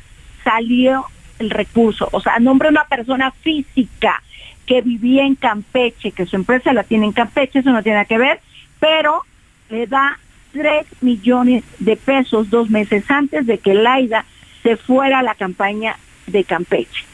salió 0.43 1.05
el 1.37 1.51
recurso, 1.51 2.09
o 2.11 2.19
sea, 2.19 2.33
a 2.33 2.39
nombre 2.39 2.67
de 2.67 2.73
una 2.73 2.85
persona 2.85 3.29
física 3.29 4.23
que 4.65 4.81
vivía 4.81 5.23
en 5.23 5.35
Campeche, 5.35 6.11
que 6.11 6.25
su 6.25 6.35
empresa 6.35 6.73
la 6.73 6.83
tiene 6.83 7.05
en 7.05 7.11
Campeche, 7.11 7.59
eso 7.59 7.71
no 7.71 7.83
tiene 7.83 7.97
nada 7.97 8.05
que 8.05 8.17
ver, 8.17 8.39
pero 8.79 9.21
le 9.69 9.85
da 9.85 10.17
3 10.51 10.85
millones 11.01 11.63
de 11.79 11.95
pesos 11.95 12.49
dos 12.49 12.69
meses 12.69 13.09
antes 13.09 13.45
de 13.45 13.57
que 13.57 13.73
Laida 13.73 14.25
se 14.63 14.77
fuera 14.77 15.19
a 15.19 15.23
la 15.23 15.35
campaña 15.35 15.97
de 16.27 16.43
Campeche. 16.43 17.05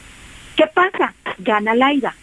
¿Qué 0.56 0.66
pasa? 0.66 1.14
Gana 1.38 1.74
Laida 1.74 2.14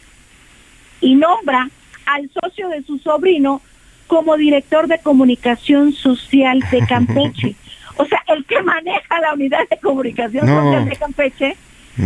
y 1.02 1.16
nombra 1.16 1.70
al 2.06 2.30
socio 2.30 2.70
de 2.70 2.84
su 2.84 3.00
sobrino 3.00 3.62
como 4.08 4.38
director 4.38 4.88
de 4.88 5.00
comunicación 5.00 5.94
social 5.94 6.64
de 6.72 6.86
Campeche. 6.90 7.56
O 7.98 8.06
sea, 8.06 8.22
el 8.28 8.46
que 8.46 8.62
maneja 8.62 9.20
la 9.22 9.34
unidad 9.34 9.68
de 9.70 9.78
comunicación 9.78 10.48
social 10.48 10.86
de 10.86 10.96
Campeche, 10.96 11.56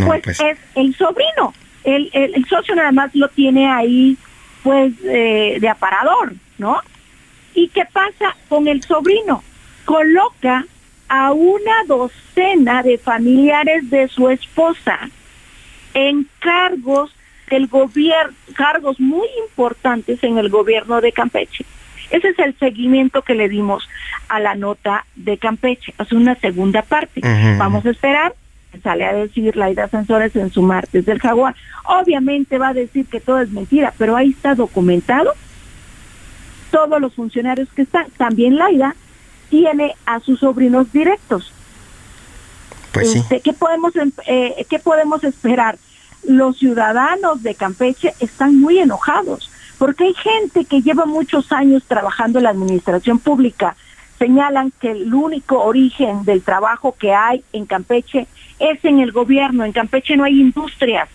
pues, 0.06 0.22
pues, 0.24 0.40
es 0.40 0.58
el 0.76 0.96
sobrino. 0.96 1.54
El, 1.84 2.10
el, 2.14 2.46
socio 2.46 2.76
nada 2.76 2.92
más 2.92 3.16
lo 3.16 3.28
tiene 3.30 3.68
ahí, 3.68 4.18
pues, 4.62 4.94
eh, 5.04 5.58
de 5.60 5.70
aparador, 5.70 6.34
¿no? 6.58 6.80
¿Y 7.54 7.70
qué 7.70 7.84
pasa 7.92 8.36
con 8.48 8.68
el 8.68 8.82
sobrino? 8.84 9.44
Coloca 9.86 10.66
a 11.08 11.32
una 11.32 11.84
docena 11.88 12.84
de 12.84 12.98
familiares 12.98 13.90
de 13.90 14.08
su 14.08 14.30
esposa 14.30 15.10
en 15.94 16.28
cargos 16.40 17.14
del 17.50 17.68
gobierno, 17.68 18.34
cargos 18.56 19.00
muy 19.00 19.28
importantes 19.44 20.24
en 20.24 20.38
el 20.38 20.50
gobierno 20.50 21.02
de 21.02 21.12
Campeche. 21.12 21.66
Ese 22.12 22.30
es 22.30 22.40
el 22.40 22.58
seguimiento 22.58 23.22
que 23.24 23.36
le 23.36 23.50
dimos 23.50 23.88
a 24.30 24.40
la 24.40 24.56
nota 24.56 25.06
de 25.16 25.38
Campeche. 25.38 25.94
Es 26.00 26.12
una 26.12 26.36
segunda 26.36 26.82
parte. 26.84 27.22
Vamos 27.58 27.86
a 27.86 27.90
esperar. 27.90 28.34
Sale 28.84 29.04
a 29.04 29.14
decir 29.14 29.56
Laida 29.56 29.88
Sansores 29.88 30.36
en 30.36 30.52
su 30.52 30.62
martes 30.62 31.06
del 31.06 31.20
jaguar. 31.20 31.56
Obviamente 31.86 32.60
va 32.60 32.70
a 32.70 32.74
decir 32.74 33.08
que 33.08 33.20
todo 33.20 33.42
es 33.42 33.50
mentira, 33.50 33.94
pero 33.98 34.16
ahí 34.16 34.30
está 34.30 34.54
documentado 34.54 35.34
todos 36.72 37.00
los 37.00 37.14
funcionarios 37.14 37.70
que 37.76 37.84
están. 37.84 38.08
También 38.18 38.58
Laida 38.58 38.96
tiene 39.50 39.96
a 40.06 40.20
sus 40.20 40.40
sobrinos 40.40 40.92
directos. 40.92 41.52
Pues 42.92 43.12
sí. 43.12 43.20
Este, 43.20 43.42
¿qué, 43.42 43.54
podemos, 43.54 43.96
em, 43.96 44.12
eh, 44.28 44.66
¿Qué 44.70 44.80
podemos 44.80 45.24
esperar? 45.24 45.78
Los 46.28 46.58
ciudadanos 46.58 47.44
de 47.44 47.56
Campeche 47.56 48.14
están 48.20 48.60
muy 48.60 48.80
enojados 48.80 49.50
porque 49.80 50.04
hay 50.04 50.14
gente 50.14 50.66
que 50.66 50.82
lleva 50.82 51.06
muchos 51.06 51.52
años 51.52 51.84
trabajando 51.88 52.38
en 52.38 52.44
la 52.44 52.50
administración 52.52 53.18
pública. 53.18 53.76
Señalan 54.20 54.74
que 54.82 54.92
el 54.92 55.14
único 55.14 55.64
origen 55.64 56.26
del 56.26 56.42
trabajo 56.42 56.94
que 57.00 57.14
hay 57.14 57.44
en 57.54 57.66
Campeche 57.66 58.28
es 58.60 58.84
en 58.84 59.00
el 59.00 59.14
gobierno. 59.14 59.64
En 59.64 59.72
Campeche 59.72 60.18
no 60.18 60.26
hay 60.26 60.42
industrias, 60.42 61.08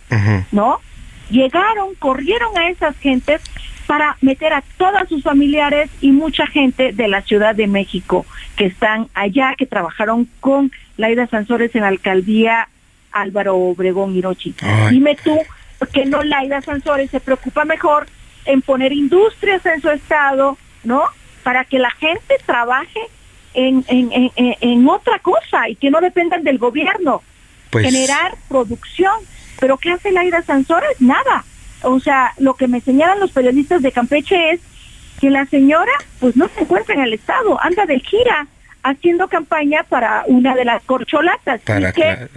¿no? 0.51 0.81
Llegaron, 1.29 1.95
corrieron 1.99 2.57
a 2.57 2.71
esas 2.71 2.97
gentes 2.97 3.43
para 3.87 4.17
meter 4.21 4.53
a 4.53 4.63
todas 4.79 5.09
sus 5.09 5.23
familiares 5.23 5.91
y 6.01 6.11
mucha 6.11 6.47
gente 6.47 6.93
de 6.93 7.09
la 7.09 7.23
Ciudad 7.23 7.55
de 7.55 7.67
México 7.67 8.27
que 8.57 8.67
están 8.67 9.09
allá, 9.15 9.55
que 9.57 9.67
trabajaron 9.67 10.29
con 10.41 10.73
Laida 10.97 11.27
Sansores 11.27 11.75
en 11.75 11.83
la 11.83 11.89
alcaldía 11.89 12.69
Álvaro 13.13 13.57
Obregón 13.57 14.15
Hirochi. 14.17 14.55
Dime 14.91 15.17
tú, 15.23 15.39
¿por 15.79 15.89
qué 15.89 16.05
no 16.07 16.23
Laida 16.23 16.61
Sansores 16.63 17.11
se 17.11 17.21
preocupa 17.21 17.65
mejor 17.65 18.07
en 18.45 18.63
poner 18.63 18.93
industrias 18.93 19.65
en 19.67 19.81
su 19.81 19.91
estado, 19.91 20.59
¿no? 20.83 21.03
Para 21.43 21.65
que 21.65 21.79
la 21.79 21.91
gente 21.91 22.37
trabaje 22.45 23.01
en, 23.55 23.85
en, 23.89 24.33
en, 24.37 24.89
otra 24.89 25.19
cosa 25.21 25.69
y 25.69 25.77
que 25.77 25.91
no 25.91 26.01
dependan 26.01 26.43
del 26.43 26.59
gobierno. 26.59 27.23
Pues... 27.71 27.87
Generar 27.87 28.35
producción. 28.49 29.15
Pero 29.61 29.79
¿qué 29.79 29.93
hace 29.93 30.11
Laida 30.11 30.43
Sansores? 30.43 31.01
Nada 31.01 31.45
o 31.83 32.01
sea, 32.01 32.33
lo 32.39 32.55
que 32.55 32.69
me 32.69 32.81
señalan 32.81 33.21
los 33.21 33.33
periodistas 33.33 33.83
de 33.83 33.93
Campeche 33.93 34.53
es 34.53 34.61
que 35.21 35.31
la 35.31 35.47
señora 35.47 35.93
pues 36.21 36.37
no 36.37 36.49
se 36.49 36.63
encuentra 36.63 36.95
en 36.95 37.03
el 37.03 37.15
estado, 37.15 37.61
anda 37.63 37.87
de 37.87 38.01
gira 38.01 38.49
haciendo 38.85 39.29
campaña 39.29 39.83
para 39.85 40.25
una 40.27 40.55
de 40.55 40.65
las 40.65 40.83
corcholatas. 40.85 41.63
Para 41.63 41.93
que, 41.93 42.29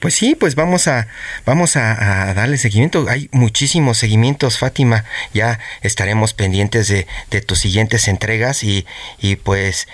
Pues 0.00 0.14
sí, 0.14 0.34
pues 0.34 0.54
vamos 0.54 0.88
a 0.88 1.06
vamos 1.44 1.76
a, 1.76 2.32
darle 2.34 2.56
seguimiento. 2.56 3.04
Hay 3.08 3.28
muchísimos 3.32 3.98
seguimientos, 3.98 4.58
Fátima. 4.58 5.04
Ya 5.34 5.58
estaremos 5.82 6.32
pendientes 6.32 6.88
de, 6.88 7.06
de 7.30 7.42
tus 7.42 7.58
siguientes 7.58 8.08
entregas 8.08 8.64
y, 8.64 8.86
y 9.20 9.36
pues 9.36 9.86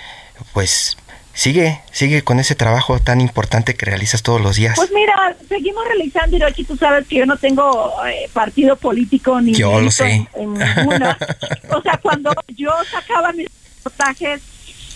pues 0.53 0.97
sigue, 1.37 1.81
sigue 1.93 2.23
con 2.23 2.41
ese 2.41 2.55
trabajo 2.55 2.99
tan 2.99 3.21
importante 3.21 3.75
que 3.75 3.87
realizas 3.87 4.23
todos 4.23 4.41
los 4.41 4.57
días. 4.57 4.75
Pues 4.75 4.91
mira, 4.93 5.37
seguimos 5.49 5.87
realizando, 5.87 6.37
Hirochi, 6.37 6.65
tú 6.65 6.77
sabes 6.77 7.07
que 7.07 7.17
yo 7.17 7.27
no 7.27 7.37
tengo 7.37 7.93
eh, 8.09 8.29
partido 8.33 8.77
político 8.77 9.41
ni 9.41 9.55
yo 9.55 9.81
lo 9.81 9.91
sé. 9.91 10.27
En, 10.35 10.55
ninguna. 10.55 11.17
o 11.71 11.83
sea, 11.83 11.99
cuando 11.99 12.33
yo 12.57 12.71
sacaba 12.91 13.33
mis 13.33 13.49
reportajes 13.77 14.43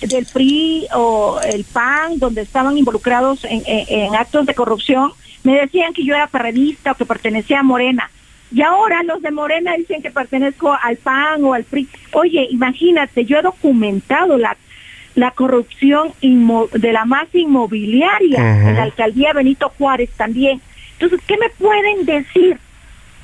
del 0.01 0.27
PRI 0.27 0.89
o 0.95 1.39
el 1.45 1.65
PAN, 1.65 2.19
donde 2.19 2.41
estaban 2.41 2.77
involucrados 2.77 3.45
en, 3.45 3.63
en, 3.67 4.15
actos 4.17 4.47
de 4.47 4.55
corrupción, 4.55 5.13
me 5.45 5.61
decían 5.61 5.93
que 5.93 6.05
yo 6.05 6.15
era 6.15 6.27
periodista 6.27 6.93
o 6.93 6.95
que 6.95 7.05
pertenecía 7.05 7.61
a 7.61 7.63
Morena. 7.63 8.11
Y 8.53 8.63
ahora 8.63 9.03
los 9.03 9.21
de 9.23 9.31
Morena 9.31 9.75
dicen 9.77 10.03
que 10.03 10.11
pertenezco 10.11 10.77
al 10.83 10.97
PAN 10.97 11.45
o 11.45 11.53
al 11.53 11.65
PRI. 11.65 11.87
Oye, 12.13 12.49
imagínate, 12.51 13.27
yo 13.27 13.39
he 13.39 13.43
documentado 13.43 14.39
la 14.39 14.57
la 15.15 15.33
corrupción 15.33 16.13
de 16.21 16.93
la 16.93 17.05
masa 17.05 17.39
inmobiliaria 17.39 18.69
en 18.69 18.77
la 18.77 18.85
alcaldía 18.85 19.33
Benito 19.33 19.73
Juárez 19.77 20.11
también. 20.17 20.61
Entonces, 20.93 21.21
¿qué 21.27 21.37
me 21.39 21.51
pueden 21.51 22.05
decir? 22.05 22.59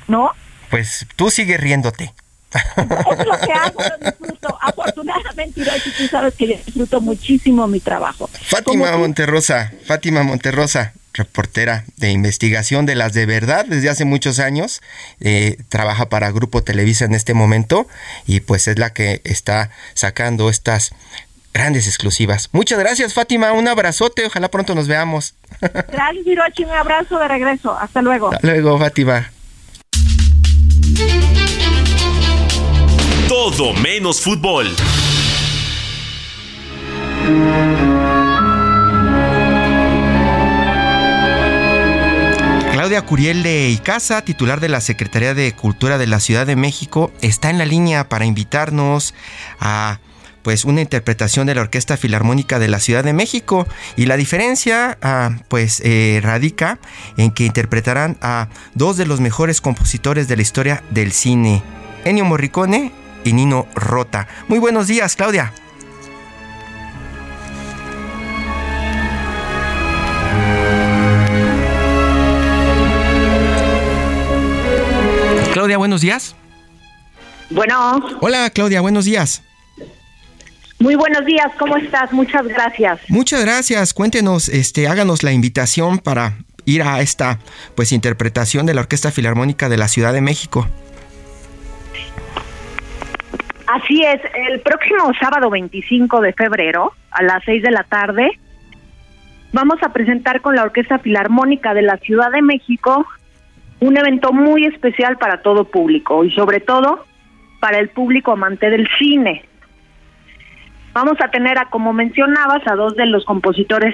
¿No? 0.07 0.31
Pues 0.69 1.05
tú 1.15 1.29
sigues 1.29 1.59
riéndote. 1.59 2.13
Es 2.53 3.25
lo 3.25 3.39
que 3.39 3.53
hago, 3.53 3.79
lo 3.79 4.09
disfruto. 4.09 4.57
Afortunadamente, 4.61 5.61
tú 5.97 6.07
sabes 6.07 6.33
que 6.35 6.47
disfruto 6.47 7.01
muchísimo 7.01 7.67
mi 7.67 7.79
trabajo. 7.79 8.29
Fátima 8.41 8.97
Monterrosa, 8.97 9.73
Fátima 9.85 10.23
Monterrosa, 10.23 10.93
reportera 11.13 11.83
de 11.97 12.11
investigación 12.11 12.85
de 12.85 12.95
las 12.95 13.13
de 13.13 13.25
verdad 13.25 13.65
desde 13.65 13.89
hace 13.89 14.05
muchos 14.05 14.39
años. 14.39 14.81
Eh, 15.19 15.57
trabaja 15.69 16.09
para 16.09 16.31
Grupo 16.31 16.63
Televisa 16.63 17.05
en 17.05 17.15
este 17.15 17.33
momento 17.33 17.87
y 18.25 18.39
pues 18.39 18.67
es 18.67 18.79
la 18.79 18.93
que 18.93 19.21
está 19.23 19.69
sacando 19.93 20.49
estas 20.49 20.91
grandes 21.57 21.87
exclusivas. 21.87 22.49
Muchas 22.51 22.77
gracias, 22.77 23.15
Fátima. 23.15 23.51
Un 23.51 23.67
abrazote. 23.67 24.25
Ojalá 24.27 24.49
pronto 24.49 24.75
nos 24.75 24.87
veamos. 24.87 25.33
Gracias, 25.59 26.27
Hirochi. 26.27 26.65
Un 26.65 26.71
abrazo 26.71 27.17
de 27.17 27.27
regreso. 27.27 27.75
Hasta 27.75 28.01
luego. 28.03 28.31
Hasta 28.31 28.47
luego, 28.47 28.77
Fátima. 28.77 29.31
Todo 33.27 33.73
menos 33.73 34.21
fútbol. 34.21 34.67
Claudia 42.71 43.01
Curiel 43.01 43.41
de 43.41 43.69
Icaza, 43.69 44.21
titular 44.21 44.59
de 44.59 44.69
la 44.69 44.79
Secretaría 44.79 45.33
de 45.33 45.51
Cultura 45.53 45.97
de 45.97 46.05
la 46.05 46.19
Ciudad 46.19 46.45
de 46.45 46.55
México, 46.55 47.11
está 47.21 47.49
en 47.49 47.57
la 47.57 47.65
línea 47.65 48.07
para 48.07 48.25
invitarnos 48.25 49.15
a 49.59 49.99
pues 50.47 50.63
una 50.63 50.79
interpretación 50.79 51.45
de 51.45 51.55
la 51.55 51.59
Orquesta 51.59 51.97
Filarmónica 51.97 52.57
de 52.57 52.69
la 52.69 52.79
Ciudad 52.79 53.03
de 53.03 53.11
México 53.11 53.67
y 53.97 54.05
la 54.05 54.15
diferencia 54.15 54.97
ah, 55.01 55.31
pues 55.49 55.81
eh, 55.83 56.21
radica 56.23 56.79
en 57.17 57.31
que 57.31 57.43
interpretarán 57.43 58.17
a 58.21 58.47
dos 58.73 58.95
de 58.95 59.05
los 59.05 59.19
mejores 59.19 59.59
compositores 59.59 60.29
de 60.29 60.37
la 60.37 60.41
historia 60.41 60.83
del 60.89 61.11
cine, 61.11 61.61
Ennio 62.05 62.23
Morricone 62.23 62.93
y 63.25 63.33
Nino 63.33 63.67
Rota. 63.75 64.29
Muy 64.47 64.57
buenos 64.59 64.87
días, 64.87 65.17
Claudia. 65.17 65.51
Claudia, 75.51 75.77
buenos 75.77 75.99
días. 75.99 76.37
Bueno. 77.49 77.99
Hola, 78.21 78.49
Claudia, 78.49 78.79
buenos 78.79 79.03
días. 79.03 79.43
Muy 80.79 80.95
buenos 80.95 81.25
días, 81.25 81.47
¿cómo 81.57 81.75
estás? 81.77 82.13
Muchas 82.13 82.47
gracias. 82.47 82.99
Muchas 83.09 83.43
gracias. 83.43 83.93
Cuéntenos, 83.93 84.47
este, 84.47 84.87
háganos 84.87 85.23
la 85.23 85.31
invitación 85.31 85.97
para 85.97 86.33
ir 86.65 86.83
a 86.83 87.01
esta 87.01 87.39
pues 87.75 87.91
interpretación 87.91 88.65
de 88.65 88.75
la 88.75 88.81
Orquesta 88.81 89.11
Filarmónica 89.11 89.69
de 89.69 89.77
la 89.77 89.87
Ciudad 89.87 90.13
de 90.13 90.21
México. 90.21 90.67
Así 93.65 94.03
es, 94.03 94.21
el 94.49 94.61
próximo 94.61 95.11
sábado 95.19 95.49
25 95.49 96.21
de 96.21 96.33
febrero 96.33 96.93
a 97.11 97.23
las 97.23 97.43
6 97.45 97.63
de 97.63 97.71
la 97.71 97.83
tarde 97.83 98.29
vamos 99.51 99.77
a 99.81 99.91
presentar 99.91 100.41
con 100.41 100.55
la 100.55 100.63
Orquesta 100.63 100.99
Filarmónica 100.99 101.73
de 101.73 101.81
la 101.81 101.97
Ciudad 101.97 102.31
de 102.31 102.41
México 102.41 103.05
un 103.79 103.97
evento 103.97 104.31
muy 104.31 104.65
especial 104.65 105.17
para 105.17 105.41
todo 105.41 105.65
público 105.65 106.23
y 106.23 106.31
sobre 106.31 106.59
todo 106.59 107.05
para 107.59 107.79
el 107.79 107.89
público 107.89 108.31
amante 108.31 108.69
del 108.69 108.87
cine. 108.97 109.46
Vamos 110.97 111.17
a 111.23 111.29
tener, 111.29 111.59
a, 111.59 111.65
como 111.65 111.93
mencionabas, 111.93 112.65
a 112.65 112.73
dos 112.73 112.95
de 112.95 113.05
los 113.05 113.23
compositores 113.23 113.93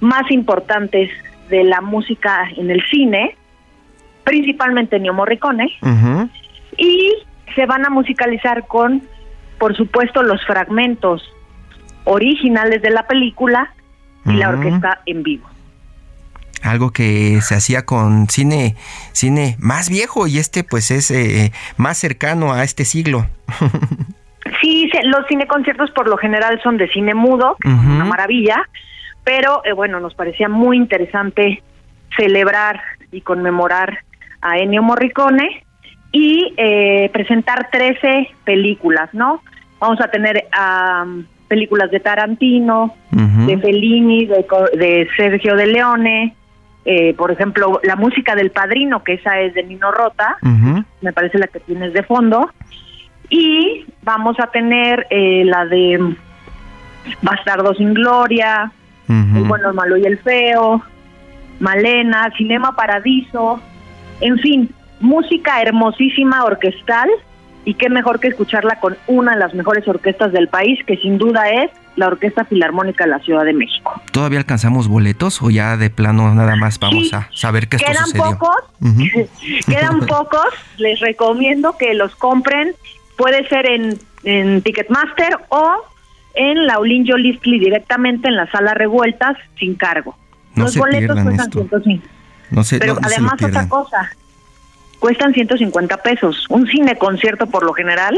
más 0.00 0.30
importantes 0.30 1.08
de 1.48 1.64
la 1.64 1.80
música 1.80 2.50
en 2.58 2.70
el 2.70 2.82
cine, 2.90 3.34
principalmente 4.22 5.00
Nio 5.00 5.14
Morricone, 5.14 5.72
y 6.76 7.14
se 7.54 7.64
van 7.64 7.86
a 7.86 7.88
musicalizar 7.88 8.66
con, 8.66 9.00
por 9.58 9.74
supuesto, 9.78 10.22
los 10.22 10.44
fragmentos 10.44 11.22
originales 12.04 12.82
de 12.82 12.90
la 12.90 13.06
película 13.06 13.72
y 14.26 14.34
la 14.34 14.50
orquesta 14.50 15.00
en 15.06 15.22
vivo. 15.22 15.48
Algo 16.62 16.90
que 16.90 17.40
se 17.40 17.54
hacía 17.54 17.86
con 17.86 18.28
cine 18.28 18.76
cine 19.12 19.56
más 19.58 19.88
viejo 19.88 20.26
y 20.26 20.36
este 20.36 20.64
pues 20.64 20.90
es 20.90 21.10
eh, 21.10 21.50
más 21.78 21.96
cercano 21.96 22.52
a 22.52 22.62
este 22.62 22.84
siglo. 22.84 23.26
sí, 24.66 24.90
los 25.04 25.26
cineconciertos 25.28 25.90
por 25.90 26.08
lo 26.08 26.16
general 26.16 26.60
son 26.62 26.76
de 26.76 26.88
cine 26.88 27.14
mudo, 27.14 27.56
una 27.64 28.04
maravilla, 28.04 28.68
pero 29.24 29.62
eh, 29.64 29.72
bueno, 29.72 30.00
nos 30.00 30.14
parecía 30.14 30.48
muy 30.48 30.76
interesante 30.76 31.62
celebrar 32.16 32.80
y 33.12 33.20
conmemorar 33.20 33.98
a 34.40 34.58
Ennio 34.58 34.82
Morricone 34.82 35.64
y 36.12 36.54
eh, 36.56 37.10
presentar 37.12 37.68
13 37.70 38.28
películas, 38.44 39.12
¿no? 39.12 39.42
Vamos 39.78 40.00
a 40.00 40.08
tener 40.08 40.46
películas 41.48 41.90
de 41.90 42.00
Tarantino, 42.00 42.94
de 43.10 43.58
Fellini, 43.58 44.26
de, 44.26 44.46
de 44.74 45.08
Sergio 45.16 45.54
de 45.54 45.66
Leone, 45.66 46.34
eh, 46.88 47.14
por 47.14 47.32
ejemplo, 47.32 47.80
la 47.82 47.96
música 47.96 48.36
del 48.36 48.52
padrino, 48.52 49.02
que 49.02 49.14
esa 49.14 49.40
es 49.40 49.52
de 49.54 49.64
Nino 49.64 49.90
Rota, 49.90 50.38
me 51.00 51.12
parece 51.12 51.36
la 51.36 51.48
que 51.48 51.58
tienes 51.58 51.92
de 51.92 52.04
fondo, 52.04 52.48
y 53.28 53.86
vamos 54.02 54.36
a 54.40 54.48
tener 54.48 55.06
eh, 55.10 55.44
la 55.44 55.66
de 55.66 56.14
Bastardo 57.22 57.74
sin 57.74 57.94
Gloria, 57.94 58.72
El 59.08 59.44
bueno, 59.44 59.68
el 59.70 59.74
malo 59.74 59.96
y 59.96 60.04
el 60.04 60.18
feo, 60.18 60.82
Malena, 61.60 62.32
Cinema 62.36 62.74
Paradiso, 62.74 63.60
en 64.20 64.38
fin, 64.38 64.70
música 65.00 65.60
hermosísima 65.62 66.44
orquestal. 66.44 67.08
Y 67.64 67.74
qué 67.74 67.88
mejor 67.90 68.20
que 68.20 68.28
escucharla 68.28 68.78
con 68.78 68.96
una 69.08 69.32
de 69.32 69.40
las 69.40 69.52
mejores 69.52 69.88
orquestas 69.88 70.30
del 70.30 70.46
país, 70.46 70.78
que 70.86 70.96
sin 70.98 71.18
duda 71.18 71.50
es 71.50 71.72
la 71.96 72.06
Orquesta 72.06 72.44
Filarmónica 72.44 73.04
de 73.04 73.10
la 73.10 73.18
Ciudad 73.18 73.44
de 73.44 73.54
México. 73.54 74.00
¿Todavía 74.12 74.38
alcanzamos 74.38 74.86
boletos 74.86 75.42
o 75.42 75.50
ya 75.50 75.76
de 75.76 75.90
plano 75.90 76.32
nada 76.32 76.54
más 76.54 76.78
vamos 76.78 77.12
a 77.12 77.28
saber 77.34 77.68
qué 77.68 77.76
esto 77.76 77.90
quedan 77.90 78.04
sucedió? 78.04 78.38
Pocos, 78.38 78.56
quedan 79.66 80.00
pocos, 80.06 80.46
les 80.76 81.00
recomiendo 81.00 81.76
que 81.76 81.94
los 81.94 82.14
compren, 82.14 82.74
puede 83.16 83.46
ser 83.48 83.68
en, 83.70 83.98
en 84.24 84.62
Ticketmaster 84.62 85.36
o 85.48 85.82
en 86.34 86.66
la 86.66 86.78
Olinjo 86.78 87.16
Listly 87.16 87.58
directamente 87.58 88.28
en 88.28 88.36
la 88.36 88.50
sala 88.50 88.74
revueltas 88.74 89.36
sin 89.58 89.74
cargo. 89.74 90.16
los 90.54 90.76
boletos 90.76 91.18
cuestan 91.22 91.50
105. 91.50 92.06
No 92.50 92.62
sé, 92.62 92.78
Pero 92.78 92.96
además 93.02 93.42
otra 93.42 93.68
cosa, 93.68 94.12
cuestan 95.00 95.32
150 95.32 95.96
pesos. 95.98 96.46
Un 96.48 96.66
cine 96.68 96.96
concierto 96.96 97.46
por 97.46 97.64
lo 97.64 97.72
general 97.72 98.16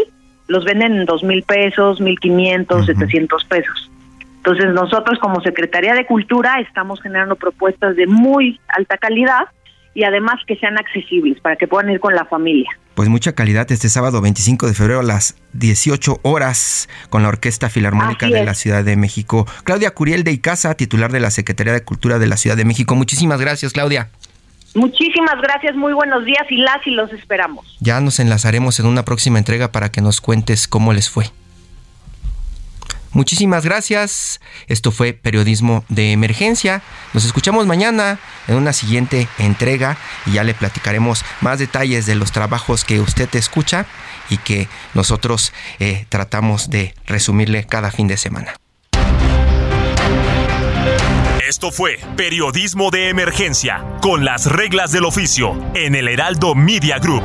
los 0.48 0.64
venden 0.64 0.96
en 0.96 1.04
dos 1.04 1.22
mil 1.22 1.42
pesos, 1.42 2.00
mil 2.00 2.18
quinientos, 2.18 2.86
setecientos 2.86 3.44
pesos. 3.44 3.90
Entonces 4.38 4.72
nosotros 4.72 5.18
como 5.18 5.40
Secretaría 5.40 5.94
de 5.94 6.06
Cultura 6.06 6.60
estamos 6.60 7.00
generando 7.02 7.36
propuestas 7.36 7.96
de 7.96 8.06
muy 8.06 8.58
alta 8.68 8.96
calidad 8.96 9.48
y 9.94 10.04
además 10.04 10.36
que 10.46 10.56
sean 10.56 10.78
accesibles 10.78 11.40
para 11.40 11.56
que 11.56 11.68
puedan 11.68 11.90
ir 11.90 12.00
con 12.00 12.14
la 12.14 12.24
familia. 12.24 12.70
Pues 12.98 13.08
mucha 13.08 13.32
calidad 13.32 13.70
este 13.70 13.88
sábado 13.88 14.20
25 14.20 14.66
de 14.66 14.74
febrero 14.74 14.98
a 14.98 15.02
las 15.04 15.36
18 15.52 16.18
horas 16.22 16.88
con 17.10 17.22
la 17.22 17.28
Orquesta 17.28 17.70
Filarmónica 17.70 18.26
de 18.26 18.44
la 18.44 18.54
Ciudad 18.54 18.82
de 18.82 18.96
México. 18.96 19.46
Claudia 19.62 19.92
Curiel 19.92 20.24
de 20.24 20.32
Icaza, 20.32 20.74
titular 20.74 21.12
de 21.12 21.20
la 21.20 21.30
Secretaría 21.30 21.72
de 21.72 21.84
Cultura 21.84 22.18
de 22.18 22.26
la 22.26 22.36
Ciudad 22.36 22.56
de 22.56 22.64
México. 22.64 22.96
Muchísimas 22.96 23.40
gracias, 23.40 23.72
Claudia. 23.72 24.10
Muchísimas 24.74 25.40
gracias, 25.40 25.76
muy 25.76 25.92
buenos 25.92 26.24
días 26.24 26.42
y 26.50 26.56
las 26.56 26.84
y 26.88 26.90
los 26.90 27.12
esperamos. 27.12 27.76
Ya 27.78 28.00
nos 28.00 28.18
enlazaremos 28.18 28.80
en 28.80 28.86
una 28.86 29.04
próxima 29.04 29.38
entrega 29.38 29.70
para 29.70 29.92
que 29.92 30.00
nos 30.00 30.20
cuentes 30.20 30.66
cómo 30.66 30.92
les 30.92 31.08
fue. 31.08 31.26
Muchísimas 33.18 33.64
gracias. 33.64 34.40
Esto 34.68 34.92
fue 34.92 35.12
Periodismo 35.12 35.84
de 35.88 36.12
Emergencia. 36.12 36.82
Nos 37.14 37.24
escuchamos 37.24 37.66
mañana 37.66 38.20
en 38.46 38.54
una 38.54 38.72
siguiente 38.72 39.26
entrega 39.38 39.98
y 40.24 40.34
ya 40.34 40.44
le 40.44 40.54
platicaremos 40.54 41.24
más 41.40 41.58
detalles 41.58 42.06
de 42.06 42.14
los 42.14 42.30
trabajos 42.30 42.84
que 42.84 43.00
usted 43.00 43.28
escucha 43.34 43.86
y 44.30 44.36
que 44.36 44.68
nosotros 44.94 45.52
eh, 45.80 46.06
tratamos 46.08 46.70
de 46.70 46.94
resumirle 47.08 47.66
cada 47.66 47.90
fin 47.90 48.06
de 48.06 48.18
semana. 48.18 48.54
Esto 51.44 51.72
fue 51.72 51.98
Periodismo 52.16 52.92
de 52.92 53.08
Emergencia, 53.08 53.84
con 54.00 54.24
las 54.24 54.46
reglas 54.46 54.92
del 54.92 55.04
oficio, 55.04 55.60
en 55.74 55.96
el 55.96 56.06
Heraldo 56.06 56.54
Media 56.54 57.00
Group. 57.00 57.24